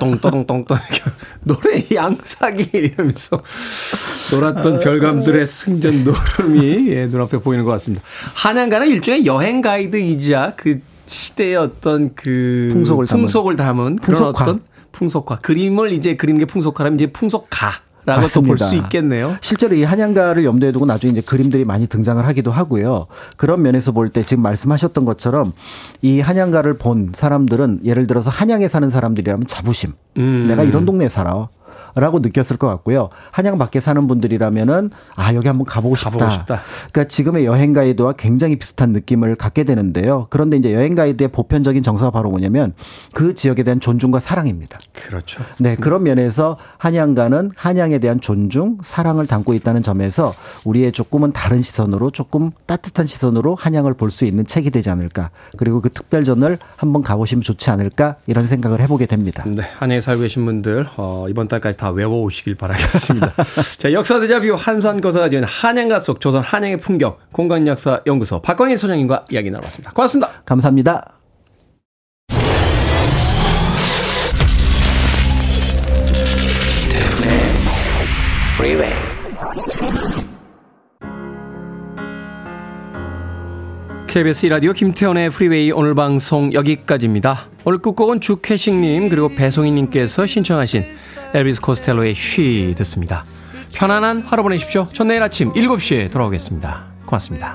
똥똥똥똥똥 0.00 0.78
노래 1.44 1.84
양사기 1.94 2.70
이러면서 2.72 3.42
놀았던 4.30 4.80
별감들의 4.80 5.46
승전 5.46 6.04
노름이 6.04 6.88
예, 6.90 7.06
눈앞에 7.06 7.38
보이는 7.38 7.64
것 7.64 7.70
같습니다. 7.72 8.04
한양가는 8.34 8.88
일종의 8.88 9.26
여행 9.26 9.60
가이드이자 9.60 10.54
그 10.56 10.80
시대의 11.06 11.56
어떤 11.56 12.14
그 12.14 12.68
풍속을 12.72 13.06
담은. 13.06 13.22
풍속을 13.22 13.56
담은 13.56 13.96
그런 13.96 14.20
풍속화. 14.20 14.44
어떤 14.44 14.60
풍속화 14.92 15.38
그림을 15.40 15.92
이제 15.92 16.16
그리는 16.16 16.38
게 16.38 16.44
풍속화라면 16.44 16.98
이제 16.98 17.12
풍속가 17.12 17.87
라고 18.08 18.26
또볼 18.28 18.58
수. 18.58 18.74
있겠네요. 18.76 19.36
실제로 19.40 19.74
이 19.74 19.82
한양가를 19.84 20.44
염두에 20.44 20.72
두고 20.72 20.86
나중에 20.86 21.12
이제 21.12 21.20
그림들이 21.20 21.64
많이 21.64 21.86
등장을 21.86 22.24
하기도 22.26 22.50
하고요. 22.50 23.06
그런 23.36 23.62
면에서 23.62 23.92
볼 23.92 24.08
때 24.10 24.22
지금 24.24 24.42
말씀하셨던 24.42 25.04
것처럼 25.04 25.52
이 26.02 26.20
한양가를 26.20 26.78
본 26.78 27.12
사람들은 27.14 27.80
예를 27.84 28.06
들어서 28.06 28.30
한양에 28.30 28.68
사는 28.68 28.88
사람들이라면 28.90 29.46
자부심. 29.46 29.92
음. 30.16 30.44
내가 30.48 30.62
이런 30.64 30.84
동네에 30.86 31.08
살아. 31.08 31.48
라고 32.00 32.18
느꼈을 32.20 32.56
것 32.56 32.66
같고요. 32.68 33.08
한양 33.30 33.58
밖에 33.58 33.80
사는 33.80 34.06
분들이라면은 34.06 34.90
아 35.16 35.34
여기 35.34 35.48
한번 35.48 35.64
가보고 35.64 35.94
싶다. 35.96 36.10
가보고 36.10 36.30
싶다. 36.30 36.60
그러니까 36.90 37.04
지금의 37.08 37.44
여행 37.44 37.72
가이드와 37.72 38.12
굉장히 38.12 38.56
비슷한 38.56 38.90
느낌을 38.92 39.36
갖게 39.36 39.64
되는데요. 39.64 40.26
그런데 40.30 40.56
이제 40.56 40.72
여행 40.74 40.94
가이드의 40.94 41.28
보편적인 41.28 41.82
정서가 41.82 42.10
바로 42.10 42.30
뭐냐면 42.30 42.72
그 43.12 43.34
지역에 43.34 43.62
대한 43.62 43.80
존중과 43.80 44.20
사랑입니다. 44.20 44.78
그렇죠. 44.92 45.42
네, 45.58 45.76
그런 45.76 46.02
면에서 46.02 46.56
한양가는 46.78 47.52
한양에 47.56 47.98
대한 47.98 48.20
존중, 48.20 48.78
사랑을 48.82 49.26
담고 49.26 49.54
있다는 49.54 49.82
점에서 49.82 50.34
우리의 50.64 50.92
조금은 50.92 51.32
다른 51.32 51.62
시선으로 51.62 52.10
조금 52.10 52.50
따뜻한 52.66 53.06
시선으로 53.06 53.54
한양을 53.54 53.94
볼 53.94 54.08
수 54.08 54.24
있는 54.24 54.46
책이 54.46 54.70
되지 54.70 54.88
않을까. 54.88 55.28
그리고 55.58 55.82
그 55.82 55.90
특별전을 55.90 56.58
한번 56.76 57.02
가보시면 57.02 57.42
좋지 57.42 57.68
않을까 57.70 58.16
이런 58.26 58.46
생각을 58.46 58.80
해보게 58.80 59.04
됩니다. 59.04 59.44
네, 59.46 59.62
한양에 59.78 60.00
살고 60.00 60.22
계신 60.22 60.46
분들 60.46 60.86
어, 60.96 61.26
이번 61.28 61.46
달까지 61.46 61.76
다 61.76 61.87
외워오시길 61.90 62.54
바라겠습니다. 62.56 63.32
자, 63.78 63.92
역사 63.92 64.20
대자뷰 64.20 64.54
한산거사가 64.58 65.28
지은 65.28 65.44
한양가 65.44 66.00
속 66.00 66.20
조선 66.20 66.42
한양의 66.42 66.78
풍경 66.78 67.16
공간역사 67.32 68.02
연구소 68.06 68.40
박광일 68.42 68.78
소장님과 68.78 69.26
이야기 69.30 69.50
나눠봤습니다. 69.50 69.92
고맙습니다. 69.92 70.42
감사합니다. 70.44 71.18
KBS 84.08 84.46
라디오 84.46 84.72
김태훈의 84.72 85.30
프리웨이 85.30 85.70
오늘 85.70 85.94
방송 85.94 86.52
여기까지입니다. 86.52 87.46
오늘 87.64 87.78
끝곡은 87.78 88.20
주캐식님 88.20 89.10
그리고 89.10 89.28
배송희님께서 89.28 90.26
신청하신 90.26 90.82
엘비스 91.34 91.60
코스텔로의 91.60 92.14
She 92.14 92.74
듣습니다. 92.78 93.24
편안한 93.74 94.22
하루 94.22 94.42
보내십시오. 94.42 94.88
전 94.92 95.08
내일 95.08 95.22
아침 95.22 95.52
7시에 95.52 96.10
돌아오겠습니다. 96.10 96.84
고맙습니다. 97.04 97.54